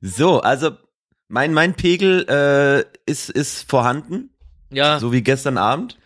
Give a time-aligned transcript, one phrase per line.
[0.00, 0.72] So, also
[1.28, 4.30] mein, mein Pegel äh, ist, ist vorhanden,
[4.70, 5.98] Ja, so wie gestern Abend.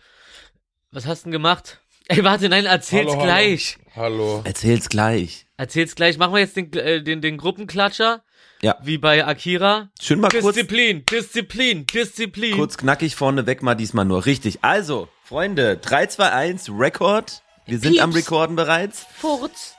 [0.91, 1.79] was hast du denn gemacht?
[2.07, 3.77] Ey, warte, nein, erzähl's Hallo, gleich.
[3.95, 4.41] Hallo.
[4.43, 5.45] Erzähl's gleich.
[5.57, 6.17] Erzähl's gleich.
[6.17, 8.23] Machen wir jetzt den, äh, den, den Gruppenklatscher,
[8.61, 9.89] Ja, wie bei Akira.
[10.01, 12.55] schön mal kurz, Disziplin, Disziplin, Disziplin.
[12.55, 14.25] kurz knackig vorne weg mal diesmal nur.
[14.25, 14.59] Richtig.
[14.63, 17.43] Also, Freunde, 3, 2, 1, Rekord.
[17.67, 18.01] Wir sind Pieps.
[18.03, 19.05] am Rekorden bereits.
[19.15, 19.75] Furz.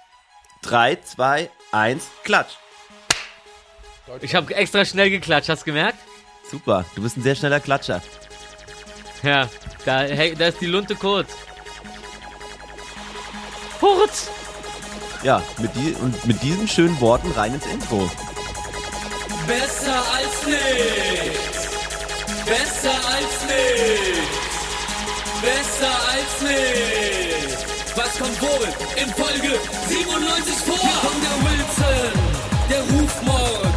[0.62, 2.52] 3, 2, 1, klatsch.
[4.20, 5.98] Ich habe extra schnell geklatscht, hast du gemerkt?
[6.50, 8.02] Super, du bist ein sehr schneller Klatscher.
[9.22, 9.48] Ja,
[9.84, 11.28] da, hey, da ist die Lunte kurz.
[13.78, 14.30] Furz.
[15.22, 18.10] Ja, mit, die, und mit diesen schönen Worten rein ins Intro.
[19.46, 21.68] Besser als nichts.
[22.46, 24.40] Besser als nichts.
[25.42, 27.64] Besser als nichts.
[27.96, 29.58] Was kommt wohl in Folge
[29.88, 30.78] 97 vor?
[30.78, 32.12] Hier kommt der Wilson,
[32.70, 33.69] der Rufmord,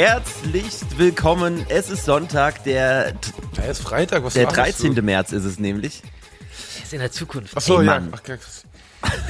[0.00, 0.10] dabei!
[0.12, 1.64] Herzlich willkommen.
[1.68, 3.14] Es ist Sonntag, der,
[3.56, 4.94] Ja, ist Freitag, was der machst 13.
[4.94, 5.02] Du?
[5.02, 6.02] März ist es nämlich.
[6.78, 7.52] Er ist in der Zukunft.
[7.56, 7.92] Ach so, Ey, ja.
[8.00, 8.12] Mann.
[8.22, 8.64] Krass.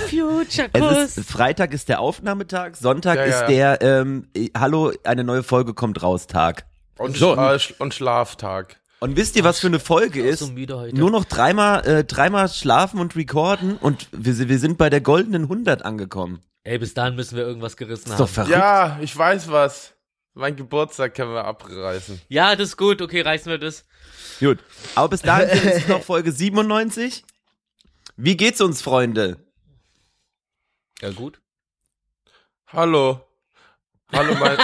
[0.08, 1.18] Future Es Kuss.
[1.18, 5.44] ist, Freitag ist der Aufnahmetag, Sonntag Ja, ja, ist der, ähm, äh, hallo, eine neue
[5.44, 6.66] Folge kommt raus Tag.
[6.98, 7.34] Und, So.
[7.34, 8.76] Sch- und Schlaftag.
[8.98, 10.40] Und wisst ihr, was für eine Folge Ich bin ist?
[10.40, 10.96] so müde heute.
[10.98, 15.44] Nur noch dreimal, äh, dreimal schlafen und recorden und wir, wir sind bei der goldenen
[15.44, 16.40] 100 angekommen.
[16.64, 18.18] Ey, bis dahin müssen wir irgendwas gerissen Ist haben.
[18.18, 18.50] doch verrückt.
[18.52, 19.92] Ja, ich weiß was.
[20.40, 22.18] Mein Geburtstag können wir abreißen.
[22.28, 23.02] Ja, das ist gut.
[23.02, 23.84] Okay, reißen wir das.
[24.38, 24.58] Gut.
[24.94, 27.24] Aber bis dahin ist es noch Folge 97.
[28.16, 29.36] Wie geht's uns, Freunde?
[31.02, 31.42] Ja, gut.
[32.68, 33.20] Hallo.
[34.14, 34.56] Hallo, mein.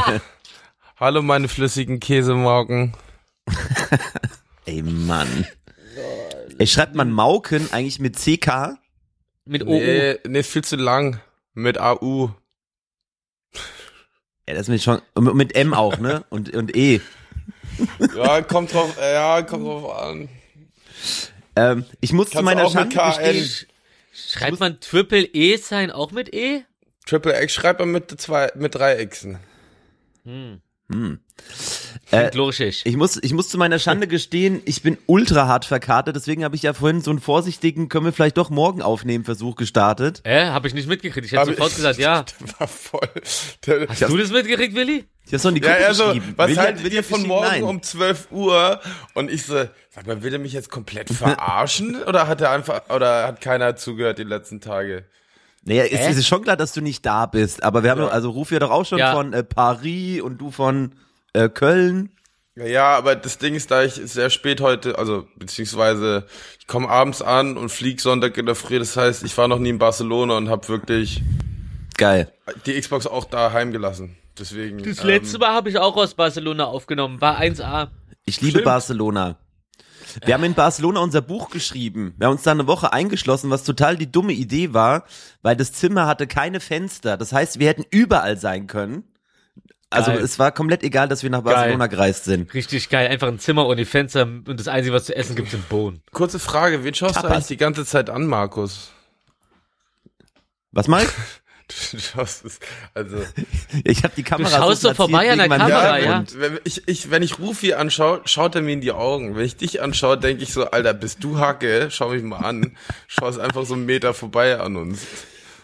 [0.96, 2.96] Hallo, meine flüssigen Käsemauken.
[4.64, 5.46] Ey, Mann.
[6.58, 8.76] Ey, schreibt man Mauken eigentlich mit CK?
[9.44, 9.70] Mit OU.
[9.70, 11.20] Nee, nee, ist viel zu lang.
[11.54, 12.30] Mit AU.
[14.48, 16.24] Ja, das ist mir schon, und mit M auch, ne?
[16.30, 17.00] Und, und E.
[18.14, 20.28] Ja, kommt drauf, ja, kommt drauf an.
[21.56, 23.68] Ähm, ich muss zu Kannst meiner auch mit Schande gestehen,
[24.12, 26.62] Schreibt man Triple E sein auch mit E?
[27.06, 29.38] Triple X schreibt man mit zwei, mit drei Xen.
[30.24, 30.60] Hm.
[30.90, 31.18] Hm.
[32.34, 32.82] Logisch.
[32.84, 36.54] ich muss, ich muss zu meiner Schande gestehen, ich bin ultra hart verkatert, deswegen habe
[36.56, 40.20] ich ja vorhin so einen vorsichtigen, können wir vielleicht doch morgen aufnehmen, Versuch gestartet.
[40.24, 41.26] Äh, hab ich nicht mitgekriegt.
[41.26, 42.22] Ich hätte sofort ich- gesagt, ja.
[42.40, 43.08] Der war voll.
[43.66, 45.04] Der, Hast du das mitgekriegt, Willi?
[45.26, 46.34] Ich hab's doch in die Ja, also, geschrieben.
[46.36, 47.62] was Willi haltet hat- ihr von morgen nein.
[47.64, 48.80] um 12 Uhr?
[49.14, 49.54] Und ich so,
[49.90, 52.02] sag mal, will er mich jetzt komplett verarschen?
[52.04, 55.04] oder hat er einfach, oder hat keiner zugehört die letzten Tage?
[55.66, 56.10] Naja, es Hä?
[56.12, 58.08] ist schon klar, dass du nicht da bist, aber wir haben, Ja.
[58.08, 59.12] also ruf ja doch auch schon Ja.
[59.12, 60.92] von äh, Paris und du von
[61.32, 62.10] äh, Köln.
[62.54, 66.24] Ja, ja, aber das Ding ist, da ich sehr spät heute, also beziehungsweise
[66.58, 68.78] ich komme abends an und flieg Sonntag in der Früh.
[68.78, 71.22] Das heißt, ich war noch nie in Barcelona und habe wirklich
[71.98, 72.32] Geil.
[72.64, 74.16] die Xbox auch daheim gelassen.
[74.38, 74.82] Deswegen.
[74.82, 77.20] Das ähm, letzte Mal habe ich auch aus Barcelona aufgenommen.
[77.20, 77.88] War 1A.
[78.24, 78.64] Ich liebe Stimmt.
[78.64, 79.36] Barcelona.
[80.24, 82.14] Wir haben in Barcelona unser Buch geschrieben.
[82.16, 85.04] Wir haben uns da eine Woche eingeschlossen, was total die dumme Idee war,
[85.42, 87.16] weil das Zimmer hatte keine Fenster.
[87.16, 89.04] Das heißt, wir hätten überall sein können.
[89.88, 90.20] Also Geil.
[90.20, 92.52] es war komplett egal, dass wir nach Barcelona gereist sind.
[92.52, 93.08] Richtig geil.
[93.08, 96.02] Einfach ein Zimmer ohne Fenster und das Einzige, was zu essen gibt, sind Bohnen.
[96.12, 97.32] Kurze Frage, wen schaust du Tapas.
[97.32, 98.90] eigentlich die ganze Zeit an, Markus?
[100.72, 101.10] Was Mike?
[101.92, 102.58] Du schaust es,
[102.94, 103.16] also.
[103.84, 106.24] Ich habe die Kamera schaust so so vorbei an der Kamera, ja.
[106.34, 109.34] Wenn ich, ich, wenn ich Rufi anschaue, schaut er mir in die Augen.
[109.36, 111.88] Wenn ich dich anschaue, denke ich so, Alter, bist du Hacke?
[111.90, 112.76] Schau mich mal an.
[113.08, 115.06] Schau es einfach so einen Meter vorbei an uns.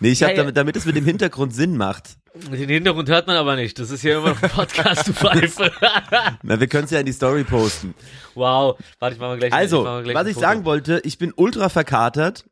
[0.01, 0.37] Nee, ich habe Hey.
[0.39, 2.17] damit, damit es mit dem Hintergrund Sinn macht.
[2.35, 3.79] Den Hintergrund hört man aber nicht.
[3.79, 5.71] Das ist hier immer noch ein Podcast, du Pfeife.
[6.43, 7.95] Na, wir können es ja in die Story posten.
[8.35, 8.77] wow.
[8.99, 10.47] Warte, ich mach mal gleich Also, mal gleich was ich Foto.
[10.47, 12.47] sagen wollte, ich bin ultra verkatert,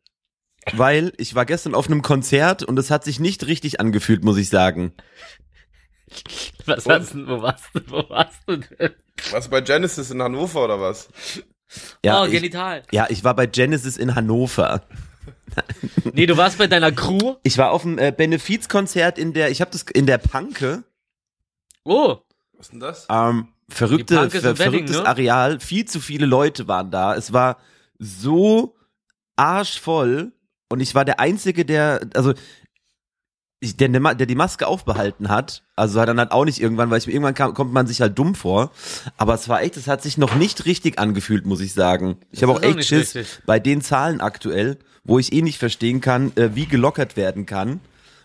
[0.73, 4.37] weil ich war gestern auf einem Konzert und es hat sich nicht richtig angefühlt, muss
[4.37, 4.93] ich sagen.
[6.67, 8.91] Was hast du, wo warst du, wo warst du denn?
[9.31, 11.09] Was bei Genesis in Hannover oder was?
[12.05, 12.83] Ja, oh, ich, genital.
[12.91, 14.83] ja, ich war bei Genesis in Hannover.
[16.13, 17.35] Nee, du warst bei deiner Crew.
[17.43, 20.85] Ich war auf einem äh, Benefizkonzert in der, ich habe das in der Panke
[21.85, 22.19] Oh,
[22.53, 23.07] Was ist denn das?
[23.11, 25.07] Ähm, verrückte, ver Wedding, verrücktes ne?
[25.07, 25.61] Areal.
[25.61, 27.15] Viel zu viele Leute waren da.
[27.15, 27.59] Es war
[27.99, 28.77] so
[29.37, 30.33] arschvoll
[30.71, 32.33] und ich war der Einzige, der, also
[33.63, 35.63] ich, der, der, der die Maske aufbehalten hat.
[35.77, 38.35] Also dann halt auch nicht irgendwann, weil ich irgendwann kam, kommt man sich halt dumm
[38.35, 38.71] vor.
[39.19, 42.17] Aber es war echt, es hat sich noch nicht richtig angefühlt, muss ich sagen.
[42.31, 43.43] Ich habe auch echt Schiss richtig.
[43.45, 47.81] bei den Zahlen aktuell, wo ich eh nicht verstehen kann, äh, wie gelockert werden kann.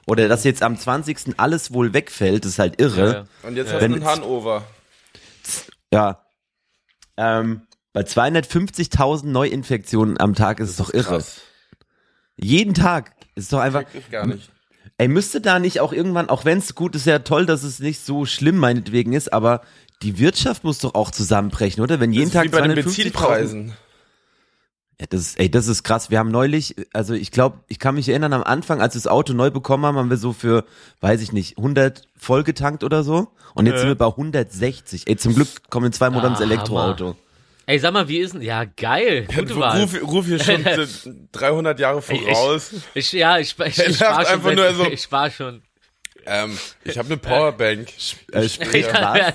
[0.07, 1.37] Oder dass jetzt am 20.
[1.37, 3.05] alles wohl wegfällt, das ist halt irre.
[3.07, 3.25] Ja, ja.
[3.43, 3.73] Und jetzt Ja.
[3.73, 4.63] hast du einen Hannover.
[5.91, 6.21] Ja.
[7.17, 11.03] Ähm, bei 250.000 Neuinfektionen am Tag ist es doch irre.
[11.17, 11.41] Krass.
[12.37, 13.11] Jeden Tag.
[13.35, 13.83] Ist doch einfach.
[13.93, 14.49] Ich gar nicht.
[14.97, 17.79] Ey, müsste da nicht auch irgendwann, auch wenn es gut ist, ja toll, dass es
[17.79, 19.61] nicht so schlimm meinetwegen ist, aber
[20.01, 21.99] die Wirtschaft muss doch auch zusammenbrechen, oder?
[21.99, 23.73] Wenn jeden das ist Tag wie bei den 250.000 Benzinpreisen.
[24.99, 26.09] Ja, das ist, ey, das ist krass.
[26.09, 29.07] Wir haben neulich, also ich glaube, ich kann mich erinnern, am Anfang, als wir das
[29.07, 30.63] Auto neu bekommen haben, haben wir so für,
[31.01, 33.27] weiß ich nicht, 100 vollgetankt oder so.
[33.53, 33.79] Und jetzt Äh.
[33.79, 35.07] sind wir bei 160.
[35.07, 37.17] Ey, zum Glück kommen in zwei Monaten das Ah, Elektroauto.
[37.67, 38.41] Ey, sag mal, wie ist denn?
[38.41, 39.27] Ja, geil.
[39.33, 39.81] Gute Wahl.
[39.81, 40.63] Ruf, ruf hier schon
[41.31, 42.73] 300 Jahre voraus.
[42.93, 44.35] Ich, ja, ich, ich, ich spar lacht schon.
[44.35, 44.85] einfach nur so.
[44.91, 45.63] Ich spar schon.
[46.27, 47.87] Ähm, ich habe eine Powerbank.
[48.31, 49.33] Äh, sprich, was?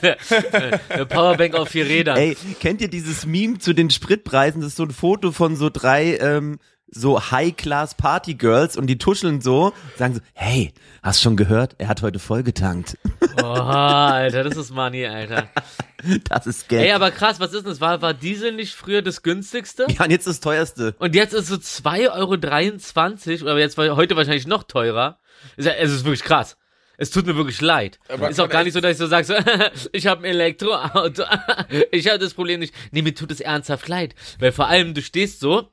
[0.89, 2.17] Eine Powerbank auf vier Rädern.
[2.17, 4.61] Ey, kennt ihr dieses Meme zu den Spritpreisen?
[4.61, 6.59] Das ist so ein Foto von so drei ähm,
[6.91, 10.73] so High-Class Party Girls und die tuscheln so, sagen so, hey,
[11.03, 11.77] hast schon gehört?
[11.79, 12.97] Er hat heute voll getankt.
[13.43, 15.49] Oh, Alter, das ist Money, Alter.
[16.29, 16.87] Das ist Geld.
[16.87, 17.81] Ey, aber krass, was ist denn das?
[17.81, 19.87] War, war Diesel nicht früher das günstigste?
[19.89, 20.95] ja, und jetzt das teuerste.
[20.99, 25.19] Und jetzt ist so 2,23 Euro, oder jetzt war heute wahrscheinlich noch teurer.
[25.57, 26.57] Ist ja, es ist wirklich krass.
[26.97, 27.99] Es tut mir wirklich leid.
[28.09, 29.35] Aber ist auch gar nicht so, dass ich so sage, so,
[29.93, 31.23] ich habe ein Elektroauto.
[31.93, 32.75] ich habe das Problem nicht.
[32.91, 34.15] Nee, mir tut es ernsthaft leid.
[34.39, 35.71] Weil vor allem, du stehst so,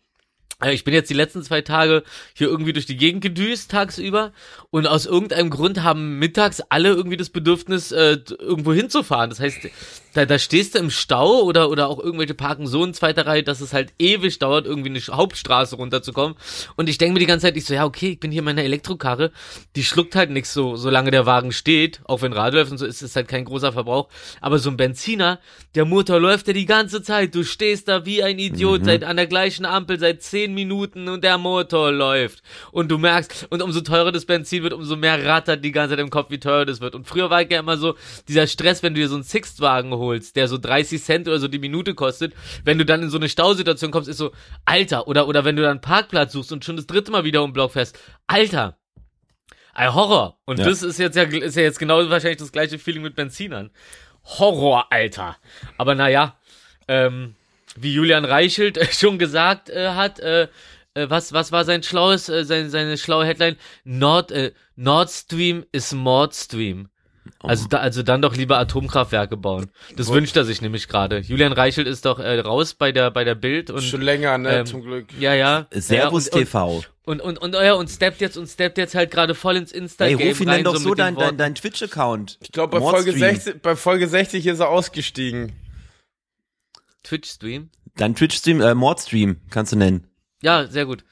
[0.65, 2.01] ich bin jetzt die letzten zwei Tage
[2.33, 4.31] hier irgendwie durch die Gegend gedüst tagsüber
[4.71, 9.29] und aus irgendeinem Grund haben mittags alle irgendwie das Bedürfnis, äh, irgendwo hinzufahren.
[9.29, 9.69] Das heißt,
[10.15, 13.43] da, da stehst du im Stau oder, oder auch irgendwelche parken so in zweiter Reihe,
[13.43, 16.35] dass es halt ewig dauert, irgendwie eine Hauptstraße runterzukommen.
[16.75, 18.45] Und ich denke mir die ganze Zeit, ich so, ja, okay, ich bin hier in
[18.45, 19.31] meiner Elektrokarre,
[19.75, 22.87] die schluckt halt nichts so, solange der Wagen steht, auch wenn Radio läuft und so,
[22.87, 24.09] ist es halt kein großer Verbrauch.
[24.41, 25.39] Aber so ein Benziner,
[25.75, 29.17] der Motor läuft ja die ganze Zeit, du stehst da wie ein Idiot, seit an
[29.17, 32.41] der gleichen Ampel seit zehn Minuten und der Motor läuft.
[32.71, 35.99] Und du merkst, und umso teurer das Benzin wird, umso mehr rattert die ganze Zeit
[36.03, 36.95] im Kopf, wie teuer das wird.
[36.95, 37.95] Und früher war ich ja immer so,
[38.27, 41.47] dieser Stress, wenn du dir so einen Sixt-Wagen holst, der so 30 Cent oder so
[41.47, 42.33] die Minute kostet,
[42.63, 44.31] wenn du dann in so eine Stausituation kommst, ist so,
[44.65, 47.43] Alter, oder, oder wenn du dann einen Parkplatz suchst und schon das dritte Mal wieder
[47.43, 47.97] um den Block fährst,
[48.27, 48.77] Alter,
[49.73, 50.39] ein Horror.
[50.45, 50.65] Und Ja.
[50.65, 53.69] das ist jetzt ja, ist ja jetzt genau wahrscheinlich das gleiche Feeling mit Benzinern.
[54.23, 55.37] Horror, Alter.
[55.77, 56.35] Aber naja,
[56.87, 57.35] ähm,
[57.79, 60.47] wie Julian Reichelt äh, schon gesagt äh, hat, äh,
[60.93, 63.55] äh, was, was war sein schlaues, äh, sein, seine schlaue Headline?
[63.83, 66.89] Nord, äh, Nord Stream ist Mordstream.
[67.39, 69.69] Also, da, also dann doch lieber Atomkraftwerke bauen.
[69.95, 71.19] Das wünscht er sich nämlich gerade.
[71.19, 74.59] Julian Reichelt ist doch äh, raus bei der bei der Bild und Schon länger, ne,
[74.59, 75.07] ähm, zum Glück.
[75.19, 76.83] ja ja Servus ja, und, TV.
[77.03, 79.71] und und und, und, ja, und steppt jetzt und steppt jetzt halt gerade voll ins
[79.71, 82.39] Insta Ey, ruf ihn rein denn doch so den dein, dein, dein Twitch-Account.
[82.41, 83.35] Ich glaube, bei Folge, Mordstream.
[83.35, 85.53] 60, bei Folge 60 ist er ausgestiegen.
[87.03, 87.69] Twitch Stream.
[87.97, 90.07] Dein Twitch-Stream, äh, Mordstream, kannst du nennen.
[90.41, 91.03] Ja, sehr gut.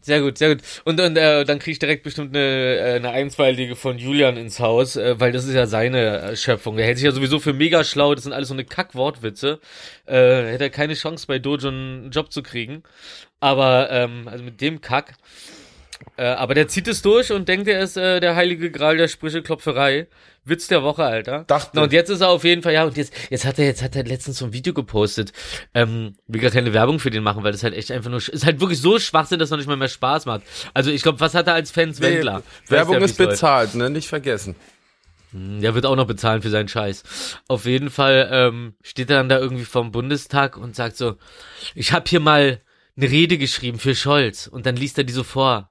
[0.00, 0.64] Sehr gut, sehr gut.
[0.84, 4.58] Und, und äh, dann krieg ich direkt bestimmt eine, äh, eine Einzweilige von Julian ins
[4.58, 6.76] Haus, äh, weil das ist ja seine äh, Schöpfung.
[6.78, 8.14] Der hält sich ja sowieso für mega schlau.
[8.14, 9.60] Das sind alles so eine Kackwortwitze.
[10.06, 10.14] Äh,
[10.52, 12.84] hätte er keine Chance bei Dojo einen Job zu kriegen.
[13.38, 15.14] Aber ähm, also mit dem Kack.
[16.16, 19.08] Äh, aber der zieht es durch und denkt, er ist äh, der heilige Gral der
[19.08, 20.08] Sprücheklopferei.
[20.44, 21.44] Witz der Woche, Alter.
[21.46, 21.70] Dachte.
[21.74, 23.82] Na, und jetzt ist er auf jeden Fall, ja, und jetzt, jetzt hat er, jetzt
[23.82, 25.32] hat er letztens so ein Video gepostet.
[25.74, 28.46] Ähm, will gar keine Werbung für den machen, weil das halt echt einfach nur, ist
[28.46, 30.42] halt wirklich so Schwachsinn, dass noch nicht mal mehr Spaß macht.
[30.74, 32.38] Also ich glaube, was hat er als Fans Wendler?
[32.38, 34.56] Nee, Werbung Weiß der, ist bezahlt, ne, nicht vergessen.
[35.32, 37.02] Der wird auch noch bezahlen für seinen Scheiß.
[37.48, 41.16] Auf jeden Fall ähm, steht er dann da irgendwie vom Bundestag und sagt so,
[41.74, 42.62] ich habe hier mal
[42.96, 45.70] eine Rede geschrieben für Scholz und dann liest er die so vor.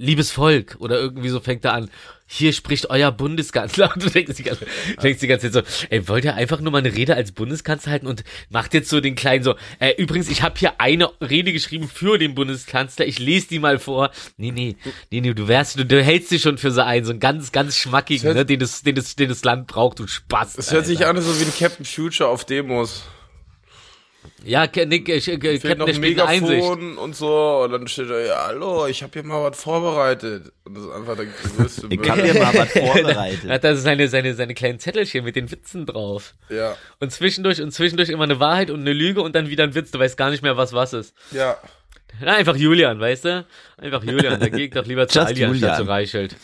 [0.00, 1.90] Liebes Volk oder irgendwie so fängt er an.
[2.32, 4.64] Hier spricht euer Bundeskanzler und du denkst die ganze,
[5.02, 7.92] denkst die ganze Zeit so, ey, wollt ihr einfach nur mal eine Rede als Bundeskanzler
[7.92, 11.52] halten und macht jetzt so den kleinen so, äh, übrigens, ich habe hier eine Rede
[11.52, 14.10] geschrieben für den Bundeskanzler, ich lese die mal vor.
[14.36, 14.76] Nee, nee,
[15.10, 17.50] nee, nee, du wärst, du, du hältst dich schon für so einen, so einen ganz,
[17.52, 20.56] ganz schmackigen, hört- ne, den das, den das, den das Land braucht, du Spaß.
[20.56, 23.02] Es hört sich an so wie ein Captain Future auf Demos.
[24.44, 26.00] Ja, Nick, äh, äh, Fehlt Captain, noch ein.
[26.00, 27.62] Megafon und so.
[27.64, 30.52] Und dann steht da, ja, hallo, ich habe hier mal was vorbereitet.
[30.64, 32.08] Und das ist einfach der größte Ich Müll.
[32.10, 33.50] hab dir mal was vorbereitet.
[33.50, 36.34] hat er seine, seine, seine kleinen Zettelchen mit den Witzen drauf.
[36.48, 39.74] Ja, Und zwischendurch und zwischendurch immer eine Wahrheit und eine Lüge und dann wieder ein
[39.74, 39.90] Witz.
[39.90, 41.14] Du weißt gar nicht mehr, was was ist.
[41.32, 41.58] ja.
[42.20, 43.46] Na, einfach Julian, weißt du?
[43.78, 44.40] Einfach Julian.
[44.40, 46.34] Da geht doch lieber zu Aldi anstatt zu Reichelt.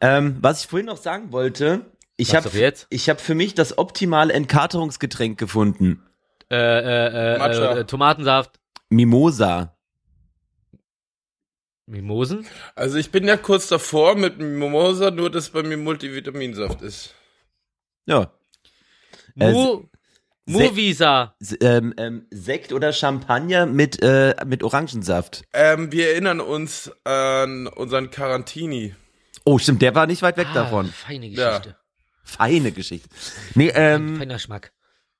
[0.00, 1.80] Ähm, was ich vorhin noch sagen wollte,
[2.18, 2.50] Ich habe
[2.90, 6.02] ich hab für mich das optimale Entkarterungsgetränk gefunden.
[6.50, 7.34] Äh, äh,
[7.76, 8.58] äh, äh, Tomatensaft.
[8.88, 9.76] Mimosa.
[11.86, 12.46] Mimosen?
[12.74, 17.14] Also ich bin ja kurz davor mit Mimosa, nur dass bei mir Multivitaminsaft ist.
[18.06, 18.32] Ja.
[19.38, 19.84] Äh, Mu
[20.48, 21.36] Movisa.
[21.60, 25.42] Ähm, ähm, Sekt oder Champagner mit, äh, mit Orangensaft.
[25.52, 28.94] Ähm, wir erinnern uns an unseren Quarantini.
[29.44, 30.86] Oh, stimmt, der war nicht weit weg Ah, davon.
[30.86, 31.58] Feine Ja.
[31.58, 31.76] Geschichte.
[32.24, 33.08] Feine Geschichte.
[33.54, 34.72] Nee, ähm, Feiner Schmack.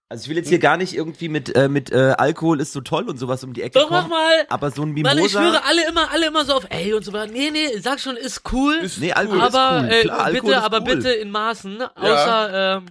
[0.09, 2.81] Also ich will jetzt hier gar nicht irgendwie mit, äh, mit äh, Alkohol ist so
[2.81, 4.11] toll und sowas um die Ecke Doch, mach kommen.
[4.11, 4.47] mal.
[4.49, 5.63] Aber so ein Mann, ich schwöre, Mimosa.
[5.67, 7.33] alle immer, alle immer so auf, ey, und so weiter.
[7.33, 8.75] Nee, nee, sag schon, ist cool.
[8.83, 9.91] Ist Nee, Alkohol aber, ist cool.
[9.99, 10.85] äh, Klar, Alkohol bitte, ist aber cool.
[10.97, 12.87] bitte in Maßen, außer, ähm,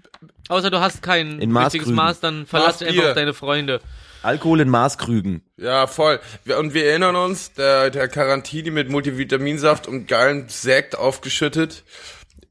[0.49, 1.95] außer du hast kein In richtiges Maßkrügen.
[1.95, 3.79] Maß, dann verlass einfach deine Freunde.
[4.21, 5.41] Alkohol in Maßkrügen.
[5.57, 6.19] Ja, voll.
[6.57, 11.83] Und wir erinnern uns, der, der Quarantini mit Multivitaminsaft und geilen Sekt aufgeschüttet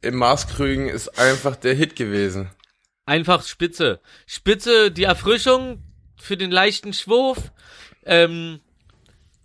[0.01, 2.49] im Maßkrügen ist einfach der Hit gewesen.
[3.07, 4.01] Einfach Spitze.
[4.27, 5.83] Spitze, die Erfrischung
[6.17, 7.53] für den leichten Schwurf.
[8.07, 8.61] Ähm,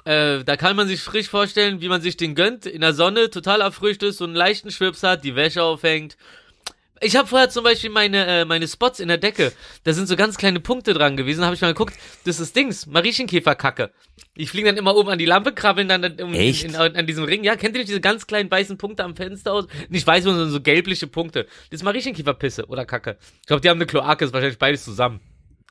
[0.06, 2.66] äh, da kann man sich frisch vorstellen, wie man sich den gönnt.
[2.66, 6.18] In der Sonne, total erfrischt ist, so einen leichten Schwips hat, die Wäsche aufhängt.
[7.01, 9.53] Ich habe vorher zum Beispiel meine, äh, meine Spots in der Decke.
[9.84, 11.46] Da sind so ganz kleine Punkte dran gewesen.
[11.46, 11.94] habe ich mal geguckt,
[12.25, 13.91] das ist Dings, Mariechenkäferkacke.
[14.38, 16.63] Die fliegen dann immer oben an die Lampe, krabbeln dann um, Echt?
[16.63, 17.44] In, an diesem Ring.
[17.44, 19.68] Ja, kennt ihr nicht diese ganz kleinen weißen Punkte am Fenster aus?
[19.89, 21.46] Nicht weiß, sondern so gelbliche Punkte.
[21.70, 23.18] Das ist Mariechenkäferpisse oder Kacke.
[23.41, 25.22] Ich glaube, die haben eine Kloake, ist wahrscheinlich beides zusammen.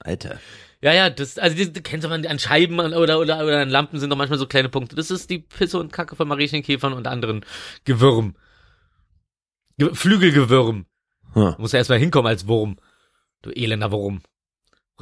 [0.00, 0.38] Alter.
[0.80, 3.98] Ja, ja, das, also die, die kennt man an Scheiben oder, oder, oder an Lampen
[3.98, 4.94] sind doch manchmal so kleine Punkte.
[4.94, 7.44] Das ist die Pisse und Kacke von Mariechenkäfern und anderen
[7.84, 8.36] Gewürm.
[9.76, 10.86] Ge Flügelgewürm.
[11.34, 11.54] Hm.
[11.56, 12.76] Du musst erstmal hinkommen als Wurm.
[13.42, 14.20] Du elender Wurm.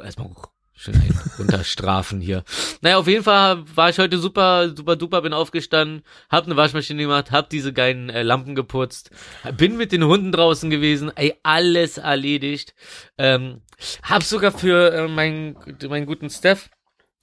[0.03, 0.31] Erstmal
[0.77, 2.45] schön einen runterstrafen hier.
[2.83, 7.03] Naja, auf jeden Fall war ich heute super, super duper, bin aufgestanden, hab eine Waschmaschine
[7.03, 9.11] gemacht, hab diese geilen äh, Lampen geputzt,
[9.57, 12.75] bin mit den Hunden draußen gewesen, ey, alles erledigt.
[13.17, 13.63] Ähm,
[14.03, 15.57] hab sogar für äh, meinen,
[15.89, 16.71] meinen guten Steph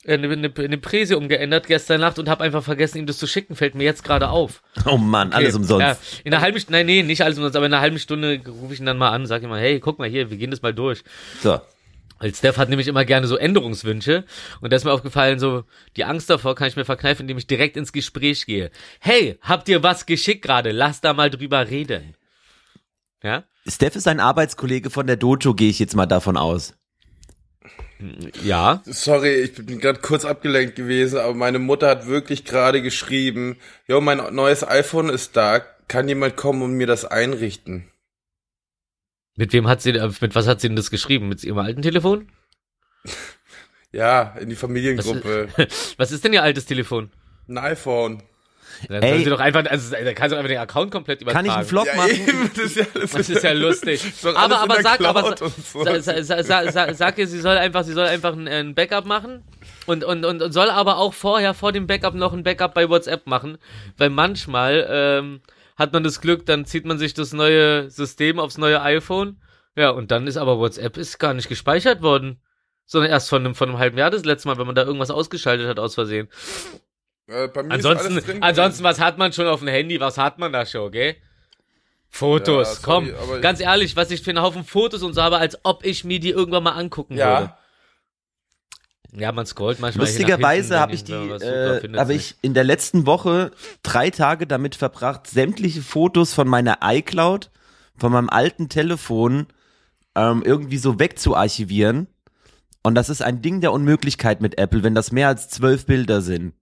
[0.08, 3.56] eine, eine, eine Präse umgeändert gestern Nacht und hab einfach vergessen, ihm das zu schicken,
[3.56, 4.62] fällt mir jetzt gerade auf.
[4.86, 5.82] Oh Mann, alles Okay, umsonst.
[5.82, 8.42] Ja, in einer halben Stunde, nein, nee, nicht alles umsonst, aber in einer halben Stunde
[8.48, 10.52] rufe ich ihn dann mal an, sag ihm mal, hey, guck mal hier, wir gehen
[10.52, 11.04] das mal durch.
[11.42, 11.60] So.
[12.20, 14.24] Weil Steph hat nämlich immer gerne so Änderungswünsche
[14.62, 15.64] und da ist mir aufgefallen, so
[15.98, 18.72] die Angst davor kann ich mir verkneifen, indem ich direkt ins Gespräch gehe.
[19.00, 20.72] Hey, habt ihr was geschickt gerade?
[20.72, 22.16] Lass da mal drüber reden.
[23.24, 23.44] Ja?
[23.68, 26.76] Steph ist ein Arbeitskollege von der Dojo, gehe ich jetzt mal davon aus.
[28.44, 28.82] Ja.
[28.86, 34.02] Sorry, ich bin gerade kurz abgelenkt gewesen, aber meine Mutter hat wirklich gerade geschrieben, jo,
[34.02, 37.90] mein neues iPhone ist da, kann jemand kommen und mir das einrichten?
[39.36, 41.28] Mit wem hat sie, äh, mit was hat sie denn das geschrieben?
[41.30, 42.30] Mit ihrem alten Telefon?
[43.96, 45.50] Ja, in die Familiengruppe.
[45.98, 47.12] Was ist denn ihr altes Telefon?
[47.48, 48.24] Ein iPhone.
[48.90, 49.10] Dann Ey.
[49.10, 51.48] soll sie doch einfach, also da kannst du einfach den Account komplett übertragen.
[51.48, 52.12] Kann ich einen Vlog Ja, machen?
[52.12, 52.86] eben, das ist ja.
[52.94, 54.02] Das ist ja lustig.
[54.36, 55.84] Aber aber sag, aber so.
[55.84, 58.76] sa, sa, sa, sa, sa, sag ihr, sie soll einfach, sie soll einfach ein, ein
[58.76, 59.44] Backup machen
[59.86, 62.90] und, und, und, und soll aber auch vorher, vor dem Backup noch ein Backup bei
[62.90, 63.58] WhatsApp machen,
[63.98, 65.42] weil manchmal ähm,
[65.76, 69.38] hat man das Glück, dann zieht man sich das neue System aufs neue iPhone,
[69.76, 72.40] ja, und dann ist aber WhatsApp ist gar nicht gespeichert worden,
[72.86, 75.10] sondern erst von einem, von einem halben Jahr das letzte Mal, wenn man da irgendwas
[75.10, 76.28] ausgeschaltet hat aus Versehen.
[77.28, 80.00] Äh, bei mir ist Ansonsten, alles drin ansonsten, was hat man schon auf dem Handy?
[80.00, 81.16] Was hat man da schon, gell?
[82.10, 83.16] Fotos, Ja, sorry, komm.
[83.24, 86.04] aber- Ganz ehrlich, was ich für einen Haufen Fotos und so habe, als ob ich
[86.04, 87.54] mir die irgendwann mal angucken Ja, würde.
[89.16, 90.08] Ja, man scrollt manchmal.
[90.08, 93.52] Lustigerweise habe ich die, äh, habe ich in der letzten Woche
[93.84, 97.52] drei Tage damit verbracht, sämtliche Fotos von meiner iCloud,
[97.96, 99.48] von meinem alten Telefon
[100.16, 102.08] ähm, irgendwie so wegzuarchivieren.
[102.84, 106.22] Und das ist ein Ding der Unmöglichkeit mit Apple, wenn das mehr als zwölf Bilder
[106.22, 106.54] sind.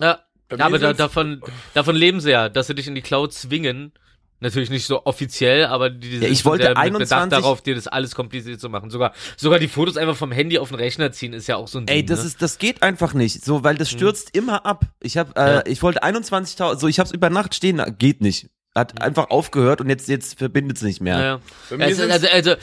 [0.00, 0.20] Ja,
[0.56, 1.42] ja aber da, davon,
[1.74, 3.92] davon leben sie ja, dass sie dich in die Cloud zwingen.
[4.38, 7.32] Natürlich nicht so offiziell, aber die, die Ja, ich sind wollte sehr mit 21 Bedacht
[7.32, 8.90] darauf, dir das alles kompliziert zu machen.
[8.90, 11.78] Sogar, sogar die Fotos einfach vom Handy auf den Rechner ziehen, ist ja auch so
[11.78, 12.08] ein Ey, Ding.
[12.08, 12.26] das ne?
[12.26, 14.84] ist, das geht einfach nicht, so, weil das stürzt immer ab.
[15.00, 15.62] Ich habe, äh, Ja.
[15.66, 18.50] ich wollte 21.000, so, ich habe es über Nacht stehen, geht nicht.
[18.74, 21.40] Hat einfach aufgehört und jetzt, jetzt verbindet es nicht mehr.
[21.70, 22.56] Mir Also, sind's- also, also,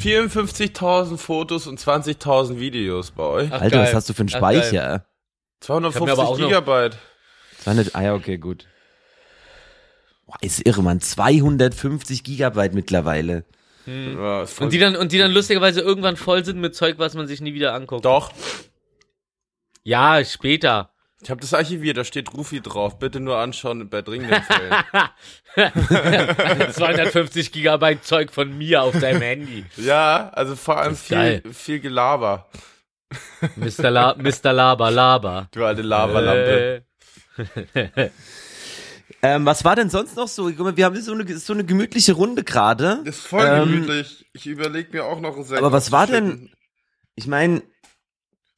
[0.00, 3.48] 54.000 Fotos und 20.000 Videos bei euch.
[3.52, 3.94] Ach, Alter, was geil.
[3.94, 4.38] hast du für einen Ach.
[4.38, 5.06] Speicher?
[5.60, 6.98] 250 aber auch noch- Gigabyte.
[7.60, 8.66] 200, ah ja, okay, gut.
[10.26, 11.00] Boah, ist irre, Mann.
[11.00, 13.44] 250 Gigabyte mittlerweile.
[13.86, 17.14] Ja, voll- und die dann, und die dann lustigerweise irgendwann voll sind mit Zeug, was
[17.14, 18.04] man sich nie wieder anguckt.
[18.04, 18.32] Doch,
[19.84, 20.90] Ja, später.
[21.22, 22.98] ich habe das archiviert, da steht Rufi drauf.
[22.98, 24.74] Bitte nur anschauen bei dringenden Fällen.
[26.72, 29.64] 250 Gigabyte Zeug von mir auf deinem Handy.
[29.76, 31.42] ja, also vor allem viel, geil.
[31.52, 32.48] viel Gelaber.
[33.56, 33.90] Mr.
[33.90, 34.52] La Mr.
[34.52, 35.48] Laber Laber.
[35.52, 36.84] Du alte Lavalampe.
[37.74, 38.10] Äh,
[39.22, 40.48] Ähm, was war denn sonst noch so?
[40.76, 43.00] Wir haben so eine, so eine gemütliche Runde gerade.
[43.04, 44.26] Das ist voll Ähm, gemütlich.
[44.32, 46.50] Ich überlege mir auch noch Sekt Aber was war denn-
[47.14, 47.62] Ich meine,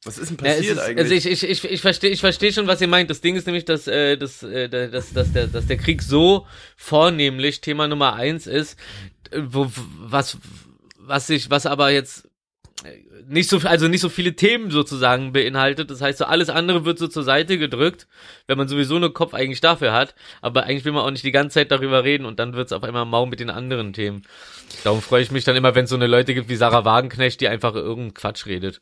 [0.05, 0.97] Was ist denn Ja, passiert ist, eigentlich?
[0.99, 3.09] also ich, ich, ich, ich verstehe ich versteh schon, was ihr meint.
[3.09, 6.45] Das Ding ist nämlich, dass, äh, dass, äh, dass, dass, der, dass der Krieg so
[6.77, 8.77] vornehmlich Thema Nummer eins ist,
[9.31, 10.37] äh, wo, was,
[10.97, 12.28] was sich, was aber jetzt
[13.27, 15.91] nicht so, also nicht so viele Themen sozusagen beinhaltet.
[15.91, 18.07] Das heißt, so alles andere wird so zur Seite gedrückt,
[18.47, 20.15] wenn man sowieso nur Kopf eigentlich dafür hat.
[20.41, 22.73] Aber eigentlich will man auch nicht die ganze Zeit darüber reden und dann wird es
[22.73, 24.23] auf einmal mau mit den anderen Themen.
[24.83, 27.41] Darum freue ich mich dann immer, wenn es so eine Leute gibt wie Sarah Wagenknecht,
[27.41, 28.81] die einfach irgendeinen Quatsch redet.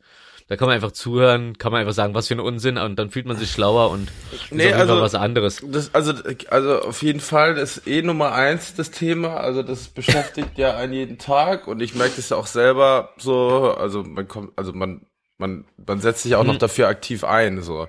[0.49, 3.11] Da kann man einfach zuhören, kann man einfach sagen, was für ein Unsinn und dann
[3.11, 5.61] fühlt man sich schlauer und ist Nee, also- was anderes.
[5.67, 6.13] Das, also,
[6.49, 9.35] also auf jeden Fall das ist eh Nummer eins das Thema.
[9.37, 13.73] Also das beschäftigt ja einen jeden Tag und ich merke das ja auch selber so.
[13.73, 15.05] Also man kommt, also man
[15.37, 17.87] man man setzt sich auch noch dafür aktiv ein so.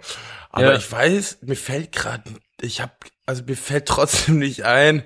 [0.50, 0.76] Aber Ja.
[0.76, 2.24] ich weiß, mir fällt gerade,
[2.60, 2.92] ich habe,
[3.24, 5.04] also mir fällt trotzdem nicht ein,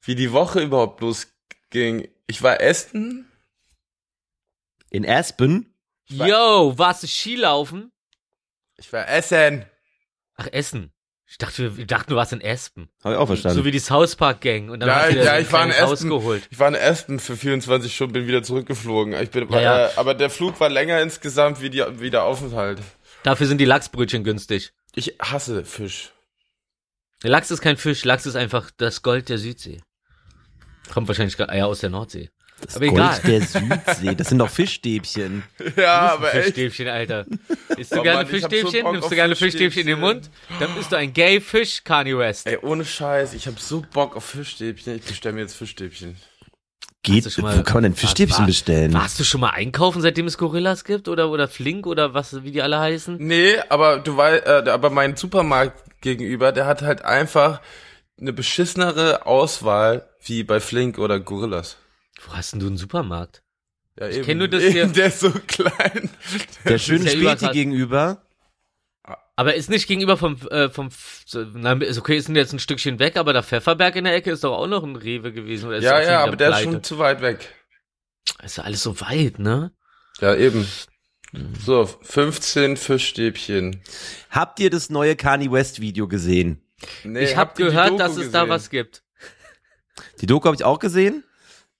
[0.00, 2.08] wie die Woche überhaupt losging.
[2.26, 3.28] Ich war essen.
[4.90, 5.73] in Aspen,
[6.08, 7.90] Yo, warst du Skilaufen?
[8.76, 9.64] Ich war essen.
[10.36, 10.90] Ach, Essen.
[11.26, 12.88] Ich dachte, wir dachten, du warst in Espen.
[13.02, 13.56] habe ich auch verstanden.
[13.56, 14.70] So wie die South Park Gang.
[14.70, 16.10] Und dann Ja, hast du dir ja, ich war in Aspen.
[16.10, 16.46] geholt.
[16.50, 19.14] Ich war in Aspen für 24 Stunden, bin wieder zurückgeflogen.
[19.14, 19.86] Ich bin, Ja, ja.
[19.86, 22.80] Äh, aber der Flug war länger insgesamt wie, die, wie der Aufenthalt.
[23.22, 24.72] Dafür sind die Lachsbrötchen günstig.
[24.94, 26.12] Ich hasse Fisch.
[27.22, 29.80] Der Lachs ist kein Fisch, Lachs ist einfach das Gold der Südsee.
[30.92, 32.30] Kommt wahrscheinlich Eier aus der Nordsee.
[32.66, 33.20] Das aber Gold egal.
[33.24, 35.42] der Südsee, das sind doch Fischstäbchen.
[35.76, 36.44] Ja, aber aber echt.
[36.54, 37.26] Fischstäbchen, Alter.
[37.76, 38.82] Isst du Oh gerne Mann, so Fischstäbchen?
[38.82, 40.30] Bock Nimmst du gerne Fischstäbchen in den Mund?
[40.60, 42.46] Dann bist du ein Gay Fisch, Kanye West.
[42.46, 44.96] Ey, ohne Scheiß, ich hab so Bock auf Fischstäbchen.
[44.96, 46.16] Ich bestelle mir jetzt Fischstäbchen.
[47.02, 48.94] Geht, mal- wo kann man denn Fischstäbchen War- bestellen?
[48.94, 51.06] Warst du schon mal einkaufen, seitdem es Gorillas gibt?
[51.08, 53.16] Oder, oder Flink oder was, wie die alle heißen?
[53.18, 57.60] Nee, aber du weißt, äh, aber mein Supermarkt gegenüber, der hat halt einfach
[58.18, 61.76] eine beschissenere Auswahl wie bei Flink oder Gorillas.
[62.22, 63.42] Wo hast denn du einen Supermarkt?
[63.98, 64.24] Ja, Ich eben.
[64.26, 64.86] kenn nur das hier.
[64.86, 66.10] Der ist so klein.
[66.64, 68.22] Der schöne ja Späti gegenüber.
[69.36, 70.90] Aber ist nicht gegenüber vom, äh, vom,
[71.54, 74.44] na, ist okay, ist jetzt ein Stückchen weg, aber der Pfefferberg in der Ecke ist
[74.44, 75.66] doch auch noch ein Rewe gewesen.
[75.68, 76.70] Oder ist Ja, ja, aber der ist pleite?
[76.72, 77.52] schon zu weit weg.
[78.42, 79.72] Ist ja alles so weit, ne?
[80.20, 80.66] Ja, eben.
[81.64, 83.82] So, 15 Fischstäbchen.
[84.30, 86.62] Habt ihr das neue Kanye West Video gesehen?
[87.02, 89.02] Nee, ich habe die gehört, dass es da was gibt.
[90.20, 91.24] Die Doku habe ich auch gesehen.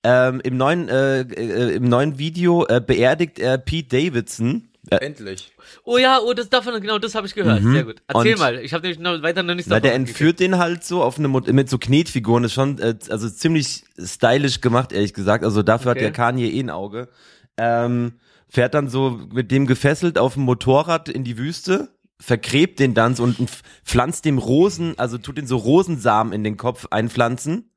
[0.05, 4.69] Ähm, im, neuen, äh, äh, Im neuen Video äh, beerdigt er Pete Davidson.
[4.91, 5.51] Äh, Endlich.
[5.85, 7.63] Oh ja, oh, das davon, genau, das habe ich gehört.
[7.63, 8.03] Sehr gut.
[8.07, 8.59] Erzähl Und- mal.
[8.59, 11.29] Ich habe nämlich noch weiter noch nichts Na, der entführt den halt so auf eine
[11.29, 12.45] mit so Knetfiguren.
[12.45, 15.43] ist schon äh, also ziemlich stylisch gemacht, ehrlich gesagt.
[15.43, 16.01] Also dafür Okay.
[16.01, 17.09] hat der Kanye eh ein Auge.
[17.57, 18.13] Ähm,
[18.51, 21.89] fährt dann so mit dem gefesselt auf dem Motorrad in die Wüste,
[22.21, 23.39] vergräbt den dann so und
[23.85, 27.71] pflanzt dem Rosen, also tut den so Rosensamen in den Kopf einpflanzen.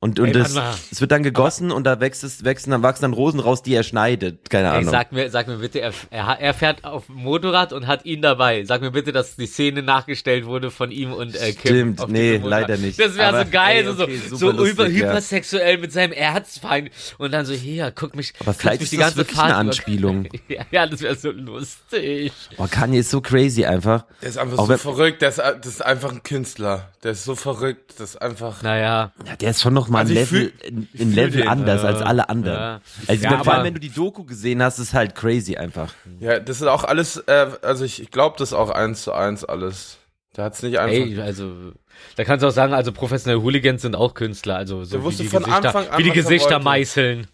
[0.00, 0.74] Und, und mal.
[0.90, 3.74] es wird dann gegossen und da wächst es, wächst, dann wachsen dann Rosen raus, die
[3.74, 4.50] er schneidet.
[4.50, 4.90] Keine Ey, Ahnung.
[4.90, 8.20] sag mir, sag mir bitte, er, er, er fährt auf dem Motorrad und hat ihn
[8.20, 8.64] dabei.
[8.66, 11.58] Sag mir bitte, dass die Szene nachgestellt wurde von ihm und äh, Kim.
[11.70, 13.00] Stimmt, auf nee, leider nicht.
[13.00, 15.08] Das wäre Aber, so geil, ey, so, okay, so, so über, lustig, ja.
[15.08, 18.34] hypersexuell mit seinem Erzfeind und dann so, hier, guck mich.
[18.40, 20.28] Aber vielleicht mich ist das wirklich eine über- Anspielung.
[20.48, 22.30] ja, ja, das wäre so lustig.
[22.58, 24.04] Boah, Kanye ist so crazy einfach.
[24.20, 25.22] Der ist einfach Auch so wenn- verrückt.
[25.22, 26.90] Der ist, das ist einfach ein Künstler.
[27.02, 27.94] Der ist so verrückt.
[27.98, 28.62] Das ist einfach.
[28.62, 29.12] Naja.
[29.26, 30.52] Ja, der ist schon noch mal Also ein Level, fühl-
[31.00, 31.88] ein, Level den, anders ja.
[31.88, 32.58] als alle anderen.
[32.58, 32.80] Ja.
[33.06, 35.94] Also Ja, vor allem, wenn du die Doku gesehen hast, ist halt crazy einfach.
[36.20, 39.44] Ja, das ist auch alles, äh, also ich, ich glaube das auch eins zu eins
[39.44, 39.98] alles.
[40.36, 40.94] Der hat's nicht einfach.
[40.94, 41.72] Ey, also,
[42.16, 45.22] da kannst du auch sagen, also professionelle Hooligans sind auch Künstler, also so wie wusste
[45.22, 47.26] die von Gesichter, Anfang an, wie die er Gesichter meißeln.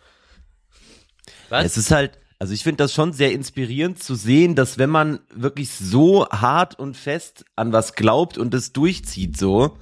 [1.48, 1.64] Was?
[1.64, 5.20] Es ist halt, also ich finde das schon sehr inspirierend zu sehen, dass wenn man
[5.34, 9.76] wirklich so hart und fest an was glaubt und es durchzieht so,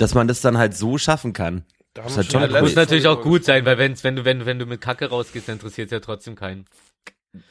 [0.00, 1.64] dass man das dann halt so schaffen kann.
[1.94, 2.60] da ist haben halt schon.
[2.62, 5.48] Muss natürlich auch gut sein, weil wenn's, wenn du, wenn, wenn du mit Kacke rausgehst,
[5.48, 6.64] dann interessiert es ja trotzdem keinen.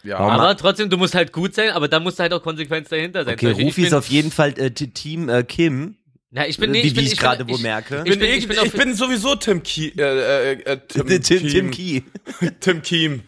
[0.03, 3.23] Ja, Aber trotzdem, du musst halt gut sein, aber da muss halt auch Konsequenz dahinter
[3.23, 3.35] sein.
[3.35, 5.95] Okay, Beispiel, Rufi ich ist auf jeden Fall äh, Team äh, Kim,
[6.31, 8.03] na, ich bin, wie, nee, ich wie bin, ich bin- gerade wohl merke.
[8.05, 11.07] ich, ich bin, ich, ich bin ich bin sowieso Tim Kie, äh, äh, äh, Tim,
[11.07, 11.71] Tim, Tim.
[11.71, 12.01] Key.
[12.59, 13.23] Tim Kiem.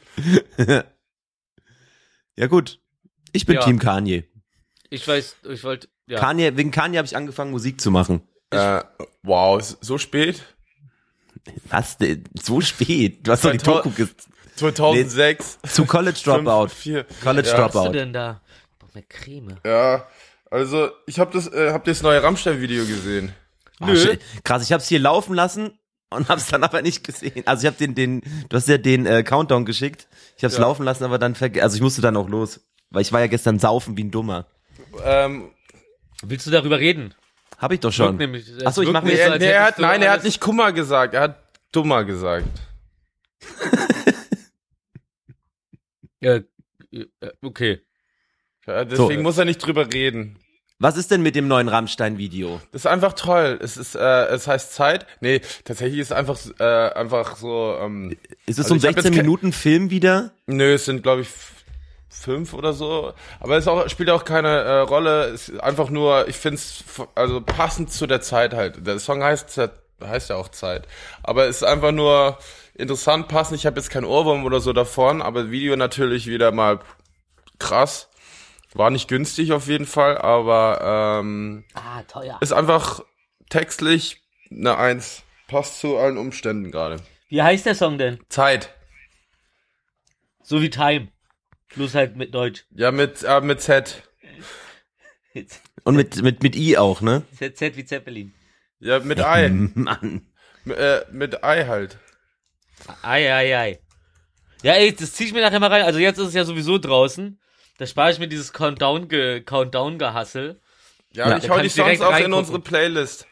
[2.38, 2.80] Ja gut,
[3.34, 3.62] ich bin Ja.
[3.64, 4.24] Team Kanye.
[4.90, 6.20] ich weiß, ich wollte, ja.
[6.20, 8.22] Kanye, wegen Kanye habe ich angefangen Musik zu machen.
[8.52, 8.82] Äh,
[9.24, 10.44] wow, so spät?
[11.70, 12.24] Was denn?
[12.42, 13.26] So spät?
[13.26, 14.16] Du hast doch die 2000 Doku ges
[14.58, 15.60] 2006.
[15.68, 16.68] zu College Dropout.
[16.68, 17.06] Fünf, vier.
[17.24, 17.54] College Ja.
[17.58, 17.94] Was hast du Dropout.
[17.94, 18.42] denn da?
[18.80, 19.56] Brauch mehr Creme.
[19.66, 20.06] Ja,
[20.50, 23.34] also ich habe das, äh, hab das neue Rammstein-Video gesehen.
[23.80, 24.18] Ah, Nö.
[24.44, 25.80] Krass, ich hab's hier laufen lassen
[26.12, 27.44] und hab's dann aber nicht gesehen.
[27.48, 30.08] Also ich hab den, den, du hast ja den äh, Countdown geschickt.
[30.38, 30.62] Ich hab's Ja.
[30.62, 32.60] laufen lassen, aber dann also ich musste dann auch los.
[32.92, 34.46] Weil ich war ja gestern saufen wie ein Dummer.
[35.04, 35.52] Ähm,
[36.24, 37.16] Willst du darüber reden?
[37.62, 38.18] Hab ich doch schon.
[38.18, 40.42] nämlich- es Ach so, ich mach mir jetzt- nee, er hat, nein, er hat nicht
[40.42, 42.48] Kummer gesagt, er hat dummer gesagt.
[46.24, 46.36] Ja,
[46.92, 47.06] äh,
[47.42, 47.82] okay.
[48.68, 49.24] Ja, deswegen So.
[49.24, 50.38] muss er nicht drüber reden.
[50.78, 52.62] Was ist denn mit dem neuen Rammstein-Video?
[52.72, 53.60] Das ist einfach toll.
[53.62, 55.06] Es ist, äh, es heißt Zeit.
[55.20, 57.76] Nee, tatsächlich ist einfach, äh, einfach so.
[57.80, 60.32] Ähm, Ist es Also um jetzt 16 kein- Minuten Film wieder?
[60.48, 61.28] nö, es sind glaube ich
[62.12, 63.14] fünf oder so.
[63.40, 65.26] Aber es auch, spielt auch keine äh, Rolle.
[65.26, 68.86] Es ist einfach nur, ich find's f- also passend zu der Zeit halt.
[68.86, 69.60] Der Song heißt
[70.04, 70.88] heißt ja auch Zeit.
[71.24, 72.38] Aber es ist einfach nur
[72.76, 73.58] interessant passend.
[73.60, 76.80] Ich habe jetzt keinen Ohrwurm oder so davon, aber Video natürlich wieder mal
[77.60, 78.10] krass.
[78.74, 82.38] War nicht günstig auf jeden Fall, aber ähm, Ah, teuer.
[82.42, 83.02] ist einfach
[83.50, 85.24] textlich eine Eins.
[85.48, 86.98] Passt zu allen Umständen gerade.
[87.28, 88.20] Wie heißt der Song denn?
[88.30, 88.74] Zeit.
[90.44, 91.10] So wie Time.
[91.76, 92.66] Bloß halt mit Deutsch.
[92.72, 94.04] Ja, mit, äh, mit Z.
[95.84, 97.24] Und mit, mit, mit I auch, ne?
[97.38, 98.34] Z, Z wie Zeppelin.
[98.80, 99.48] Ja, mit Ei.
[99.76, 100.28] Mann.
[100.66, 101.98] M- äh, mit Ei halt.
[103.02, 103.80] Ei, ei, ei.
[104.64, 105.84] Ja, ey, das zieh ich mir nachher mal rein.
[105.84, 107.40] Also jetzt ist es ja sowieso draußen.
[107.78, 110.60] Da spare ich mir dieses Countdown-Ge Countdown-Gehassel.
[111.14, 113.28] Ja, Ja, ich hau die kannst Songs du direkt auch in unsere Playlist.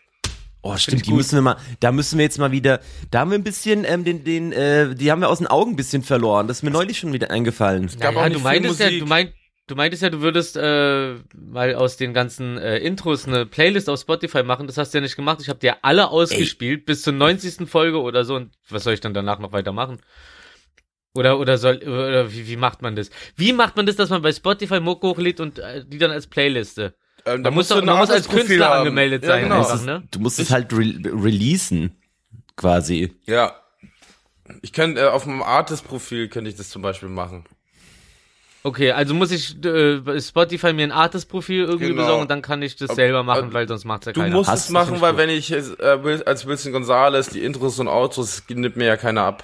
[0.61, 1.17] Oh, stimmt, die gut.
[1.17, 4.03] müssen wir mal, da müssen wir jetzt mal wieder, da haben wir ein bisschen, ähm,
[4.03, 6.47] den, den, äh, die haben wir aus den Augen ein bisschen verloren.
[6.47, 7.89] Das ist mir neulich schon wieder eingefallen.
[7.99, 9.31] gab Ja, auch du meintest ja, du meint,
[9.67, 14.01] du meintest ja, du würdest äh, mal aus den ganzen äh, Intros eine Playlist auf
[14.01, 14.67] Spotify machen.
[14.67, 15.39] Das hast du ja nicht gemacht.
[15.41, 17.69] Ich habe dir alle ausgespielt bis zur 90.
[17.69, 18.35] Folge oder so.
[18.35, 20.01] Und was soll ich dann danach noch weitermachen?
[21.15, 23.09] Oder oder soll oder wie, wie macht man das?
[23.35, 26.27] Wie macht man das, dass man bei Spotify Mucke hochlädt und äh, die dann als
[26.27, 26.95] Playliste?
[27.25, 28.79] Ähm, Da muss doch, man muss als Künstler haben.
[28.79, 29.43] angemeldet ja, sein.
[29.43, 29.57] Genau.
[29.59, 30.03] einfach, ne?
[30.11, 31.95] Du musst es halt re releasen,
[32.55, 33.13] quasi.
[33.25, 33.55] Ja.
[34.61, 37.45] Ich könnte, äh, auf meinem Artist-Profil könnte ich das zum Beispiel machen.
[38.61, 42.01] Okay, also muss ich äh, Spotify mir ein Artist-Profil irgendwie Genau.
[42.01, 44.35] besorgen und dann kann ich das selber machen, weil sonst macht's ja Du keiner.
[44.35, 45.19] musst Hast es du machen, weil gut.
[45.21, 49.43] wenn ich äh, als Wilson Gonzales die Intros und Outros nimmt mir ja keiner ab.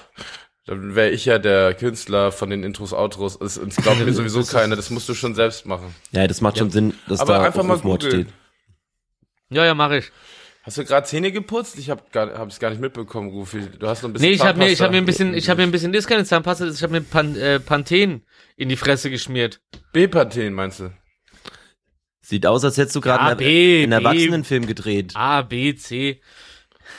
[0.65, 3.39] Dann wäre ich ja der Künstler von den Intros, Outros.
[3.39, 4.75] Es, es glaubt mir sowieso keiner.
[4.75, 5.93] Das musst du schon selbst machen.
[6.12, 8.34] Ja, das macht schon Sinn, dass Aber da einfach mal Rufmord googeln.
[9.49, 10.12] Ja, ja, mache ich.
[10.63, 11.78] Hast du gerade Zähne geputzt?
[11.78, 13.62] Ich habe hab's gar nicht mitbekommen, Rufi.
[13.78, 15.47] Du hast noch ein bisschen Nee, ich habe mir, ich habe mir ein bisschen, ich
[15.47, 18.25] habe mir ein bisschen, das ist keine Zahnpasta, ich habe mir Pan, äh, Panthen
[18.58, 19.62] in die Fresse geschmiert.
[19.93, 20.91] B-Partien, meinst du?
[22.21, 23.91] Sieht aus, als hättest du gerade Ja, einen, B, einen.
[23.91, 25.12] Erwachsenenfilm gedreht.
[25.13, 26.19] A, B, C.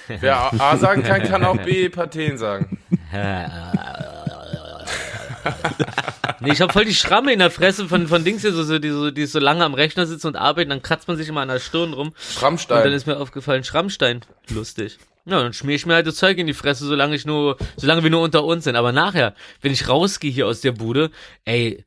[0.06, 2.78] Wer A, sagen kann, kann auch B-Partien sagen.
[6.40, 8.78] Nee, ich habe voll die Schramme in der Fresse von, von Dings hier, so, so,
[8.78, 11.40] die, so, die so lange am Rechner sitzen und arbeiten, dann kratzt man sich immer
[11.40, 12.08] an der Stirn rum.
[12.08, 12.92] Und dann Schrammstein.
[12.92, 14.20] ist mir aufgefallen, Schrammstein.
[14.50, 14.98] Lustig.
[15.24, 18.02] Ja, dann schmier ich mir halt das Zeug in die Fresse, solange ich nur, solange
[18.02, 18.76] wir nur unter uns sind.
[18.76, 21.10] Aber nachher, wenn ich rausgehe hier aus der Bude,
[21.44, 21.84] ey,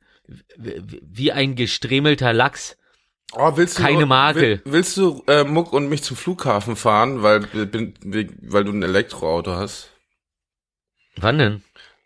[0.57, 2.75] wie ein gestremelter Lachs.
[3.33, 4.41] Oh, willst du, Keine Makel.
[4.41, 7.93] Will, willst du äh, Muck und mich zum Flughafen fahren, weil, bin,
[8.41, 9.89] weil du ein Elektroauto hast?
[11.17, 11.63] Wann denn?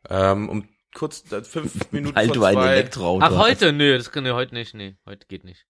[0.10, 2.74] Ähm, um kurz äh, fünf Minuten Weil vor du ein zwei.
[2.74, 3.38] Elektroauto Ach, hast.
[3.38, 3.74] heute?
[3.74, 4.74] Nö, das kann nee, heute nicht.
[4.74, 5.66] Nee, heute geht nicht.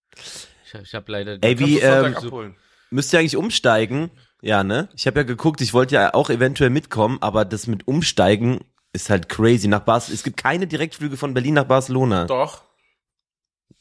[0.66, 1.38] Ich, hab- ich habe leider.
[1.42, 2.56] Ey, wie, ähm,
[2.90, 4.12] müsst ihr eigentlich umsteigen?
[4.42, 4.90] Ja, ne?
[4.96, 8.60] Ich habe ja geguckt, ich wollte ja auch eventuell mitkommen, aber das mit Umsteigen
[8.92, 9.68] ist halt crazy.
[9.68, 12.26] Nach Bas es gibt keine Direktflüge von Berlin nach Barcelona.
[12.26, 12.62] Doch,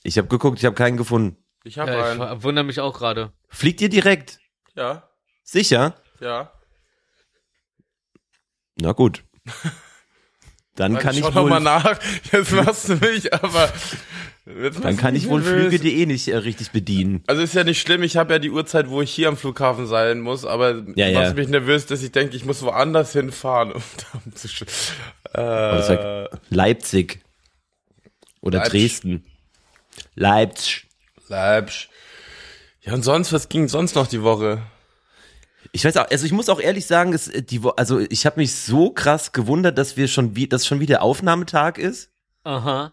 [0.04, 1.36] Ich habe geguckt, ich habe keinen gefunden.
[1.64, 2.38] ich habe ja, einen.
[2.38, 3.32] ich wundere mich auch gerade.
[3.48, 4.38] Fliegt ihr direkt?
[4.76, 5.08] Ja,
[5.42, 5.94] Sicher?
[6.20, 6.52] ja.
[8.76, 9.24] Na gut.
[10.74, 11.98] Dann kann ich wohl, mal nach.
[12.32, 13.70] Jetzt machst du mich, aber
[14.44, 15.42] dann kann ich wohl.
[15.42, 17.22] Flüge.de nicht äh, richtig bedienen.
[17.26, 19.86] Also ist ja nicht schlimm, ich habe ja die Uhrzeit, wo ich hier am Flughafen
[19.86, 21.20] sein muss, aber Ja, ja.
[21.20, 23.72] macht mich nervös, dass ich denke, ich muss woanders hinfahren.
[23.72, 23.82] Um
[24.24, 24.48] da zu
[25.34, 27.20] äh, Leipzig.
[28.40, 28.80] Oder Leipzig.
[28.80, 29.24] Dresden.
[30.14, 30.86] Leipzig.
[31.28, 31.90] Leipzig.
[32.80, 34.62] Ja, und sonst, was ging sonst noch die Woche?
[35.74, 38.40] Ich weiß auch, also ich muss auch ehrlich sagen, es, äh, die, also ich habe
[38.40, 42.10] mich so krass gewundert, dass wir schon wie, dass schon wieder Aufnahmetag ist.
[42.44, 42.92] Aha.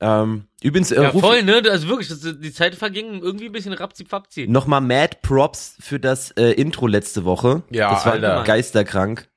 [0.00, 1.62] Ähm, übrigens, äh, Ja, voll, ne?
[1.70, 4.48] Also wirklich, das, die Zeit verging irgendwie ein bisschen rapzi-fapzi.
[4.48, 7.62] nochmal Mad Props für das äh, Intro letzte Woche.
[7.70, 8.42] Ja, das war Alter.
[8.44, 9.28] geisterkrank.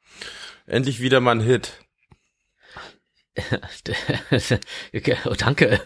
[0.66, 1.74] Endlich wieder mal ein Hit.
[5.26, 5.82] oh, danke.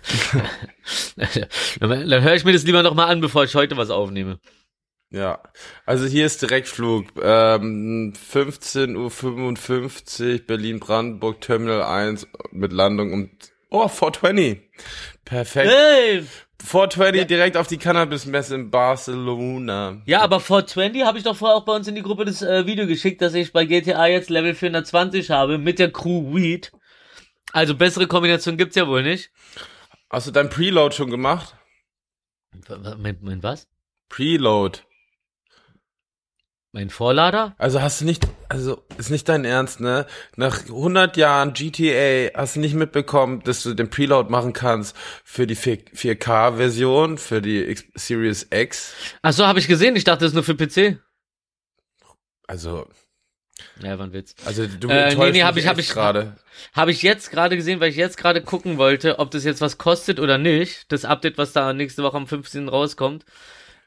[1.80, 4.40] dann dann höre ich mir das lieber nochmal an, bevor ich heute was aufnehme.
[5.10, 5.42] Ja,
[5.86, 7.06] also hier ist Direktflug.
[7.22, 13.30] Ähm, 15.55 Uhr Berlin-Brandenburg Terminal 1 mit Landung um
[13.70, 14.62] Oh, 420.
[15.26, 15.70] Perfekt.
[15.70, 16.24] Hey!
[16.64, 20.02] 420 direkt auf die Cannabis-Messe in Barcelona.
[20.06, 22.66] Ja, aber 420 habe ich doch vorher auch bei uns in die Gruppe das äh,
[22.66, 26.72] Video geschickt, dass ich bei GTA jetzt Level 420 habe mit der Crew Weed.
[27.54, 29.30] Also bessere Kombination gibt's ja wohl nicht.
[30.10, 31.56] Hast du dein Preload schon gemacht?
[32.70, 33.68] Moment, Moment, was?
[34.10, 34.80] Preload.
[36.74, 37.56] Mein Vorlader?
[37.58, 40.06] Also hast du nicht, also ist nicht dein Ernst, ne?
[40.36, 45.48] Nach 100 Jahren GTA hast du nicht mitbekommen, dass du den Preload machen kannst für
[45.48, 48.94] die 4- 4K-Version, für die X Series X.
[49.22, 49.96] Ach so, habe ich gesehen.
[49.96, 51.00] Ich dachte, das ist nur für PC.
[52.48, 52.88] Also,
[53.82, 54.36] Ja, war ein Witz.
[54.46, 56.36] also du Äh, nee, nee, hab ich- hab ich- gerade.
[56.74, 59.78] Habe ich jetzt gerade gesehen, weil ich jetzt gerade gucken wollte, ob das jetzt was
[59.78, 60.92] kostet oder nicht.
[60.92, 62.68] Das Update, was da nächste Woche am 15.
[62.70, 63.26] rauskommt.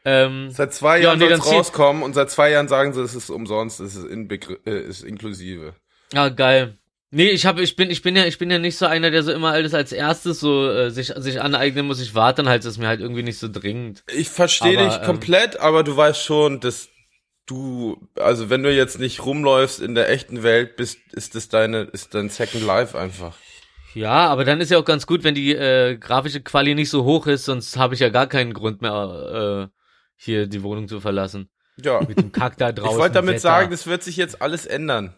[0.05, 2.93] Ähm, Seit zwei Ja, Jahren nee, soll's dann zieh- rauskommen und seit zwei Jahren sagen
[2.93, 5.75] sie, es ist umsonst, es ist, äh, ist inklusive.
[6.15, 6.77] ah, geil.
[7.13, 9.25] Nee, ich habe, ich bin, ich bin ja, ich bin ja nicht so einer, der
[9.25, 12.01] so immer alles als erstes so äh, sich sich aneignen muss.
[12.01, 14.05] Ich warte dann halt, das ist mir halt irgendwie nicht so dringend.
[14.15, 16.89] Ich verstehe dich ähm, komplett, aber du weißt schon, dass
[17.47, 21.81] du, also wenn du jetzt nicht rumläufst in der echten Welt, bist, ist das deine,
[21.81, 23.37] ist dein Second Life einfach.
[23.95, 27.03] Ja, aber dann ist ja auch ganz gut, wenn die äh, grafische Quali nicht so
[27.03, 29.80] hoch ist, sonst habe ich ja gar keinen Grund mehr, äh,
[30.23, 31.49] hier die Wohnung zu verlassen.
[31.83, 32.01] Ja.
[32.07, 32.93] Mit dem Kack da draußen.
[32.93, 33.41] Ich wollte damit Wetter.
[33.41, 35.15] sagen, das wird sich jetzt alles ändern.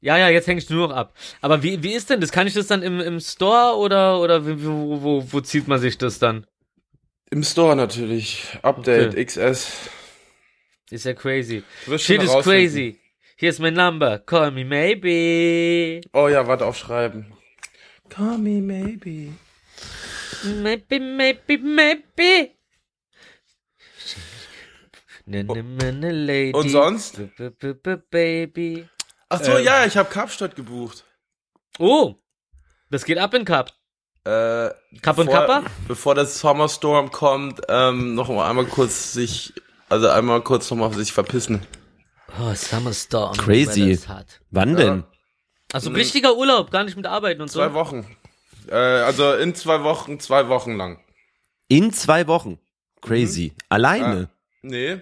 [0.00, 1.14] Ja, ja, jetzt hängst du nur noch ab.
[1.40, 2.32] Aber wie, wie ist denn das?
[2.32, 5.96] Kann ich das dann im, im Store oder, oder wo, wo, wo zieht man sich
[5.96, 6.44] das dann?
[7.30, 8.58] Im Store natürlich.
[8.62, 9.24] Update, Okay.
[9.24, 9.88] XS.
[10.90, 11.62] Ist ja crazy.
[11.96, 12.98] Shit is crazy.
[13.36, 14.18] Here's my number.
[14.18, 16.00] Call me maybe.
[16.12, 17.32] Oh ja, warte, aufschreiben.
[18.08, 19.32] Call me maybe.
[20.44, 22.50] Maybe, maybe, maybe.
[25.24, 26.52] Ne, ne, ne, ne, lady.
[26.52, 27.20] Und sonst?
[28.10, 28.88] Baby.
[29.28, 29.64] Ach so, Ähm.
[29.64, 31.04] ja, ich habe Kapstadt gebucht.
[31.78, 32.16] Oh,
[32.90, 33.72] das geht ab in Cup.
[34.24, 35.62] Äh, Cup und bevor- Kappa?
[35.88, 39.52] Bevor der Summerstorm kommt, ähm, noch mal einmal kurz sich,
[39.88, 41.66] also einmal kurz noch mal sich verpissen.
[42.40, 43.36] Oh, Summer Storm.
[43.36, 43.98] Crazy.
[44.50, 45.04] Wann denn?
[45.72, 47.58] Also richtiger Urlaub, gar nicht mit Arbeiten und so.
[47.60, 48.06] Zwei Wochen.
[48.68, 51.00] Äh, also in zwei Wochen, zwei Wochen lang.
[51.68, 52.58] In zwei Wochen.
[53.00, 53.54] Crazy.
[53.68, 54.28] Alleine.
[54.62, 55.00] Nee.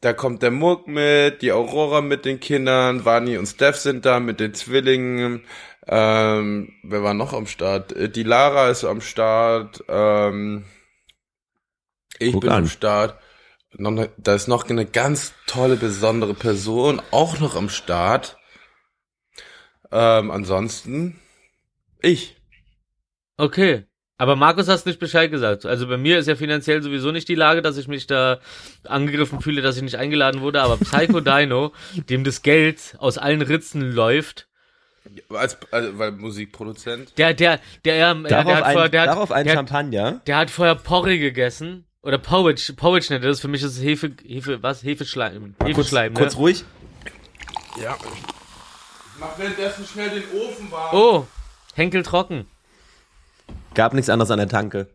[0.00, 4.20] Da kommt der Muck mit, die Aurora mit den Kindern, Vani und Steph sind da
[4.20, 5.44] mit den Zwillingen.
[5.86, 7.92] Ähm, wer war noch am Start?
[7.92, 9.82] Äh, Die Lara ist am Start.
[9.88, 10.64] Ähm,
[12.20, 12.64] ich Guck bin an.
[12.64, 13.18] am Start.
[13.76, 18.38] Noch ne, da ist noch eine ganz tolle, besondere Person auch noch am Start.
[19.92, 21.20] Ähm, ansonsten
[22.02, 22.36] ich.
[23.38, 23.87] Okay.
[24.20, 25.64] Aber Markus hast nicht Bescheid gesagt.
[25.64, 28.40] Also bei mir ist ja finanziell sowieso nicht die Lage, dass ich mich da
[28.84, 30.60] angegriffen fühle, dass ich nicht eingeladen wurde.
[30.60, 31.72] Aber Psycho Dino,
[32.10, 34.48] dem das Geld aus allen Ritzen läuft,
[35.30, 37.16] Als, also, weil Musikproduzent.
[37.16, 39.52] der, der, der, ähm, ja, Darauf, der hat ein, vorher, der hat, darauf ein der,
[39.52, 40.20] hat- Champagner.
[40.26, 41.84] der hat vorher Porree gegessen.
[42.02, 43.40] Oder Porridge, Porridge nennt er das.
[43.40, 44.82] Für mich ist es Hefe, Hefe, was?
[44.82, 45.54] Hefeschleim.
[45.58, 46.40] Kurz, Hefeschleim, kurz ne?
[46.40, 46.64] ruhig.
[47.82, 47.96] Ja.
[49.20, 50.96] Mach währenddessen schnell den Ofen warm.
[50.96, 51.26] Oh,
[51.74, 52.46] Henkel trocken.
[53.74, 54.88] Gab nichts anderes an der Tanke.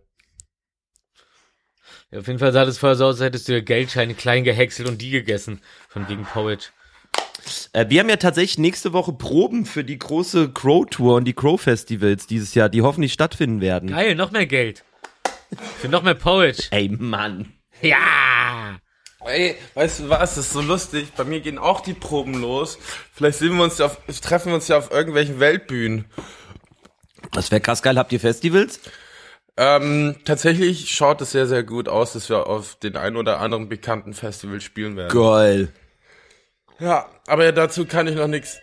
[2.12, 4.43] Ja, auf jeden Fall sah das vorher so aus, als hättest du dir Geldscheine klein
[4.43, 5.62] gehäckselt und die gegessen.
[5.89, 6.67] Von wegen Porridge.
[7.73, 11.33] Äh, wir haben ja tatsächlich nächste Woche Proben für die große Crow Tour und die
[11.33, 13.89] Crow Festivals dieses Jahr, die hoffentlich stattfinden werden.
[13.89, 14.83] Geil, noch mehr Geld.
[15.79, 16.63] Für noch mehr Porridge.
[16.71, 17.53] Ey, Mann.
[17.81, 18.79] Ja!
[19.25, 21.13] Ey, weißt du was, das ist so lustig.
[21.15, 22.77] Bei mir gehen auch die Proben los.
[23.13, 26.05] Vielleicht sehen wir uns ja auf, treffen wir uns ja auf irgendwelchen Weltbühnen.
[27.34, 27.98] Das wäre krass geil.
[27.98, 28.80] Habt ihr Festivals?
[29.56, 33.69] Ähm, tatsächlich schaut es sehr, sehr gut aus, dass wir auf den ein oder anderen
[33.69, 35.13] bekannten Festival spielen werden.
[35.13, 35.69] Geil.
[36.80, 38.60] Ja, aber dazu kann ich noch nichts.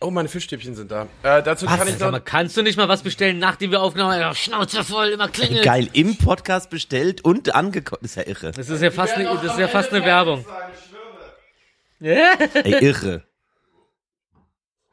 [0.00, 1.08] Oh, meine Fischstäbchen sind da.
[1.22, 1.76] Äh, dazu Was?
[1.78, 2.10] kann ich noch.
[2.12, 4.20] mal, kannst du nicht mal was bestellen, nachdem wir aufgenommen haben?
[4.20, 5.64] Ja, Schnauze voll, immer klingelt.
[5.64, 5.88] Geil.
[5.92, 8.00] Im Podcast bestellt und angekommen.
[8.02, 8.52] Das ist ja irre.
[8.52, 10.44] Das ist ja fast, eine, das ist ja fast eine Werbung.
[12.00, 12.34] Ja?
[12.54, 13.24] Ey, irre.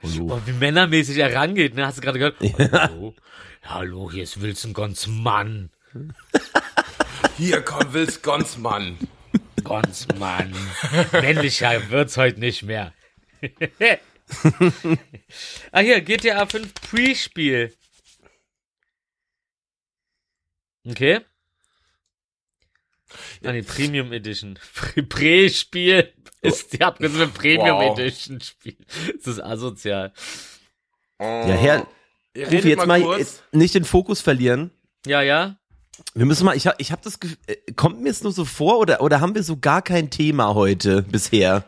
[0.05, 0.35] Hallo.
[0.35, 1.85] Oh, wie männermäßig er rangeht, ne?
[1.85, 2.37] Hast du gerade gehört?
[2.71, 3.15] Hallo?
[3.63, 5.71] Hallo, hier ist Wilson Gonsmann.
[7.37, 8.97] Hier kommt Wills Gonsmann.
[9.63, 10.53] Gonsmann.
[11.11, 12.93] Männlicher wird's heute nicht mehr.
[15.71, 17.73] ah, hier, GTA 5 Pre-Spiel.
[20.87, 21.21] Okay.
[23.43, 24.57] Ah, die Premium Edition.
[25.09, 27.97] Pre-Spiel ist die abgesehene Premium Wow.
[27.97, 28.77] Edition Spiel.
[29.17, 30.13] Das ist asozial.
[31.19, 31.87] Ja, Herr,
[32.37, 34.71] Rufi, jetzt mal jetzt nicht den Fokus verlieren.
[35.05, 35.57] Ja, ja.
[36.13, 38.43] Wir müssen mal, ich habe ich hab das Gefühl, äh, kommt mir es nur so
[38.43, 41.63] vor oder, oder haben wir so gar kein Thema heute bisher?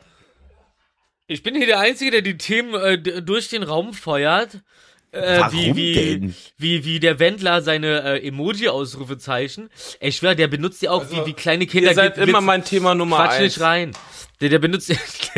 [1.28, 4.62] Ich bin hier der Einzige, der die Themen äh, durch den Raum feuert.
[5.12, 6.36] Äh, Warum wie, wie, denn?
[6.58, 9.70] wie, wie der Wendler seine äh, Emoji-Ausrufezeichen.
[10.00, 11.90] Ich schwör, der benutzt die auch wie, wie kleine Kinder.
[11.92, 13.42] Ihr seid Glitz- immer mein Thema Nummer Quatsch eins.
[13.44, 13.92] nicht rein.
[14.42, 14.94] Der, der benutzt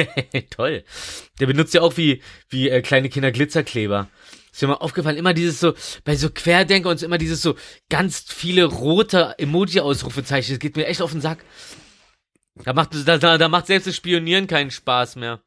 [0.49, 0.84] toll.
[1.39, 4.10] Der benutzt ja auch wie wie äh, kleine Kinder Glitzerkleber.
[4.51, 7.55] Ist mir mal aufgefallen, immer dieses so bei so Querdenker und so immer dieses so
[7.89, 10.51] ganz viele rote Emoji Ausrufezeichen.
[10.53, 11.45] Das geht mir echt auf den Sack.
[12.65, 15.39] Da macht, da, da, da macht selbst das Spionieren keinen Spaß mehr.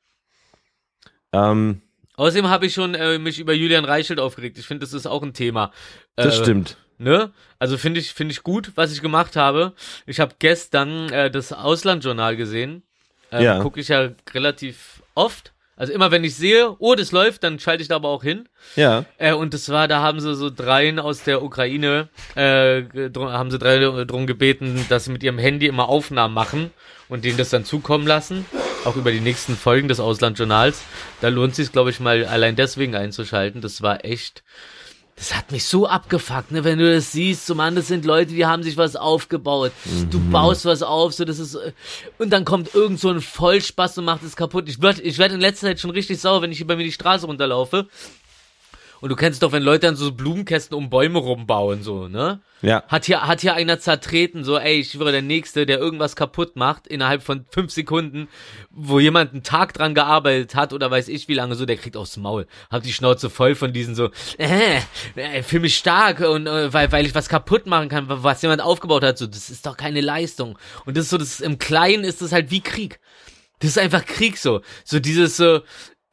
[1.34, 1.82] Ähm,
[2.16, 4.58] Außerdem habe ich schon äh, mich über Julian Reichelt aufgeregt.
[4.58, 5.72] Ich finde, das ist auch ein Thema.
[6.16, 6.76] das Äh, stimmt.
[6.98, 7.32] Ne?
[7.58, 9.72] Also finde ich, finde ich gut, was ich gemacht habe.
[10.06, 12.82] Ich habe gestern äh, das Auslandjournal gesehen.
[13.32, 13.58] Ähm, Ja.
[13.60, 15.52] Gucke ich ja relativ oft.
[15.74, 18.48] Also immer wenn ich sehe, oh, das läuft, dann schalte ich da aber auch hin.
[18.76, 19.04] Ja.
[19.18, 22.82] Äh, und das war, da haben sie so dreien aus der Ukraine, äh,
[23.16, 26.70] haben sie drei drum gebeten, dass sie mit ihrem Handy immer Aufnahmen machen
[27.08, 28.44] und denen das dann zukommen lassen.
[28.84, 30.82] Auch über die nächsten Folgen des Auslandjournals.
[31.20, 33.60] Da lohnt sich glaube ich, mal allein deswegen einzuschalten.
[33.60, 34.42] Das war echt,
[35.14, 38.32] das hat mich so abgefuckt, ne, wenn du das siehst, so Mann, das sind Leute,
[38.32, 39.70] die haben sich was aufgebaut.
[40.10, 41.56] Du baust was auf, so das ist
[42.18, 44.68] und dann kommt irgend so ein Vollspaß und macht es kaputt.
[44.68, 46.84] Ich werd, ich werd in letzter Zeit schon richtig sauer, wenn ich hier bei mir
[46.84, 47.86] die Straße runterlaufe.
[49.02, 52.40] Und du kennst doch, wenn Leute dann so Blumenkästen um Bäume rumbauen, so, ne?
[52.60, 52.84] Ja.
[52.86, 56.54] Hat hier, hat hier einer zertreten, so, ey, ich wäre der Nächste, der irgendwas kaputt
[56.54, 58.28] macht, innerhalb von fünf Sekunden,
[58.70, 61.96] wo jemand einen Tag dran gearbeitet hat oder weiß ich wie lange, so, der kriegt
[61.96, 62.46] aufs Maul.
[62.70, 64.78] Hab die Schnauze voll von diesen so, äh,
[65.16, 68.62] äh fühl mich stark und, äh, weil, weil ich was kaputt machen kann, was jemand
[68.62, 70.56] aufgebaut hat, so, das ist doch keine Leistung.
[70.86, 73.00] Und das ist so, das, im Kleinen ist das halt wie Krieg.
[73.62, 74.60] Das ist einfach Krieg so.
[74.84, 75.60] So dieses so,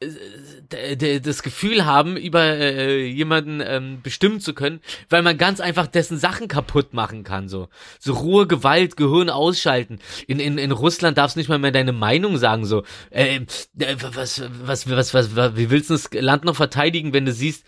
[0.00, 6.18] das Gefühl haben, über äh, jemanden ähm, bestimmen zu können, weil man ganz einfach dessen
[6.18, 7.48] Sachen kaputt machen kann.
[7.48, 9.98] So, so Ruhe, Gewalt, Gehirn ausschalten.
[10.26, 12.64] In, in, in Russland darfst du nicht mal mehr deine Meinung sagen.
[12.64, 13.40] So, äh,
[13.78, 17.32] äh, was, was, was, was, was, wie willst du das Land noch verteidigen, wenn du
[17.32, 17.66] siehst,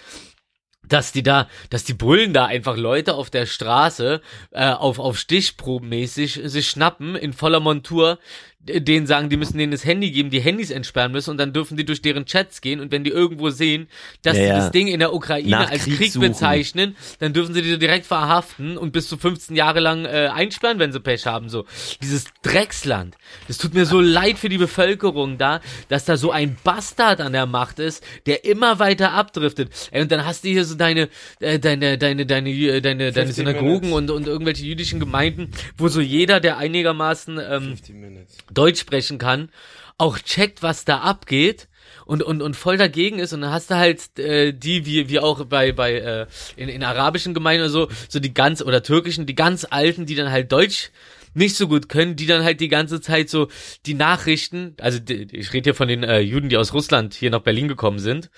[0.89, 5.19] dass die da, dass die Bullen da einfach Leute auf der Straße äh, auf auf
[5.19, 8.19] Stichprobenmäßig sich schnappen in voller Montur,
[8.65, 11.77] denen sagen, die müssen denen das Handy geben, die Handys entsperren müssen und dann dürfen
[11.77, 13.89] die durch deren Chats gehen und wenn die irgendwo sehen,
[14.23, 14.57] dass Ja, ja.
[14.57, 18.07] das Ding in der Ukraine Nach als Krieg Krieg bezeichnen, dann dürfen sie die direkt
[18.07, 21.49] verhaften und bis zu 15 Jahre lang äh, einsperren, wenn sie Pech haben.
[21.49, 21.65] So
[22.01, 23.17] dieses Drecksland.
[23.49, 27.33] Das tut mir so leid für die Bevölkerung da, dass da so ein Bastard an
[27.33, 29.71] der Macht ist, der immer weiter abdriftet.
[29.91, 31.09] Ey, und dann hast du hier so deine,
[31.41, 33.93] äh, deine, deine, deine, äh, deine, deine 50 Synagogen minutes.
[33.93, 38.39] und, und irgendwelche jüdischen Gemeinden, wo so jeder, der einigermaßen ähm, 50 Minutes.
[38.55, 39.51] Deutsch sprechen kann,
[39.99, 41.69] auch checkt, was da abgeht
[42.07, 43.33] und, und, und voll dagegen ist.
[43.33, 46.83] Und dann hast du halt äh, die, wie, wie auch bei, bei äh, in, in
[46.83, 50.53] arabischen Gemeinden oder so, so die ganz, oder türkischen, die ganz Alten, die dann halt
[50.53, 50.91] Deutsch
[51.35, 53.49] nicht so gut können, die dann halt die ganze Zeit so
[53.87, 57.31] die Nachrichten, also die, ich rede hier von den äh, Juden, die aus Russland hier
[57.31, 58.31] nach Berlin gekommen sind.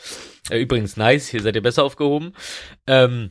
[0.50, 2.35] Äh, übrigens nice, hier seid ihr besser aufgehoben.
[2.87, 3.31] Ähm,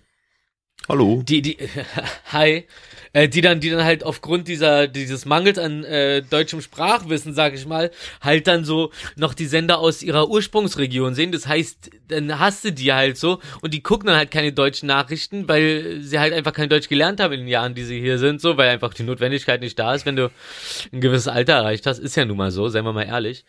[0.89, 1.23] Hallo.
[1.25, 1.57] die, die,
[2.31, 2.65] hi,
[3.13, 7.53] äh, die dann, die dann halt aufgrund dieser, dieses Mangels an äh, deutschem Sprachwissen, sag
[7.53, 11.31] ich mal, halt dann so noch die Sender aus ihrer Ursprungsregion sehen.
[11.31, 14.87] Das heißt, dann hast du die halt so und die gucken dann halt keine deutschen
[14.87, 18.17] Nachrichten, weil sie halt einfach kein Deutsch gelernt haben in den Jahren, die sie hier
[18.17, 20.31] sind, so, weil einfach die Notwendigkeit nicht da ist, wenn du
[20.91, 21.99] ein gewisses Alter erreicht hast.
[21.99, 23.45] Ist ja nun mal so, seien wir mal ehrlich.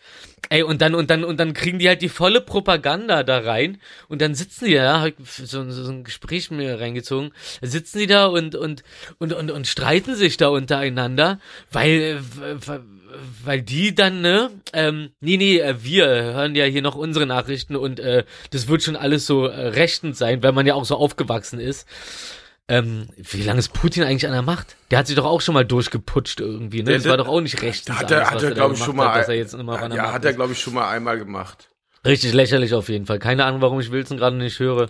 [0.49, 3.79] Ey, und dann, und dann, und dann kriegen die halt die volle Propaganda da rein
[4.07, 8.07] und dann sitzen die da, hab ich so, so, ein Gespräch mir reingezogen, sitzen die
[8.07, 8.83] da und, und,
[9.17, 11.39] und, und, und streiten sich da untereinander,
[11.71, 12.21] weil,
[13.43, 17.75] weil, die dann, ne, ähm, nee, nee, äh, wir hören ja hier noch unsere Nachrichten
[17.75, 20.95] und äh, das wird schon alles so äh, rechtend sein, weil man ja auch so
[20.97, 21.87] aufgewachsen ist.
[22.67, 24.75] Ähm, wie lange ist Putin eigentlich an der Macht?
[24.91, 26.85] Der hat sich doch auch schon mal durchgeputscht irgendwie, ne?
[26.85, 27.97] Der- Das der- war doch auch nicht rechtens.
[27.97, 29.09] Hat er, alles, hat er da glaube ich, schon mal.
[29.09, 31.69] Hat, dass er jetzt immer ja, Macht hat er, glaube ich, schon mal einmal gemacht.
[32.05, 33.19] Richtig lächerlich auf jeden Fall.
[33.19, 34.89] Keine Ahnung, warum ich Wilson gerade nicht höre.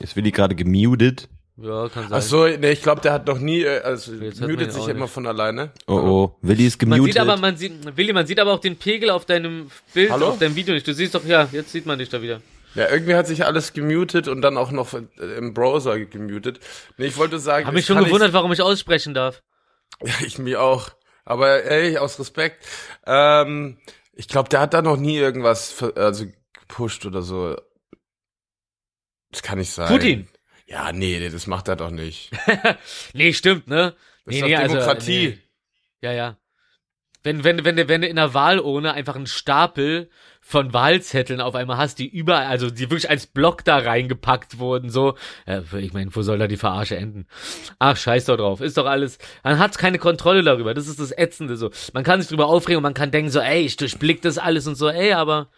[0.00, 1.28] Jetzt will ich gerade gemutet.
[1.62, 2.18] Ja, kann sein.
[2.18, 4.88] Ach so, nee, ich glaube, der hat noch nie, äh, also Jetzt man mutet sich
[4.88, 5.12] immer nicht.
[5.12, 5.72] von alleine.
[5.86, 6.36] Oh oh.
[6.40, 7.14] Willi ist man gemutet.
[7.14, 10.28] sieht aber, man sieht, Willi, man sieht aber auch den Pegel auf deinem Bild, Hallo?
[10.28, 10.86] auf deinem Video nicht.
[10.86, 12.40] Du siehst doch, ja, jetzt sieht man dich da wieder.
[12.74, 15.00] Ja, irgendwie hat sich alles gemutet und dann auch noch äh,
[15.36, 16.60] im Browser gemutet.
[16.96, 19.42] Nee, ich wollte sagen, Hab mich schon gewundert, warum ich aussprechen darf.
[20.02, 20.90] Ich, ja, ich mir auch.
[21.26, 22.64] Aber ey, aus Respekt.
[23.06, 23.76] Ähm,
[24.14, 27.56] ich glaube, der hat da noch nie irgendwas also gepusht oder so.
[29.30, 29.88] Das kann nicht sein.
[29.88, 30.28] Putin.
[30.70, 32.30] Ja, nee, das macht er doch nicht.
[33.12, 33.94] Nee, stimmt, ne?
[34.24, 35.28] Das nee, ist nee, doch also, Demokratie.
[35.28, 35.38] nee.
[36.02, 36.36] Ja, ja.
[37.22, 40.08] Wenn, wenn, wenn, du- wenn du in der Wahlurne einfach einen Stapel
[40.40, 44.88] von Wahlzetteln auf einmal hast, die überall, also die wirklich als Block da reingepackt wurden,
[44.88, 45.16] so,
[45.46, 47.26] äh, ich meine, wo soll da die Verarsche enden?
[47.78, 51.10] Ach, scheiß doch drauf, ist doch alles, man hat keine Kontrolle darüber, das ist das
[51.16, 51.70] Ätzende, so.
[51.92, 54.66] Man kann sich drüber aufregen und man kann denken so, ey, ich durchblick das alles
[54.66, 55.50] und so, ey, aber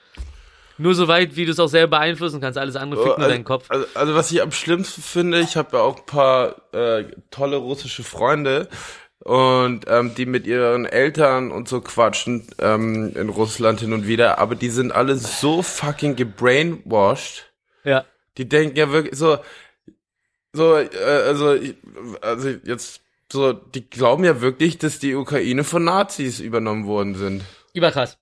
[0.83, 3.31] nur so weit, wie du es auch selber beeinflussen kannst, alles andere fickt nur also,
[3.31, 3.71] deinen Kopf.
[3.71, 7.57] Also, also was ich am schlimmsten finde, ich habe ja auch ein paar äh, tolle
[7.57, 8.69] russische Freunde
[9.21, 14.39] und ähm, die mit ihren Eltern und so quatschen ähm, in Russland hin und wieder,
[14.39, 17.53] aber die sind alle so fucking gebrainwashed.
[17.85, 18.05] Ja.
[18.37, 19.39] Die denken ja wirklich so,
[20.53, 20.89] so, äh,
[21.27, 21.57] also,
[22.21, 27.43] also jetzt so, die glauben ja wirklich, dass die Ukraine von Nazis übernommen worden sind.
[27.73, 28.19] Überkrass.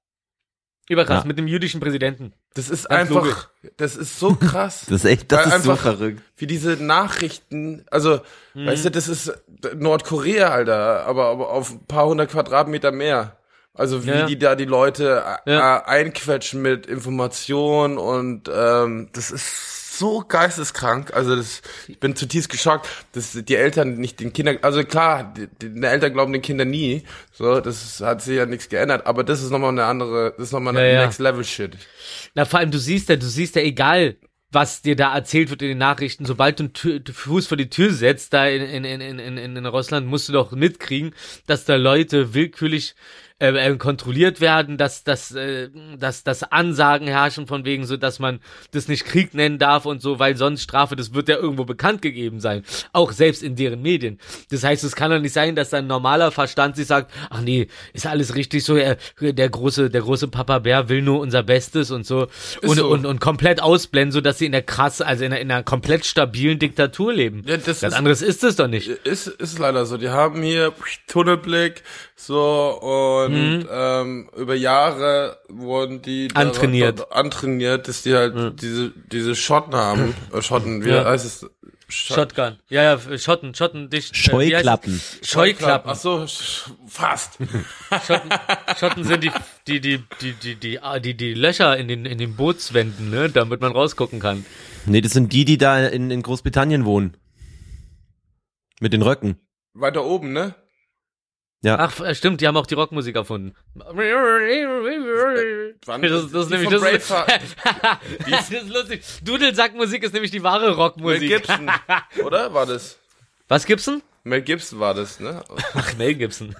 [0.91, 1.29] Überkrass, Ja.
[1.29, 2.33] mit dem jüdischen Präsidenten.
[2.55, 3.49] Das ist Ganz einfach, logisch.
[3.77, 4.85] das ist so krass.
[4.89, 6.21] Das ist echt, das ist so einfach- verrückt.
[6.37, 8.21] wie diese Nachrichten, also,
[8.55, 8.67] Mhm.
[8.67, 9.33] weißt du, das ist
[9.77, 13.37] Nordkorea, Alter, aber, aber auf ein paar hundert Quadratmeter mehr.
[13.73, 15.79] Also wie Ja, die da die Leute äh, Ja.
[15.79, 21.15] äh, einquetschen mit Informationen und ähm, das ist so geisteskrank.
[21.15, 25.47] Also das, ich bin zutiefst geschockt, dass die Eltern nicht den Kindern, also klar, die,
[25.63, 29.43] die Eltern glauben den Kindern nie, so, das hat sich ja nichts geändert, aber das
[29.43, 31.05] ist nochmal eine andere, das ist nochmal eine Ja, ja.
[31.05, 31.77] Next Level Shit.
[32.35, 34.17] Na, vor allem, du siehst ja, du siehst ja, egal,
[34.53, 37.93] was dir da erzählt wird in den Nachrichten, sobald du einen Fuß vor die Tür
[37.93, 41.15] setzt, da in, in, in, in, in, in Russland, musst du doch mitkriegen,
[41.47, 42.95] dass da Leute willkürlich
[43.41, 48.41] äh, kontrolliert werden, dass, dass, äh, dass, dass Ansagen herrschen von wegen so, dass man
[48.71, 52.03] das nicht Krieg nennen darf und so, weil sonst Strafe, das wird ja irgendwo bekannt
[52.03, 52.63] gegeben sein.
[52.93, 54.19] Auch selbst in deren Medien.
[54.51, 57.67] Das heißt, es kann doch nicht sein, dass ein normaler Verstand sich sagt, ach nee,
[57.95, 61.91] ist alles richtig so, er, der große, der große Papa Bär will nur unser Bestes
[61.91, 62.27] und so.
[62.63, 62.89] Und, so.
[62.89, 65.63] und, und komplett ausblenden, so dass sie in der krass, also in einer, in einer
[65.63, 67.43] komplett stabilen Diktatur leben.
[67.47, 68.89] Ja, das Was ist- anderes ist es doch nicht.
[68.89, 69.97] Ist, ist leider so.
[69.97, 70.73] Die haben hier
[71.07, 71.83] Tunnelblick,
[72.17, 77.01] so, und ähm, über Jahre wurden die Antrainiert.
[77.01, 80.15] da- antrainiert, dass die halt diese, diese Schotten haben.
[80.35, 81.05] Äh, Schotten, wie Ja.
[81.05, 81.47] heißt es?
[81.89, 82.57] Sch Shotgun.
[82.69, 84.13] Ja, ja, Schotten, Schotten, dicht.
[84.13, 85.01] äh, Scheuklappen.
[85.25, 85.91] Scheuklappen.
[85.91, 86.25] Ach so,
[86.87, 87.39] fast.
[88.07, 88.31] Schotten,
[88.79, 89.33] Schotten sind die,
[89.67, 93.29] die, die, die, die, die, ah, die, die Löcher in den, in den Bootswänden, ne,
[93.29, 94.47] damit man rausgucken kann.
[94.87, 97.17] Nee, das sind die, die da in, in Großbritannien wohnen.
[98.81, 99.37] Mit den Röcken.
[99.75, 100.55] Weiter oben, ne?
[101.63, 101.79] Ja.
[101.79, 103.55] Ach, äh, stimmt, die haben auch die Rockmusik erfunden.
[103.75, 104.03] Das, Wann-
[106.03, 107.11] das ist nämlich, das ist,
[108.31, 109.03] das ist lustig.
[109.23, 111.29] Dudelsackmusik ist nämlich die wahre Mel Rockmusik.
[111.29, 111.71] Gibson,
[112.25, 112.55] oder?
[112.55, 112.99] War das?
[113.49, 114.01] Was Gibson?
[114.25, 115.43] Mel Gibson war das, ne?
[115.75, 116.57] Ach, Mel Gibson.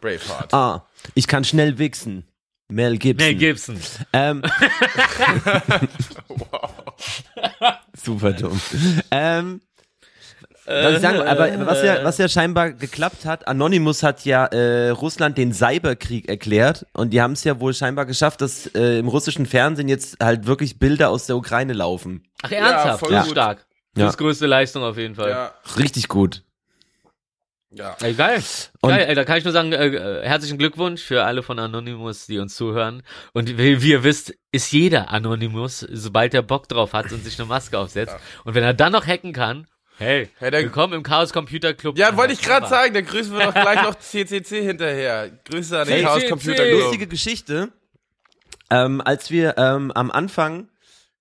[0.00, 0.54] Braveheart.
[0.54, 2.24] Ah, ich kann schnell wichsen.
[2.68, 3.26] Mel Gibson.
[3.26, 3.78] Mel Gibson.
[4.14, 4.42] Ähm,
[8.02, 8.58] super dumm.
[9.10, 9.60] Ähm,
[10.66, 14.90] was ich sagen, aber was ja, was ja scheinbar geklappt hat, Anonymous hat ja äh,
[14.90, 19.08] Russland den Cyberkrieg erklärt und die haben es ja wohl scheinbar geschafft, dass äh, im
[19.08, 22.22] russischen Fernsehen jetzt halt wirklich Bilder aus der Ukraine laufen.
[22.42, 23.00] Ach, ernsthaft?
[23.00, 23.32] voll das ist gut.
[23.36, 23.66] stark.
[23.96, 24.04] Ja.
[24.06, 25.30] Das ist größte Leistung auf jeden Fall.
[25.30, 26.42] Ja, Richtig gut.
[27.70, 27.96] ja.
[28.00, 28.42] Ey, geil.
[28.80, 31.58] Und- geil, ey, da kann ich nur sagen, äh, äh, herzlichen Glückwunsch für alle von
[31.58, 33.02] Anonymous, die uns zuhören.
[33.32, 37.38] Und wie, wie ihr wisst, ist jeder Anonymous, sobald er Bock drauf hat und sich
[37.38, 38.16] eine Maske aufsetzt.
[38.44, 39.66] Und wenn er dann noch hacken kann,
[39.98, 41.98] hey, Hey, der- willkommen im Chaos Computer Club.
[41.98, 45.30] Ja, wollte ich gerade sagen, da grüßen wir doch gleich noch CCC hinterher.
[45.44, 46.30] Grüße an den Hey, Chaos CCC.
[46.30, 46.80] Computer Club.
[46.80, 47.72] Lustige Geschichte.
[48.70, 50.68] Ähm, als wir ähm, am Anfang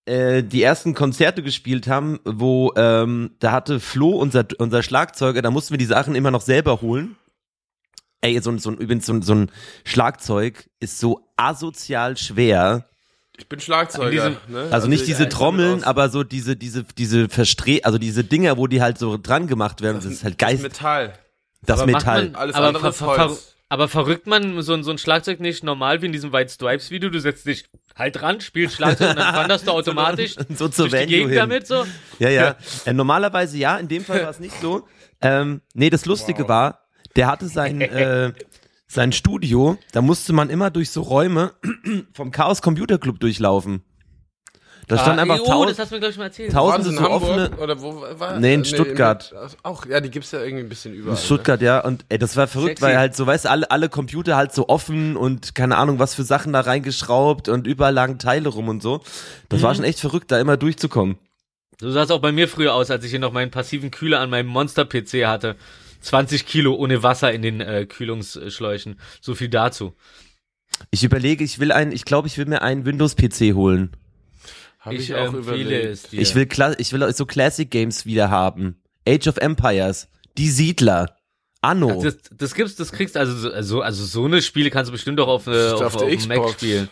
[0.05, 5.51] äh, die ersten Konzerte gespielt haben, wo ähm, da hatte Flo, unser, unser Schlagzeuger, da
[5.51, 7.15] mussten wir die Sachen immer noch selber holen.
[8.21, 9.51] Ey, so, ein- so, ein- übrigens so, ein- so ein
[9.83, 12.89] Schlagzeug ist so asozial schwer.
[13.37, 14.25] Ich bin Schlagzeuger.
[14.25, 14.67] An diesem- ne?
[14.71, 18.67] Also nicht ich diese Trommeln, aber so diese, diese, diese Verstre, also diese Dinger, wo
[18.67, 21.13] die halt so dran gemacht werden, das, ist halt Das geist, Metall.
[21.65, 22.23] das Aber macht Metall.
[22.25, 23.55] Man, Alles aber, andere ist ver, ver, Holz.
[23.69, 26.91] aber verrückt man so, ein- so ein Schlagzeug nicht normal wie in diesem White Stripes
[26.91, 27.09] Video?
[27.09, 27.65] Du setzt dich
[27.95, 31.29] halt dran, spielst Schlagzeug und dann wanderst du automatisch so zur durch die Venue Gegend
[31.31, 31.39] hin.
[31.39, 31.85] damit so.
[32.19, 32.55] Ja, ja.
[32.85, 34.87] Äh, normalerweise ja, in dem Fall war es nicht so.
[35.21, 36.81] Ähm, nee, das Lustige war,
[37.15, 38.31] der hatte sein, äh,
[38.93, 41.53] sein Studio, da musste man immer durch so Räume
[42.13, 43.81] vom Chaos Computer Club durchlaufen.
[44.89, 46.51] Da stand Ah, einfach oh, das tausend, hast du mir, glaube ich, mal erzählt.
[46.51, 47.51] tausende so in Hamburg offene.
[47.57, 48.37] oder wo war?
[48.39, 49.31] Nee, in Stuttgart.
[49.31, 51.15] in- auch, ja, die gibt's ja irgendwie ein bisschen überall.
[51.15, 52.81] Stuttgart, ja, und ey, das war verrückt, Sexy.
[52.83, 56.15] weil halt so, weißt du, alle, alle Computer halt so offen und keine Ahnung, was
[56.15, 59.01] für Sachen da reingeschraubt und überall lagen Teile rum und so.
[59.47, 59.63] Das Mhm.
[59.63, 61.17] war schon echt verrückt, da immer durchzukommen.
[61.79, 64.19] So sah es auch bei mir früher aus, als ich hier noch meinen passiven Kühler
[64.19, 65.55] an meinem Monster-PC hatte.
[66.03, 68.99] 20 Kilo ohne Wasser in den äh, Kühlungsschläuchen.
[69.21, 69.95] So viel dazu.
[70.91, 73.91] Ich überlege, ich will ein, ich glaube, ich will mir einen Windows-PC holen.
[74.79, 75.85] Hab Ich, ich, auch empfehle überlegt.
[75.85, 76.21] es dir.
[76.21, 78.81] Ich will, Kla ich will so Classic Games wieder haben.
[79.07, 81.15] Age of Empires, Die Siedler,
[81.61, 82.01] Anno.
[82.03, 85.19] das, das gibt's, das kriegst also so- also also so eine Spiele kannst du bestimmt
[85.21, 86.53] auch auf, äh, Ist auf, auf auf, der dem Mac Xbox.
[86.53, 86.89] spielen.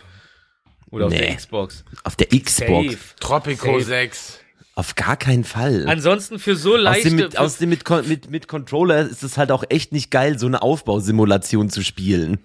[0.91, 1.19] Oder auf Nee.
[1.19, 1.83] der Xbox.
[2.03, 2.53] auf der Xbox.
[2.93, 2.97] Safe.
[3.19, 3.83] Tropico Safe.
[3.83, 4.39] 6.
[4.75, 5.85] Auf gar keinen Fall.
[5.87, 9.63] Ansonsten für so leichte Außerdem, mit, außerdem mit, mit, mit Controller ist es halt auch
[9.69, 12.39] echt nicht geil, so eine Aufbausimulation zu spielen.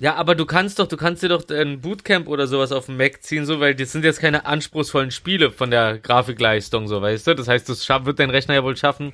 [0.00, 2.96] Ja, aber du kannst doch, du kannst dir doch ein Bootcamp oder sowas auf dem
[2.96, 7.26] Mac ziehen, so, weil das sind jetzt keine anspruchsvollen Spiele von der Grafikleistung, so, weißt
[7.26, 7.34] du?
[7.34, 9.12] Das heißt, das wird dein Rechner ja wohl schaffen,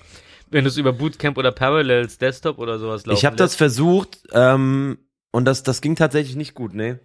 [0.50, 4.18] wenn du es über Bootcamp oder Parallels Desktop oder sowas laufen ich habe das versucht
[4.32, 4.98] ähm,
[5.32, 7.00] und das, das ging tatsächlich nicht gut, ne?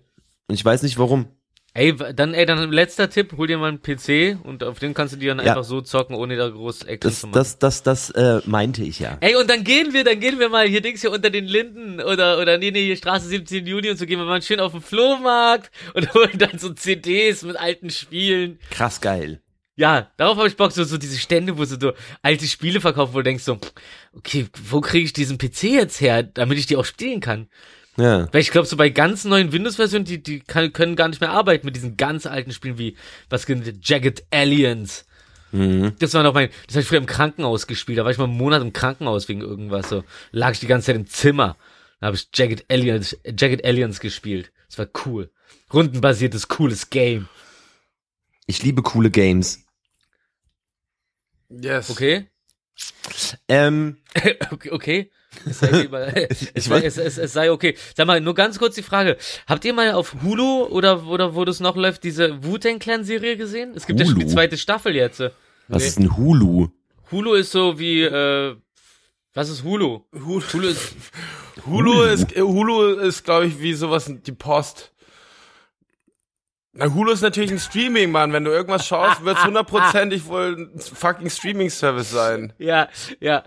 [0.50, 1.28] Und ich weiß nicht warum.
[1.76, 5.14] Ey, dann, ey, dann letzter Tipp, hol dir mal einen PC und auf den kannst
[5.14, 5.52] du dir dann Ja.
[5.54, 7.36] einfach so zocken, ohne da groß Action Das, zu machen.
[7.36, 9.18] das, das, das äh, meinte ich ja.
[9.22, 12.02] Ey, und dann gehen wir, dann gehen wir mal hier Dings hier unter den Linden
[12.02, 14.72] oder, oder nee, nee, hier Straße 17 Juni und so gehen wir mal schön auf
[14.72, 18.60] den Flohmarkt und holen dann so CDs mit alten Spielen.
[18.72, 19.42] Krass geil.
[19.76, 23.14] Ja, darauf habe ich Bock, so, so diese Stände, wo so, so alte Spiele verkauft,
[23.14, 23.58] wo du denkst so,
[24.12, 27.48] okay, wo kriege ich diesen PC jetzt her, damit ich die auch spielen kann?
[28.00, 28.32] Ja.
[28.32, 31.32] Weil ich glaube, so bei ganz neuen Windows-Versionen, die, die kann, können gar nicht mehr
[31.32, 32.96] arbeiten mit diesen ganz alten Spielen wie,
[33.30, 35.06] was genannt, Jagged Aliens.
[35.52, 35.94] Mhm.
[36.00, 37.98] Das war noch mein, das habe ich früher im Krankenhaus gespielt.
[37.98, 39.90] Da war ich mal einen Monat im Krankenhaus wegen irgendwas.
[39.90, 41.58] So lag ich die ganze Zeit im Zimmer.
[42.00, 44.52] Da habe ich Jagged Aliens, Jagged Aliens gespielt.
[44.70, 45.30] Das war cool.
[45.74, 47.28] Rundenbasiertes, cooles Game.
[48.46, 49.66] Ich liebe coole Games.
[51.50, 51.90] Yes.
[51.90, 52.30] Okay?
[53.48, 53.98] Ähm,
[54.52, 55.12] okay, okay.
[55.46, 57.76] Es sei, lieber, es, sei, es, es, es sei okay.
[57.96, 59.18] Sag mal, nur ganz kurz die Frage.
[59.48, 63.38] Habt ihr mal auf Hulu oder, oder wo das noch läuft, diese Wu-Tang Clan Serie
[63.38, 63.74] gesehen?
[63.76, 64.34] Es gibt ja schon die Hulu?
[64.34, 65.20] zweite Staffel jetzt.
[65.20, 65.32] was
[65.82, 65.88] Nee.
[65.88, 66.70] ist ein Hulu?
[67.12, 68.56] Hulu ist so wie, äh,
[69.34, 70.02] was ist Hulu?
[70.14, 70.96] Hulu, Hulu ist,
[71.66, 74.92] Hulu ist, äh, Hulu ist, glaube ich, wie sowas, die Post.
[76.72, 78.32] Na, Hulu ist natürlich ein Streaming, Mann.
[78.32, 82.54] Wenn du irgendwas schaust, wird's hundertprozentig wohl ein fucking Streaming-Service sein.
[82.60, 83.44] ja, ja,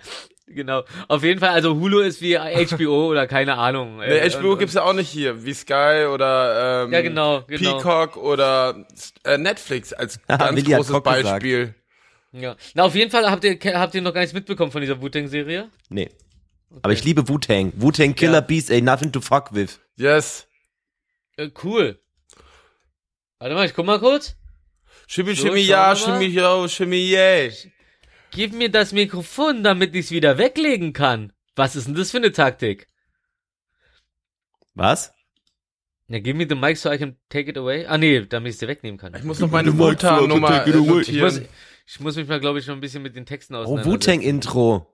[0.47, 0.85] genau.
[1.09, 3.99] Auf jeden Fall, also Hulu ist wie HBO oder keine Ahnung.
[3.99, 7.43] Nee, Äh, HBO und- gibt's ja auch nicht hier, wie Sky oder ähm, Ja, genau,
[7.47, 7.77] genau.
[7.79, 8.85] Peacock oder
[9.25, 11.05] äh, Netflix als Haha, ganz großes gesagt.
[11.05, 11.75] Beispiel.
[12.33, 12.57] Ja.
[12.75, 15.69] Na, auf jeden Fall habt ihr, habt ihr noch gar nichts mitbekommen von dieser Wu-Tang-Serie?
[15.91, 16.09] Nee.
[16.81, 17.73] Aber ich liebe Wu-Tang.
[17.77, 18.41] Wu-Tang Killer Ja.
[18.41, 19.79] Beast, ey, nothing to fuck with.
[19.97, 20.47] Yes.
[21.37, 21.99] Äh, cool.
[23.39, 24.37] Warte mal, ich guck mal kurz.
[25.07, 27.53] Shimmy, So, shimmy, ja, shimmy, yo, shimmy, yay.
[28.33, 31.33] Gib mir das Mikrofon, damit ich's wieder weglegen kann.
[31.55, 32.87] Was ist denn das für eine Taktik?
[34.75, 35.13] Was?
[36.09, 37.87] Ja, give me the mic so I can take it away.
[37.87, 39.15] Ah, nee, damit ich sie wegnehmen kann.
[39.15, 39.93] Ich muss noch meine äh, away.
[41.03, 41.49] Ich muss, notieren.
[41.87, 43.93] ich muss mich mal, glaube ich, noch ein bisschen mit den Texten Oh, auseinandersetzen.
[43.93, 44.87] Wu-Tang-Intro.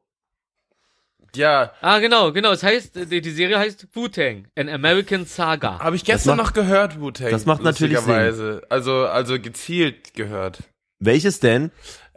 [1.35, 2.53] Ja, Ah, genau, genau.
[2.53, 5.79] Es heißt, die, die Serie heißt Wu-Tang, an American Saga.
[5.79, 7.31] habe ich gestern macht- noch gehört, Wu-Tang.
[7.31, 8.63] das macht natürlich lustigerweise.
[8.71, 10.63] Also, also gezielt gehört.
[11.01, 11.71] Welches denn?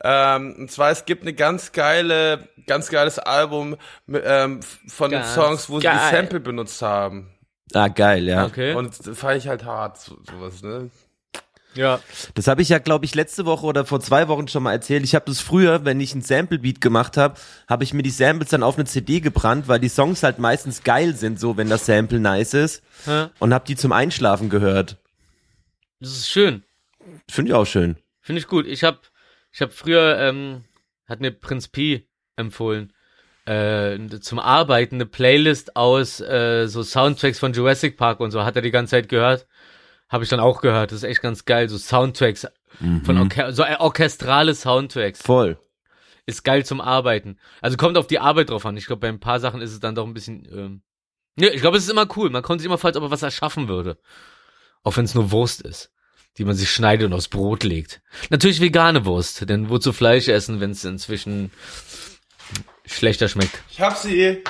[0.03, 3.77] Ähm, und zwar, es gibt eine ganz geile, ganz geiles Album
[4.07, 5.99] ähm, von den Ganz Songs, wo sie geil.
[6.09, 7.29] die Sample benutzt haben.
[7.73, 8.45] Ah, geil, ja.
[8.45, 8.73] Okay.
[8.73, 10.89] Und das fand ich halt hart, so, sowas, ne?
[11.75, 11.99] ja.
[12.33, 15.03] Das habe ich ja, glaube ich, letzte Woche oder vor zwei Wochen schon mal erzählt.
[15.03, 17.35] Ich habe das früher, wenn ich ein Sample-Beat gemacht habe,
[17.69, 20.83] habe ich mir die Samples dann auf eine CD gebrannt, weil die Songs halt meistens
[20.83, 22.83] geil sind, so wenn das Sample nice ist.
[23.05, 23.27] Hä?
[23.39, 24.97] Und habe die zum Einschlafen gehört.
[25.99, 26.63] Das ist schön.
[27.29, 27.95] Finde ich auch schön.
[28.21, 28.67] Finde ich gut.
[28.67, 28.99] Ich habe
[29.51, 30.63] ich hab früher, ähm,
[31.07, 32.93] hat mir Prinz P empfohlen,
[33.45, 38.43] äh, zum Arbeiten eine Playlist aus äh, so Soundtracks von Jurassic Park und so.
[38.43, 39.47] Hat er die ganze Zeit gehört.
[40.09, 40.91] Habe ich dann auch gehört.
[40.91, 41.69] Das ist echt ganz geil.
[41.69, 42.47] So Soundtracks
[43.03, 45.21] von Orche so äh, orchestrale Soundtracks.
[45.21, 45.57] Voll.
[46.25, 47.39] Ist geil zum Arbeiten.
[47.61, 48.77] Also kommt auf die Arbeit drauf an.
[48.77, 50.47] Ich glaube, bei ein paar Sachen ist es dann doch ein bisschen.
[50.51, 50.81] Ähm,
[51.37, 52.29] ja, ich glaube, es ist immer cool.
[52.29, 53.97] Man kommt sich immer vor, als ob er was erschaffen würde.
[54.83, 55.91] Auch wenn es nur Wurst ist,
[56.37, 58.01] die man sich schneidet und aufs Brot legt.
[58.29, 61.51] Natürlich vegane Wurst, denn wozu Fleisch essen, wenn es inzwischen
[62.85, 63.61] schlechter schmeckt?
[63.69, 64.43] Ich hab sie.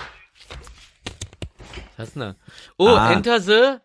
[1.98, 2.36] Was hast du denn da?
[2.78, 3.12] Oh, Ah.
[3.14, 3.78] Enter the.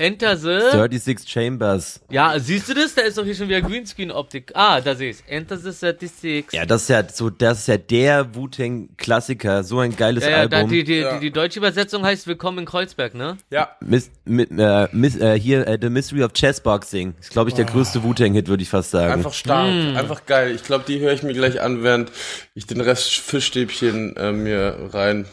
[0.00, 0.60] Enter the.
[0.70, 2.00] 36 Chambers.
[2.08, 2.94] Ja, siehst du das?
[2.94, 4.52] Da ist doch hier schon wieder Greenscreen-Optik.
[4.54, 5.24] Ah, da sehe ich's.
[5.26, 6.52] Enter the 36.
[6.52, 9.64] Ja, das ist ja so, das ist ja der Wu-Tang-Klassiker.
[9.64, 10.70] So ein geiles Ja, ja, da, Album.
[10.70, 11.14] die, die, Ja.
[11.14, 13.38] die, die deutsche Übersetzung heißt Willkommen in Kreuzberg, ne?
[13.50, 13.76] Ja.
[13.80, 17.14] Miss, mit, äh, miss, äh, hier, äh, The Mystery of Chessboxing.
[17.18, 19.12] Ist, glaube ich, der größte Wu-Tang-Hit, würde ich fast sagen.
[19.12, 19.96] Einfach stark, Mm.
[19.96, 20.54] einfach geil.
[20.54, 22.12] Ich glaube, die höre ich mir gleich an, während
[22.54, 25.26] ich den Rest Fischstäbchen äh, mir rein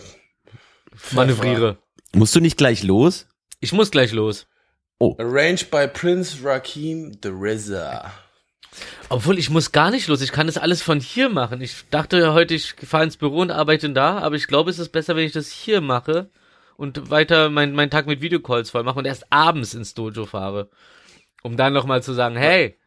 [1.11, 1.78] Manövriere.
[2.16, 3.28] Musst du nicht gleich los?
[3.59, 4.47] Ich muss gleich los.
[5.00, 8.12] Arranged by Prince Rakim the RZA.
[9.10, 10.22] Obwohl, ich muss gar nicht los.
[10.22, 11.62] Ich kann das alles von hier machen.
[11.62, 14.80] Ich dachte ja heute, ich fahre ins Büro und arbeite da, aber ich glaube, es
[14.80, 16.30] ist besser, wenn ich das hier mache
[16.78, 20.70] und weiter meinen mein Tag mit Videocalls voll mache und erst abends ins Dojo fahre.
[21.43, 22.78] Um dann nochmal zu sagen, hey,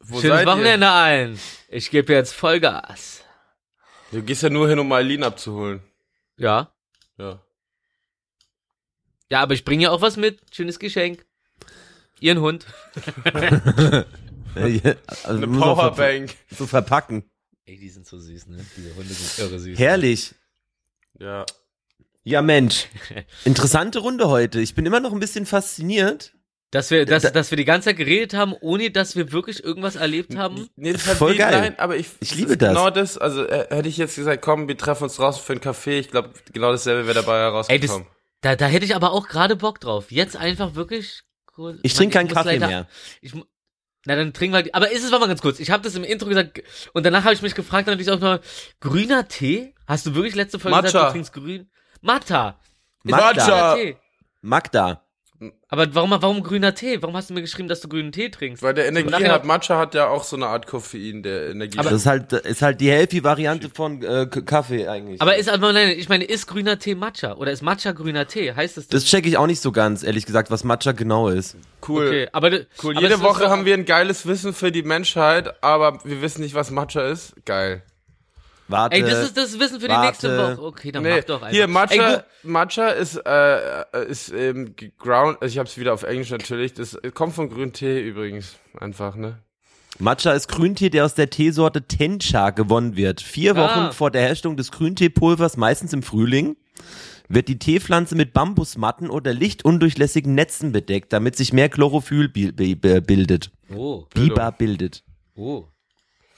[0.00, 0.52] Wo schönes seid ihr?
[0.52, 1.38] Wochenende allen.
[1.68, 3.24] Ich gebe jetzt Vollgas.
[4.12, 5.82] Du gehst ja nur hin, um Eileen abzuholen.
[6.36, 6.72] Ja.
[7.18, 7.40] Ja.
[9.28, 10.40] Ja, aber ich bringe ja auch was mit.
[10.54, 11.26] Schönes Geschenk.
[12.20, 12.66] Ihren Hund.
[14.54, 16.34] Also Eine auch ver- Powerbank.
[16.56, 17.24] So verpacken.
[17.66, 18.64] Ey, die sind so süß, ne?
[18.76, 19.78] Diese Hunde sind irre süß.
[19.78, 20.34] Herrlich.
[21.18, 21.44] Ja.
[22.24, 22.86] Ja, Mensch.
[23.44, 24.60] Interessante Runde heute.
[24.60, 26.32] Ich bin immer noch ein bisschen fasziniert.
[26.70, 29.62] Dass wir, dass, Da- dass wir die ganze Zeit geredet haben, ohne dass wir wirklich
[29.62, 30.68] irgendwas erlebt haben.
[30.76, 31.52] Nee, das hat Voll geil.
[31.60, 32.70] Nein, aber ich, Ich liebe das.
[32.70, 35.60] Genau das, also äh, hätte ich jetzt gesagt, komm, wir treffen uns draußen für einen
[35.60, 35.98] Kaffee.
[35.98, 38.06] Ich glaube, genau dasselbe wäre dabei Ey, das, herausgekommen.
[38.40, 40.10] da, da hätte ich aber auch gerade Bock drauf.
[40.10, 41.22] Jetzt einfach wirklich.
[41.82, 42.88] Ich trinke keinen Kaffee leider- mehr.
[43.20, 43.32] Ich,
[44.08, 46.04] Na, dann trinken wir, aber ist es, warte mal ganz kurz, ich habe das im
[46.04, 48.38] Intro gesagt und danach habe ich mich gefragt, natürlich auch noch,
[48.80, 49.74] grüner Tee?
[49.86, 50.86] Hast du wirklich letzte Folge Matcha.
[50.86, 51.70] gesagt, du trinkst grün?
[52.02, 52.60] Matcha.
[53.04, 53.74] Ist Matcha.
[53.74, 53.96] Tee?
[54.42, 55.05] Magda.
[55.68, 57.02] Aber warum, warum grüner Tee?
[57.02, 58.62] Warum hast du mir geschrieben, dass du grünen Tee trinkst?
[58.62, 61.76] Weil der Energie hat, Matcha hat ja auch so eine Art Koffein, der Energie.
[61.78, 65.20] Das ist halt, ist halt die Healthy-Variante von äh, Kaffee eigentlich.
[65.20, 68.52] Aber ist aber nein, ich meine, ist grüner Tee Matcha oder ist Matcha grüner Tee?
[68.54, 71.56] Heißt das das check ich auch nicht so ganz, ehrlich gesagt, was Matcha genau ist.
[71.88, 72.06] cool.
[72.06, 72.50] Okay, aber
[72.82, 72.92] Cool.
[72.96, 76.42] aber Jede Woche so- haben wir ein geiles Wissen für die Menschheit, aber wir wissen
[76.42, 77.34] nicht, was Matcha ist.
[77.44, 77.82] Geil.
[78.68, 78.96] Warte.
[78.96, 80.06] Ey, das ist das Wissen für die warte.
[80.08, 80.62] nächste Woche.
[80.62, 81.50] Okay, dann Nee, mach doch einfach.
[81.50, 85.38] hier Ey, Matcha, gu- Matcha ist äh, ist ähm, ground.
[85.40, 86.74] Also ich habe es wieder auf Englisch natürlich.
[86.74, 89.38] Das kommt von grünen Tee übrigens einfach ne.
[89.98, 93.22] Matcha ist Grüntee, der aus der Teesorte Tencha gewonnen wird.
[93.22, 93.62] Vier Ah.
[93.86, 96.56] Wochen vor der Herstellung des Grünteepulvers, meistens im Frühling,
[97.28, 102.74] wird die Teepflanze mit Bambusmatten oder lichtundurchlässigen Netzen bedeckt, damit sich mehr Chlorophyll bi bi
[102.74, 103.50] bi- bildet.
[103.74, 105.02] Oh, Biber bildet.
[105.34, 105.64] oh.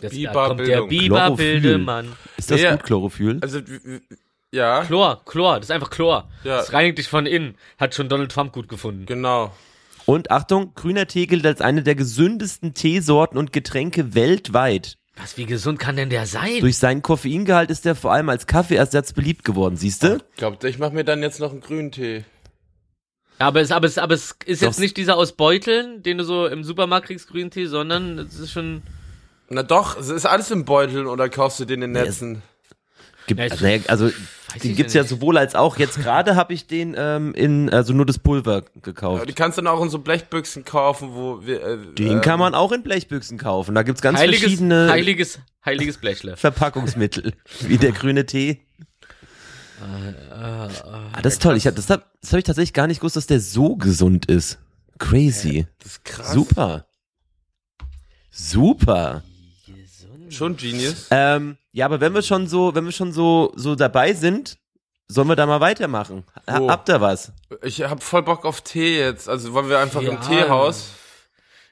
[0.00, 0.56] Das, da Biberbildung.
[0.56, 1.60] kommt der Biber Chlorophyll.
[1.60, 2.12] Bildemann.
[2.36, 2.70] Ist das Ja.
[2.72, 3.38] gut, Chlorophyll?
[3.40, 3.60] Also
[4.52, 6.28] ja, Chlor, Chlor, das ist einfach Chlor.
[6.44, 6.56] Ja.
[6.58, 7.56] Das reinigt dich von innen.
[7.78, 9.06] Hat schon Donald Trump gut gefunden.
[9.06, 9.52] genau.
[10.06, 14.96] Und Achtung, grüner Tee gilt als eine der gesündesten Teesorten und Getränke weltweit.
[15.18, 16.60] Was, wie gesund kann denn der sein?
[16.60, 20.16] Durch seinen Koffeingehalt ist er vor allem als Kaffeeersatz beliebt geworden, siehst du?
[20.30, 22.24] Ich glaube, ich mache mir dann jetzt noch einen grünen Tee.
[23.38, 24.68] aber es, aber es, aber es ist Doch.
[24.68, 28.50] jetzt nicht dieser aus Beuteln, den du so im Supermarkt kriegst, Grüntee, sondern es ist
[28.52, 28.82] schon,
[29.50, 32.42] Na doch, es ist alles im Beutel oder kaufst du den in Netzen?
[33.26, 34.08] Gibt, Ja, also, also
[34.62, 35.10] den ja gibt's ja nicht.
[35.10, 35.76] sowohl als auch.
[35.78, 39.28] Jetzt gerade habe ich den ähm, in also nur das Pulver Aber gekauft.
[39.28, 41.62] die kannst du dann auch in so Blechbüchsen kaufen, wo wir.
[41.62, 43.74] Äh, Den ähm, kann man auch in Blechbüchsen kaufen.
[43.74, 46.36] Da gibt's ganz heiliges, verschiedene heiliges, heiliges Blechle.
[46.36, 48.60] Verpackungsmittel, wie der grüne Tee.
[50.32, 50.68] Ah,
[51.22, 51.56] das ist toll.
[51.56, 54.26] Ich hab, das habe das hab ich tatsächlich gar nicht gewusst, dass der so gesund
[54.26, 54.58] ist.
[54.98, 55.66] Crazy.
[55.78, 56.32] Das ist krass.
[56.32, 56.86] Super.
[58.30, 59.22] Super.
[60.30, 61.06] Schon Genius.
[61.10, 64.58] Ähm, ja, aber wenn wir schon so, wenn wir schon so so dabei sind,
[65.08, 66.24] sollen wir da mal weitermachen.
[66.48, 66.70] Ha, Wo?
[66.70, 67.32] Habt ihr was?
[67.62, 69.28] Ich hab voll Bock auf Tee jetzt.
[69.28, 70.10] Also wollen wir einfach Ja.
[70.10, 70.90] im Teehaus.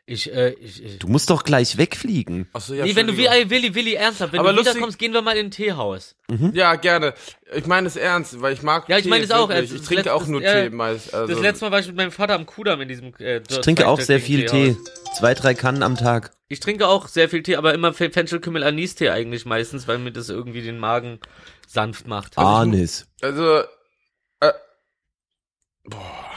[0.09, 2.49] Ich, äh, ich, ich Du musst doch gleich wegfliegen.
[2.53, 2.85] Achso, ja.
[2.85, 5.37] nee, wenn du wie Willi, Willi, ernsthaft, wenn Aber du lustig- wiederkommst, gehen wir mal
[5.37, 6.15] in ein Teehaus.
[6.53, 7.13] Ja, gerne.
[7.53, 9.73] Ich meine es ernst, weil ich mag Ja, ich Tee, meine es auch ernst.
[9.75, 11.13] Ich trinke auch nur Tee meist.
[11.13, 13.59] Also, Das letzte Mal war ich mit meinem Vater am Kudamm in diesem äh, Ich
[13.61, 14.77] trinke auch sehr viel Tee.
[15.17, 16.31] Zwei, drei Kannen am Tag.
[16.49, 20.13] Ich trinke auch sehr viel Tee, aber immer Fe- Fenchelkümmel Anis-Tee eigentlich meistens, weil mir
[20.13, 21.19] das irgendwie den Magen
[21.67, 22.39] sanft macht.
[22.39, 23.09] Anis.
[23.23, 23.63] Also,
[24.39, 24.53] äh,
[25.85, 26.31] boah.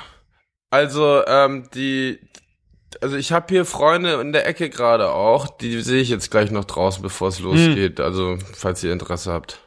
[0.71, 2.19] Also, ähm, die,
[3.01, 6.51] also ich habe hier Freunde in der Ecke gerade auch, die sehe ich jetzt gleich
[6.51, 7.99] noch draußen, bevor es losgeht.
[7.99, 9.59] Also, falls ihr Interesse habt.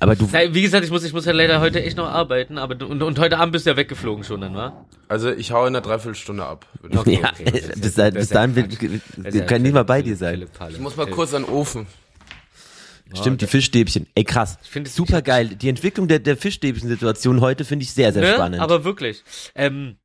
[0.00, 2.58] Aber du, Na, wie gesagt, ich muss, ich muss ja leider heute echt noch arbeiten,
[2.58, 4.84] aber du, und, und heute Abend bist du ja weggeflogen schon dann, wa?
[5.08, 6.66] Also, ich hau in einer Dreiviertelstunde ab.
[6.86, 7.00] ich ja,
[7.40, 10.46] okay, bis, dahin- bis ist ja dahin will, nicht mal bei dir sein.
[10.68, 11.86] Ich muss mal kurz an den Ofen.
[13.14, 14.06] Stimmt, die Fischstäbchen.
[14.14, 14.58] Ey, krass.
[14.68, 15.48] find es- Super geil.
[15.50, 18.34] Die Entwicklung der, der Fischstäbchen-Situation heute finde ich sehr, sehr Ne?
[18.34, 18.60] spannend.
[18.60, 19.22] Aber wirklich.
[19.54, 19.96] Ähm,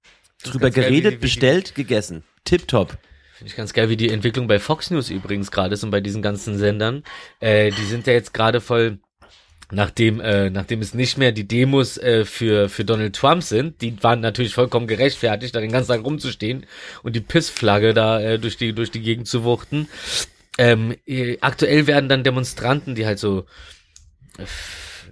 [0.44, 2.24] Drüber geil, geredet, die- wie die- bestellt, gegessen.
[2.46, 2.98] Tipptopp.
[3.36, 6.02] Finde ich ganz geil, wie die Entwicklung bei Fox News übrigens gerade ist und bei
[6.02, 7.04] diesen ganzen Sendern.
[7.39, 9.00] Äh, die sind ja jetzt gerade voll,
[9.72, 14.02] nachdem, äh, nachdem es nicht mehr die Demos äh, für, für Donald Trump sind, die
[14.04, 16.66] waren natürlich vollkommen gerechtfertigt, da den ganzen Tag rumzustehen
[17.04, 19.88] und die Pissflagge da äh, durch, die, durch die Gegend zu wuchten.
[20.58, 23.46] Ähm, äh, aktuell werden dann Demonstranten, die halt so
[24.38, 24.44] äh,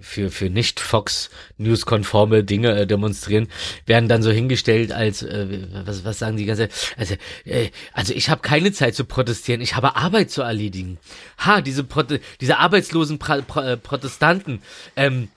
[0.00, 3.48] für, für nicht Fox News konforme Dinge äh, demonstrieren,
[3.86, 8.30] werden dann so hingestellt als äh, was, was sagen die ganze also äh, also ich
[8.30, 10.98] habe keine Zeit zu protestieren, ich habe Arbeit zu erledigen.
[11.38, 14.62] Ha, diese Prote diese arbeitslosen pra Pro äh, Protestanten
[14.96, 15.28] ähm,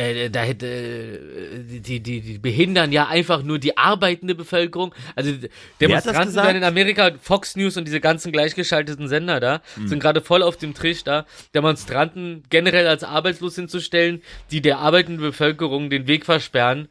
[0.00, 4.94] äh, da hätte äh, die, die, die behindern ja einfach nur die arbeitende Bevölkerung.
[5.14, 5.32] Also
[5.80, 10.42] Demonstranten werden in Amerika, Fox News und diese ganzen gleichgeschalteten Sender da, sind gerade voll
[10.42, 16.24] auf dem Trisch da, Demonstranten generell als arbeitslos hinzustellen, die der arbeitenden Bevölkerung den Weg
[16.24, 16.88] versperren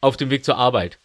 [0.00, 0.98] auf dem Weg zur Arbeit.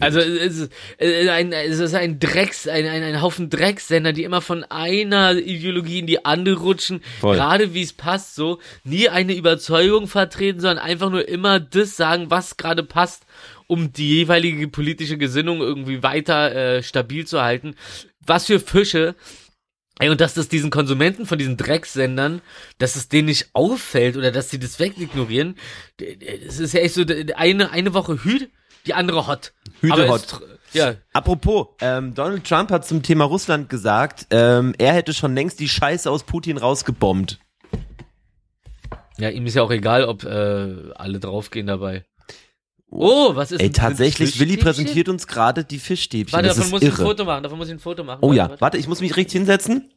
[0.00, 4.40] Also es ist, ein, es ist ein Drecks, ein, ein, ein Haufen Dreckssender, die immer
[4.40, 7.36] von einer Ideologie in die andere rutschen, Voll.
[7.36, 12.30] gerade wie es passt, so nie eine Überzeugung vertreten, sondern einfach nur immer das sagen,
[12.30, 13.24] was gerade passt,
[13.66, 17.74] um die jeweilige politische Gesinnung irgendwie weiter äh, stabil zu halten.
[18.24, 19.14] Was für Fische.
[20.00, 22.40] Ey, und dass das diesen Konsumenten von diesen Dreckssendern,
[22.78, 25.56] dass es denen nicht auffällt oder dass sie das wegignorieren,
[26.00, 28.48] es ist ja echt so, eine, eine Woche Hüt,
[28.86, 29.52] die andere Hot.
[29.80, 30.40] Hüte Hot.
[30.72, 35.60] Ja, Apropos, ähm, Donald Trump hat zum Thema Russland gesagt, ähm, er hätte schon längst
[35.60, 37.38] die Scheiße aus Putin rausgebombt.
[39.16, 42.04] ja, ihm ist ja auch egal, ob äh, alle draufgehen dabei.
[42.90, 46.32] Oh, was ist Ey, tatsächlich, Willi präsentiert uns gerade die Fischstäbchen.
[46.32, 47.02] Warte, das davon ist muss ich ein irre.
[47.02, 47.42] Foto machen.
[47.42, 48.18] Davon muss ich ein Foto machen.
[48.22, 48.60] Oh Warte, ja, warte.
[48.60, 49.90] warte, ich muss mich richtig hinsetzen.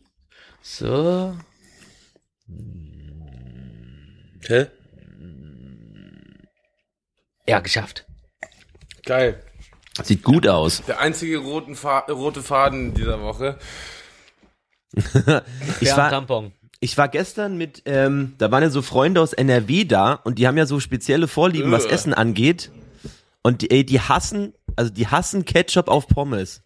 [0.62, 1.36] So.
[4.48, 4.68] Hä?
[7.48, 8.06] Ja, geschafft.
[9.12, 9.44] Geil.
[10.04, 10.84] Sieht gut aus.
[10.88, 13.58] Der einzige roten Fa rote Faden dieser Woche.
[15.82, 16.54] Ich war, Tampon.
[16.80, 20.48] ich war gestern mit, ähm, da waren ja so Freunde aus NRW da und die
[20.48, 21.92] haben ja so spezielle Vorlieben, was Ugh.
[21.92, 22.72] Essen angeht.
[23.44, 26.62] Und die, ey, die hassen, also die hassen Ketchup auf Pommes.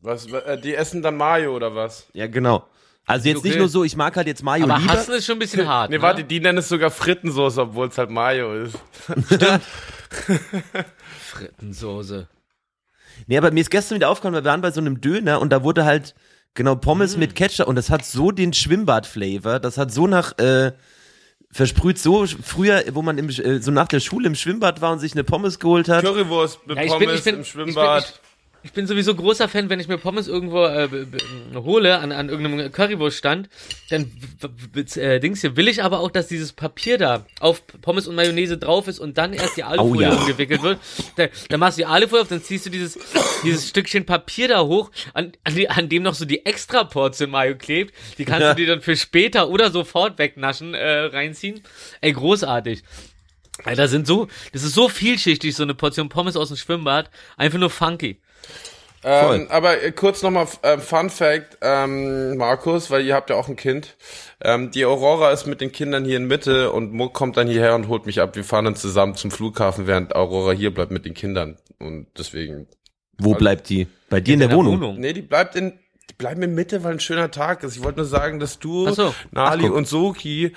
[0.00, 2.08] Was, äh, die essen dann Mayo oder was?
[2.14, 2.66] Ja, genau.
[3.06, 3.58] Also jetzt nicht Okay.
[3.60, 4.92] nur so, ich mag halt jetzt Mayo Aber lieber.
[4.92, 5.90] hassen ist schon ein bisschen hart.
[5.90, 6.02] Nee, ne?
[6.02, 8.76] warte, die nennen es sogar Frittensoße, obwohl es halt Mayo ist.
[11.20, 12.28] Frittensoße.
[13.26, 15.62] Nee, aber mir ist gestern wieder aufgefallen, wir waren bei so einem Döner und da
[15.62, 16.14] wurde halt
[16.54, 16.80] genau Mm.
[16.80, 20.72] Pommes mit Ketchup und das hat so den Schwimmbad-Flavor, das hat so nach äh,
[21.50, 24.98] versprüht so früher, wo man im, äh, so nach der Schule im Schwimmbad war und
[24.98, 26.04] sich eine Pommes geholt hat.
[26.04, 28.04] Currywurst mit Ja, ich Pommes bin, ich bin, im ich Schwimmbad.
[28.04, 28.31] bin, ich,
[28.62, 30.88] ich bin sowieso großer Fan, wenn ich mir Pommes irgendwo äh,
[31.54, 33.48] hole an, an irgendeinem Currywurststand,
[33.90, 34.10] dann
[34.96, 38.58] äh, Dings hier will ich aber auch, dass dieses Papier da auf Pommes und Mayonnaise
[38.58, 40.14] drauf ist und dann erst die Alufolie ja.
[40.14, 40.78] umgewickelt wird.
[41.16, 42.98] Da, dann machst du die Alufolie auf, dann ziehst du dieses
[43.44, 47.30] dieses Stückchen Papier da hoch, an, an, die, an dem noch so die extra Portion
[47.30, 47.94] Mayo klebt.
[48.18, 48.54] Die kannst Ja.
[48.54, 51.62] du dir dann für später oder sofort wegnaschen äh, reinziehen.
[52.00, 52.82] Ey, großartig.
[53.64, 57.10] Alter, sind so, das ist so vielschichtig, so eine Portion Pommes aus dem Schwimmbad.
[57.36, 58.20] Einfach nur funky.
[59.04, 63.48] Ähm, aber äh, kurz nochmal äh, Fun Fact, ähm, Markus, weil ihr habt ja auch
[63.48, 63.96] ein Kind.
[64.40, 67.74] Ähm, die Aurora ist mit den Kindern hier in Mitte und Muck kommt dann hierher
[67.74, 68.36] und holt mich ab.
[68.36, 71.58] Wir fahren dann zusammen zum Flughafen, während Aurora hier bleibt mit den Kindern.
[71.80, 72.68] Und deswegen.
[73.18, 73.88] Wo bleibt die?
[74.08, 75.00] Bei dir in der, Wohnung.
[75.00, 75.78] Nee, die bleibt in.
[76.10, 77.76] Die bleiben in Mitte, weil ein schöner Tag ist.
[77.76, 79.14] Ich wollte nur sagen, dass du, Ach so.
[79.30, 80.52] Nali Ach, und Soki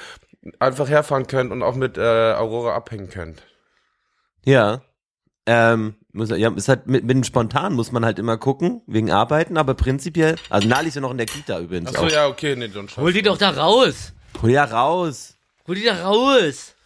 [0.59, 3.43] einfach herfahren könnt und auch mit äh, Aurora abhängen könnt.
[4.43, 4.81] Ja.
[5.45, 9.11] Ähm, muss, ja, ist halt mit, mit dem Spontan muss man halt immer gucken, wegen
[9.11, 12.11] Arbeiten, aber prinzipiell, also Nali ist ja noch in der Kita übrigens Ach so, auch.
[12.11, 14.13] ja, okay, nee, dann Hol die doch da raus.
[14.41, 15.37] Hol ja raus.
[15.67, 16.73] Hol die da raus.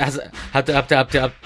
[0.00, 0.20] Also,
[0.52, 1.36] habt ihr, habt ihr, habt ihr, habt,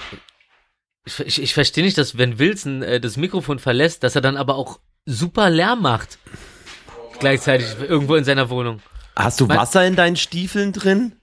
[1.05, 4.37] ich, ich, ich verstehe nicht, dass wenn Wilson äh, das Mikrofon verlässt, dass er dann
[4.37, 6.17] aber auch super Lärm macht.
[7.19, 8.81] Gleichzeitig irgendwo in seiner Wohnung.
[9.15, 11.15] Hast du Wasser in deinen Stiefeln drin?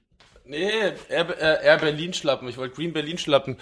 [0.48, 2.48] Nee, Air, äh, Air Berlin schlappen.
[2.48, 3.58] Ich wollte Green Berlin schlappen.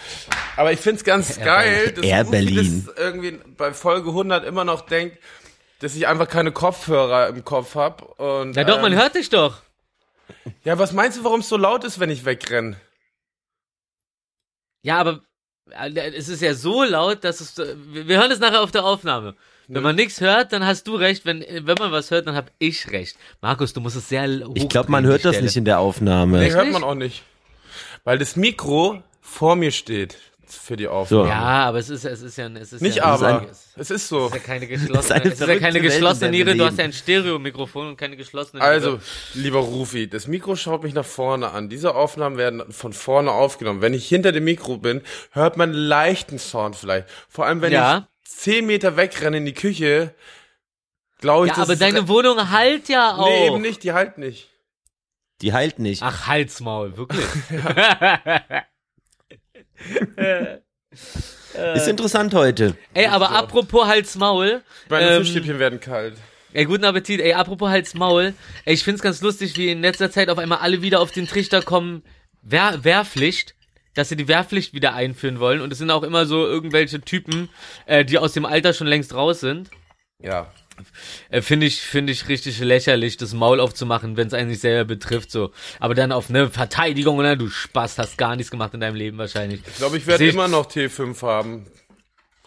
[0.56, 2.84] Aber ich find's ganz geil, dass Air Berlin.
[2.86, 5.18] das irgendwie bei Folge 100 immer noch denkt,
[5.80, 8.20] dass ich einfach keine Kopfhörer im Kopf hab.
[8.20, 9.62] Und, Na doch, man ähm, hört dich doch.
[10.62, 12.76] Ja, was meinst du, warum es so laut ist, wenn ich wegrenne?
[14.82, 15.22] Ja, aber
[15.70, 17.58] äh, es ist ja so laut, dass es.
[17.58, 19.34] äh, wir hören es nachher auf der Aufnahme.
[19.68, 21.24] Wenn man nichts hört, dann hast du recht.
[21.24, 23.16] Wenn, wenn man was hört, dann hab ich recht.
[23.40, 26.38] Markus, du musst es sehr hoch Ich glaube, man hört das nicht in der Aufnahme.
[26.38, 27.22] Nee, hört man auch nicht.
[28.04, 31.28] Weil das Mikro vor mir steht für die Aufnahme.
[31.28, 33.46] Ja, aber es ist, es ist ja, es ist Nicht ja, aber.
[33.50, 34.26] Es ist, Es ist so.
[34.26, 36.56] es ist ja keine geschlossene, eine es ist ja keine geschlossene Niere.
[36.56, 38.70] Du hast ja ein Stereo-Mikrofon und keine geschlossene Niere.
[38.72, 39.00] Also,
[39.34, 41.68] lieber Rufi, das Mikro schaut mich nach vorne an.
[41.68, 43.80] Diese Aufnahmen werden von vorne aufgenommen.
[43.82, 45.02] Wenn ich hinter dem Mikro bin,
[45.32, 47.08] hört man einen leichten Sound vielleicht.
[47.28, 47.98] Vor allem, wenn Ja.
[47.98, 50.14] ich zehn Meter wegrenne in die Küche,
[51.20, 53.26] glaube ich, ja, das aber ist deine Wohnung halt ja auch.
[53.26, 54.48] Nee, eben nicht, die halt nicht.
[55.42, 56.02] Die heilt nicht.
[56.02, 57.24] Ach, Halsmaul, wirklich.
[61.74, 62.76] Ist interessant heute.
[62.94, 66.16] Ey, aber apropos Halsmaul, Meine Ähm, Fischstäbchen werden kalt.
[66.52, 70.28] ey, guten Appetit, ey, apropos Halsmaul, ey, ich find's ganz lustig, wie in letzter Zeit
[70.30, 72.02] auf einmal alle wieder auf den Trichter kommen,
[72.42, 73.54] Wehr, Wehrpflicht,
[73.96, 77.48] dass sie die Wehrpflicht wieder einführen wollen und es sind auch immer so irgendwelche Typen,
[77.86, 79.70] äh, die aus dem Alter schon längst raus sind.
[80.22, 80.52] Ja.
[81.30, 84.84] Äh, finde ich, finde ich richtig lächerlich, das Maul aufzumachen, wenn es einen nicht selber
[84.84, 85.52] betrifft, so.
[85.80, 87.36] Aber dann auf eine Verteidigung, oder?
[87.36, 89.60] Du Spaß, hast gar nichts gemacht in deinem Leben wahrscheinlich.
[89.66, 91.66] Ich glaube, ich werde immer noch T5 haben.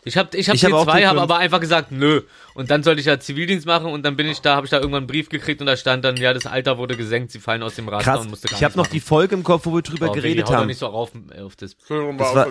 [0.05, 1.05] Ich hab, ich hab Ich hab auch T2, T5.
[1.07, 2.21] habe aber einfach gesagt, nö.
[2.53, 4.77] Und dann sollte ich ja Zivildienst machen und dann bin ich da, habe ich da
[4.77, 7.61] irgendwann einen Brief gekriegt und da stand dann, ja, das Alter wurde gesenkt, sie fallen
[7.63, 8.21] aus dem Raster Krass.
[8.21, 8.93] und musste gar Ich habe noch machen.
[8.93, 10.67] die Folge im Kopf, wo wir drüber Oh, Willi, geredet doch haben.
[10.67, 11.75] nicht so auf, auf das.
[11.77, 12.47] Das war.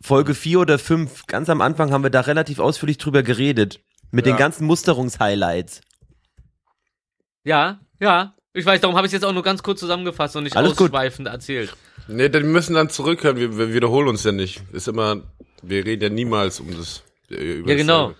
[0.00, 1.26] Folge 4 oder 5.
[1.26, 3.80] Ganz am Anfang haben wir da relativ ausführlich drüber geredet.
[4.10, 4.32] Mit Ja.
[4.32, 5.80] den ganzen Musterungshighlights.
[7.44, 8.34] Ja, ja.
[8.54, 10.88] Ich weiß, darum habe ich jetzt auch nur ganz kurz zusammengefasst und nicht Alles gut.
[10.90, 11.74] ausschweifend erzählt.
[12.08, 13.36] Nee, wir müssen dann zurückhören.
[13.36, 14.62] Wir, wir wiederholen uns ja nicht.
[14.72, 15.22] Ist immer,
[15.62, 17.02] wir reden ja niemals um das.
[17.30, 17.98] äh, Über Ja, genau.
[18.00, 18.18] dasselbe.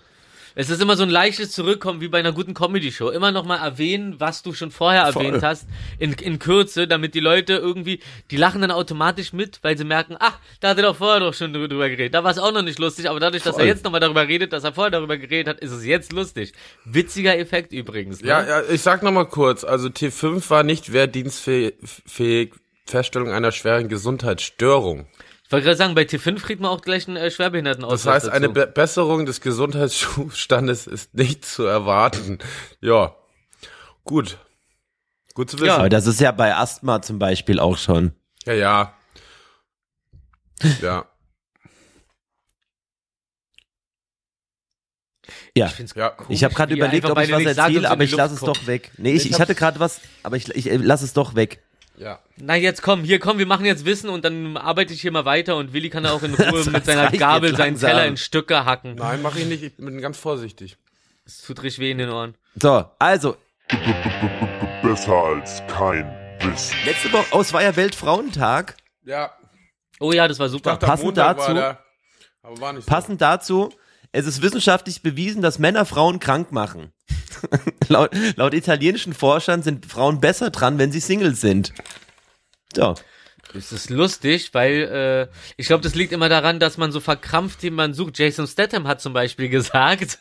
[0.55, 3.09] Es ist immer so ein leichtes Zurückkommen wie bei einer guten Comedy-Show.
[3.09, 5.25] Immer noch mal erwähnen, was du schon vorher Voll.
[5.25, 5.65] erwähnt hast,
[5.97, 10.15] in, in Kürze, damit die Leute irgendwie, die lachen dann automatisch mit, weil sie merken,
[10.19, 12.13] ach, da hat er doch vorher doch schon drü- drüber geredet.
[12.13, 13.63] Da war es auch noch nicht lustig, aber dadurch, dass Voll.
[13.63, 16.53] er jetzt nochmal darüber redet, dass er vorher darüber geredet hat, ist es jetzt lustig.
[16.85, 18.21] Witziger Effekt übrigens.
[18.21, 18.27] Ne?
[18.27, 19.63] Ja, ja, ich sag noch mal kurz.
[19.63, 22.51] Also T5 war nicht wehrdienstfähig
[22.85, 25.07] Feststellung einer schweren Gesundheitsstörung.
[25.53, 28.29] Ich wollte gerade sagen, bei T5 kriegt man auch gleich einen äh, Schwerbehindertenausweis Das heißt,
[28.29, 28.53] eine dazu.
[28.53, 32.39] Be Besserung des Gesundheitszustandes ist nicht zu erwarten.
[32.81, 33.15] Ja,
[34.03, 34.39] gut.
[35.35, 35.69] Gut zu wissen.
[35.69, 38.13] Aber das ist ja bei Asthma zum Beispiel auch schon.
[38.45, 38.93] Ja, ja.
[40.81, 41.05] Ja,
[45.55, 45.71] Ja.
[45.77, 46.09] Ich ja.
[46.09, 48.57] komisch, Ich habe gerade überlegt, ob ich was erzähle, aber ich lasse es kommt.
[48.57, 48.89] doch weg.
[48.97, 51.61] Nee, ich, Ich ich hatte gerade was, aber ich, ich äh, lasse es doch weg.
[52.03, 52.19] Ja.
[52.37, 55.25] Na jetzt komm, hier komm, wir machen jetzt Wissen und dann arbeite ich hier mal
[55.25, 57.79] weiter und Willi kann auch in Ruhe Das- mit seiner Gabel seinen.
[57.79, 58.95] Teller in Stücke hacken.
[58.95, 59.63] Nein, mache ich nicht.
[59.63, 60.77] Ich bin ganz vorsichtig.
[61.25, 62.35] Es tut richtig weh in den Ohren.
[62.61, 63.37] So, also,
[64.81, 66.05] Besser als kein
[66.41, 66.75] Wissen.
[66.85, 68.75] letzte Woche, oh, es war ja Weltfrauentag.
[69.05, 69.31] Ja.
[69.99, 70.71] Oh ja, das war super.
[70.71, 71.79] dachte, Passend Montag dazu- war der,
[72.41, 72.89] aber war nicht so.
[72.91, 73.73] Passend dazu,
[74.13, 76.93] es ist wissenschaftlich bewiesen, dass Männer Frauen krank machen.
[77.89, 81.73] laut, laut italienischen Forschern sind Frauen besser dran, wenn sie Singles sind.
[82.73, 82.95] So.
[83.53, 87.61] Das ist lustig, weil äh, ich glaube, das liegt immer daran, dass man so verkrampft
[87.63, 88.17] jemanden sucht.
[88.17, 90.19] Jason Statham hat zum Beispiel gesagt,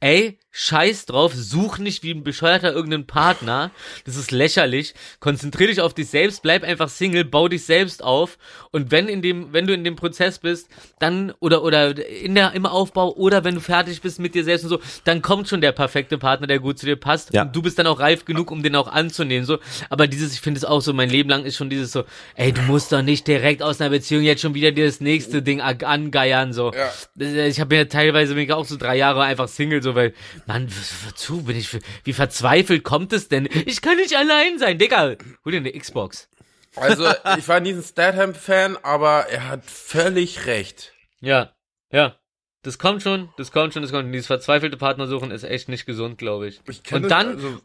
[0.00, 3.70] ey, scheiß drauf, such nicht wie ein Bescheuerter irgendeinen Partner.
[4.06, 4.94] Das ist lächerlich.
[5.20, 8.38] Konzentrier dich auf dich selbst, bleib einfach Single, bau dich selbst auf.
[8.70, 12.52] Und wenn in dem, wenn du in dem Prozess bist, dann, oder, oder in der,
[12.54, 15.60] im Aufbau, oder wenn du fertig bist mit dir selbst und so, dann kommt schon
[15.60, 17.34] der perfekte Partner, der gut zu dir passt.
[17.34, 17.42] Ja.
[17.42, 19.58] Und du bist dann auch reif genug, um den auch anzunehmen, so.
[19.90, 22.04] Aber dieses, ich finde es auch so, mein Leben lang ist schon dieses so,
[22.34, 25.42] ey, du musst doch nicht direkt aus einer Beziehung jetzt schon wieder dir das nächste
[25.42, 26.72] Ding angeiern, so.
[26.72, 27.44] Ja.
[27.46, 30.14] Ich habe mir teilweise bin ich auch so drei Jahre einfach Single, so, weil,
[30.46, 30.68] Mann,
[31.04, 33.48] wozu bin ich, wie verzweifelt kommt es denn?
[33.66, 35.16] Ich kann nicht allein sein, Digga.
[35.44, 36.28] Hol dir eine Xbox.
[36.76, 40.92] Also, ich war nie ein Statham-Fan, aber er hat völlig recht.
[41.20, 41.52] Ja,
[41.90, 42.16] ja.
[42.62, 44.12] Das kommt schon, das kommt schon, das kommt schon.
[44.12, 46.60] Dieses verzweifelte Partner suchen ist echt nicht gesund, glaube ich.
[46.68, 47.60] Ich Und dann, also,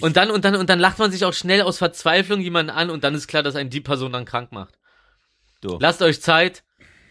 [0.00, 2.90] und dann, und dann, und dann lacht man sich auch schnell aus Verzweiflung jemanden an
[2.90, 4.78] und dann ist klar, dass einen die Person dann krank macht.
[5.62, 5.78] So.
[5.80, 6.62] Lasst euch Zeit,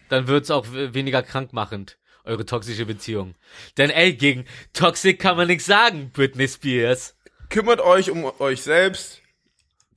[0.10, 3.36] dann wird's auch weniger krankmachend, eure toxische Beziehung.
[3.78, 7.16] Denn ey, gegen Toxic kann man nichts sagen, Britney Spears.
[7.50, 9.22] kümmert euch um euch selbst,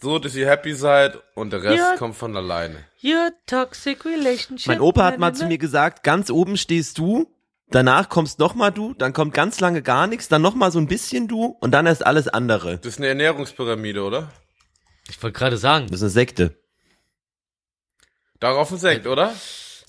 [0.01, 1.97] so dass ihr happy seid und der Rest Ja.
[1.97, 2.85] kommt von alleine.
[3.03, 4.67] Your toxic relationship.
[4.67, 7.33] Mein Opa hat mal zu mir gesagt, ganz oben stehst du,
[7.71, 10.79] danach kommst noch mal du, dann kommt ganz lange gar nichts, dann noch mal so
[10.79, 12.79] ein bisschen du und dann erst alles andere.
[12.79, 14.31] Das ist eine Ernährungspyramide, oder?
[15.09, 15.87] Ich wollte gerade sagen.
[15.87, 16.59] Das ist eine Sekte.
[18.41, 19.33] Darauf ein Sekt, oder?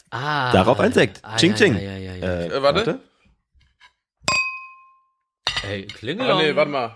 [0.09, 0.51] Ah.
[0.51, 1.19] Darauf ein Sekt.
[1.23, 1.73] Ah, Ching, ja, ching.
[1.75, 2.25] Ja, ja, ja, ja.
[2.27, 2.99] Äh, Äh, warte.
[5.63, 6.95] Ey, klingel Ah, nee, warte mal.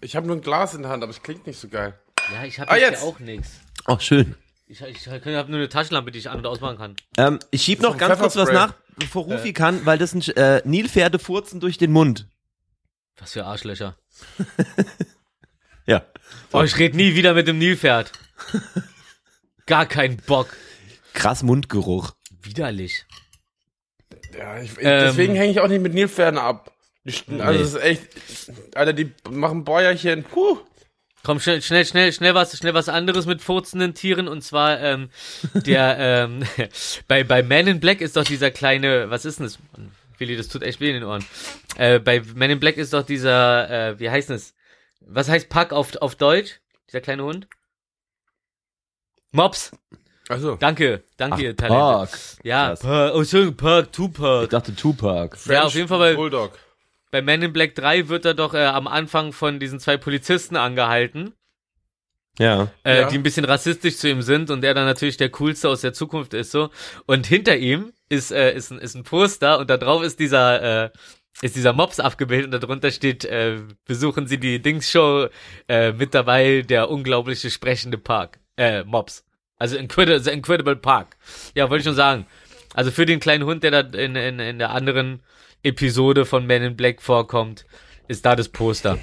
[0.00, 1.98] Ich habe nur ein Glas in der Hand, aber es klingt nicht so geil.
[2.32, 3.60] Ja, ich habe Ah, jetzt auch nichts.
[3.86, 4.34] Oh, schön.
[4.66, 6.96] Ich, ich, ich habe nur eine Taschenlampe, die ich an- und ausmachen kann.
[7.16, 10.62] Ähm, ich schieb noch ganz kurz was nach, bevor Rufi kann, weil das sind äh,
[10.64, 12.28] Nilpferde furzen durch den Mund.
[13.18, 13.96] Was für Arschlöcher.
[15.86, 16.04] Ja.
[16.52, 18.12] Oh, ich red nie wieder mit dem Nilpferd.
[19.66, 20.54] Gar keinen Bock.
[21.14, 22.12] Krass Mundgeruch.
[22.42, 23.04] Widerlich.
[24.36, 25.04] Ja, ich, Ähm.
[25.04, 26.72] deswegen hänge ich auch nicht mit Nilpferden ab.
[27.38, 28.08] Also, es ist echt,
[28.76, 30.22] Alter, die machen Bäuerchen.
[30.24, 30.58] Puh.
[31.22, 35.10] Komm, schnell, schnell, schnell, schnell was, schnell was anderes mit furzenden Tieren und zwar ähm,
[35.54, 36.44] der ähm,
[37.08, 39.58] bei bei Man in Black ist doch dieser kleine, was ist denn das?
[40.18, 41.24] Willi, das tut echt weh in den Ohren.
[41.76, 44.54] Äh, bei Man in Black ist doch dieser, äh, wie heißt das?
[45.00, 46.60] Was heißt Pack auf auf Deutsch?
[46.88, 47.46] Dieser kleine Hund?
[49.32, 49.72] Mops.
[50.30, 51.66] Also, Danke, danke, Ach, Talente.
[51.66, 52.10] Park.
[52.44, 52.74] Ja.
[52.76, 54.46] Park, oh, schön, Park, Ich Tupac.
[54.48, 55.36] dachte Tupac.
[55.46, 56.52] Ja, auf jeden Fall, weil Bulldog.
[57.10, 60.56] bei Man in Black 3 wird er doch äh, am Anfang von diesen zwei Polizisten
[60.56, 61.34] angehalten.
[62.38, 62.68] Ja.
[62.84, 63.08] äh, Ja.
[63.08, 65.92] die ein bisschen rassistisch zu ihm sind und er dann natürlich der coolste aus der
[65.92, 66.70] Zukunft ist so
[67.06, 70.84] und hinter ihm ist äh, ist ein ist ein Poster und da drauf ist dieser
[70.86, 70.90] äh,
[71.42, 75.26] ist dieser Mops abgebildet und darunter steht äh, besuchen Sie die Dings-Show
[75.68, 79.24] äh, mit dabei der unglaubliche sprechende Park äh, Mops
[79.60, 81.16] also Incredible, The Incredible Park
[81.54, 82.26] ja wollte ich schon sagen
[82.74, 85.22] also für den kleinen Hund der da in, in, in der anderen
[85.62, 87.64] Episode von Men in Black vorkommt
[88.08, 88.98] ist da das Poster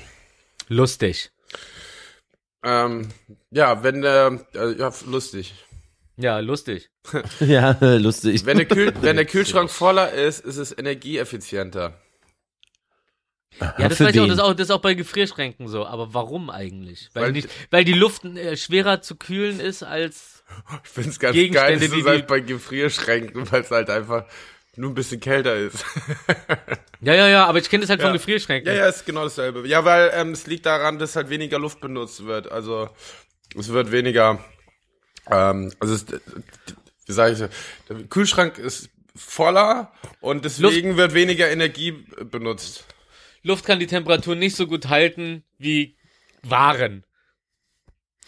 [0.67, 1.31] lustig
[2.63, 3.09] Ähm,
[3.51, 5.53] ja, wenn der, äh, ja, lustig.
[6.17, 6.89] ja lustig
[7.39, 8.45] Ja, lustig.
[8.45, 11.93] Wenn der, Kühl, wenn der Kühlschrank voller ist, ist es energieeffizienter.
[13.59, 15.85] Ja, das weiß ich auch, das ist auch, das ist auch bei Gefrierschränken so.
[15.85, 17.09] Aber warum eigentlich?
[17.13, 20.36] Weil, Weil- nicht, weil die Luft äh, schwerer zu kühlen ist als.
[20.83, 24.25] Ich find's ganz Gegenstände, geil, das ist halt bei Gefrierschränken, weil es halt einfach
[24.75, 25.83] nur ein bisschen kälter ist.
[26.99, 28.07] Ja, ja, ja, aber ich kenne das halt Ja.
[28.07, 28.73] von Gefrierschränken.
[28.73, 29.67] Ja, ja, ist genau dasselbe.
[29.67, 32.51] Ja, weil ähm, es liegt daran, dass halt weniger Luft benutzt wird.
[32.51, 32.89] Also
[33.55, 34.43] es wird weniger.
[35.29, 36.07] Ähm, also es,
[37.05, 39.91] wie sage ich, der Kühlschrank ist voller
[40.21, 42.85] und deswegen wird weniger Energie benutzt.
[43.43, 45.97] Luft kann die Temperatur nicht so gut halten wie
[46.41, 47.05] Waren.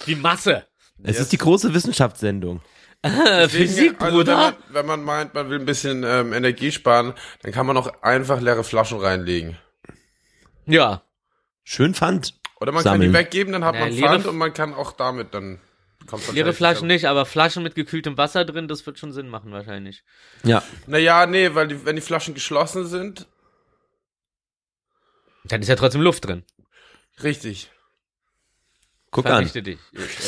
[0.05, 0.67] Wie Masse.
[1.03, 1.19] Es Yes.
[1.21, 2.61] ist die große Wissenschaftssendung.
[3.03, 4.35] Deswegen, Physik, also wenn Bruder.
[4.35, 8.01] man, wenn man meint, man will ein bisschen ähm, Energie sparen, dann kann man auch
[8.03, 9.57] einfach leere Flaschen reinlegen.
[10.65, 11.03] Ja.
[11.63, 12.33] Schön Pfand.
[12.59, 13.01] Oder man Sammeln.
[13.01, 15.61] kann die weggeben, dann hat Naja, man Pfand und man kann auch damit dann
[16.07, 19.53] kommt Leere Flaschen nicht, aber Flaschen mit gekühltem Wasser drin, das wird schon Sinn machen
[19.53, 20.03] wahrscheinlich.
[20.43, 20.61] Ja.
[20.87, 23.27] Naja, nee, weil die, wenn die Flaschen geschlossen sind,
[25.45, 26.43] Dann ist ja trotzdem Luft drin.
[27.23, 27.71] richtig.
[29.11, 29.47] Guck an.
[29.47, 29.79] Verrichte dich.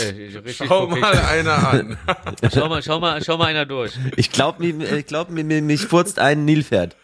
[0.01, 1.97] Äh, äh, Schau mal einer an.
[2.53, 3.93] Schau mal, schau mal, schau mal einer durch.
[4.17, 6.95] Ich glaube, mir, ich glaub, mir, mir, mich furzt ein Nilpferd.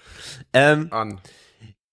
[0.53, 1.19] Ähm, an.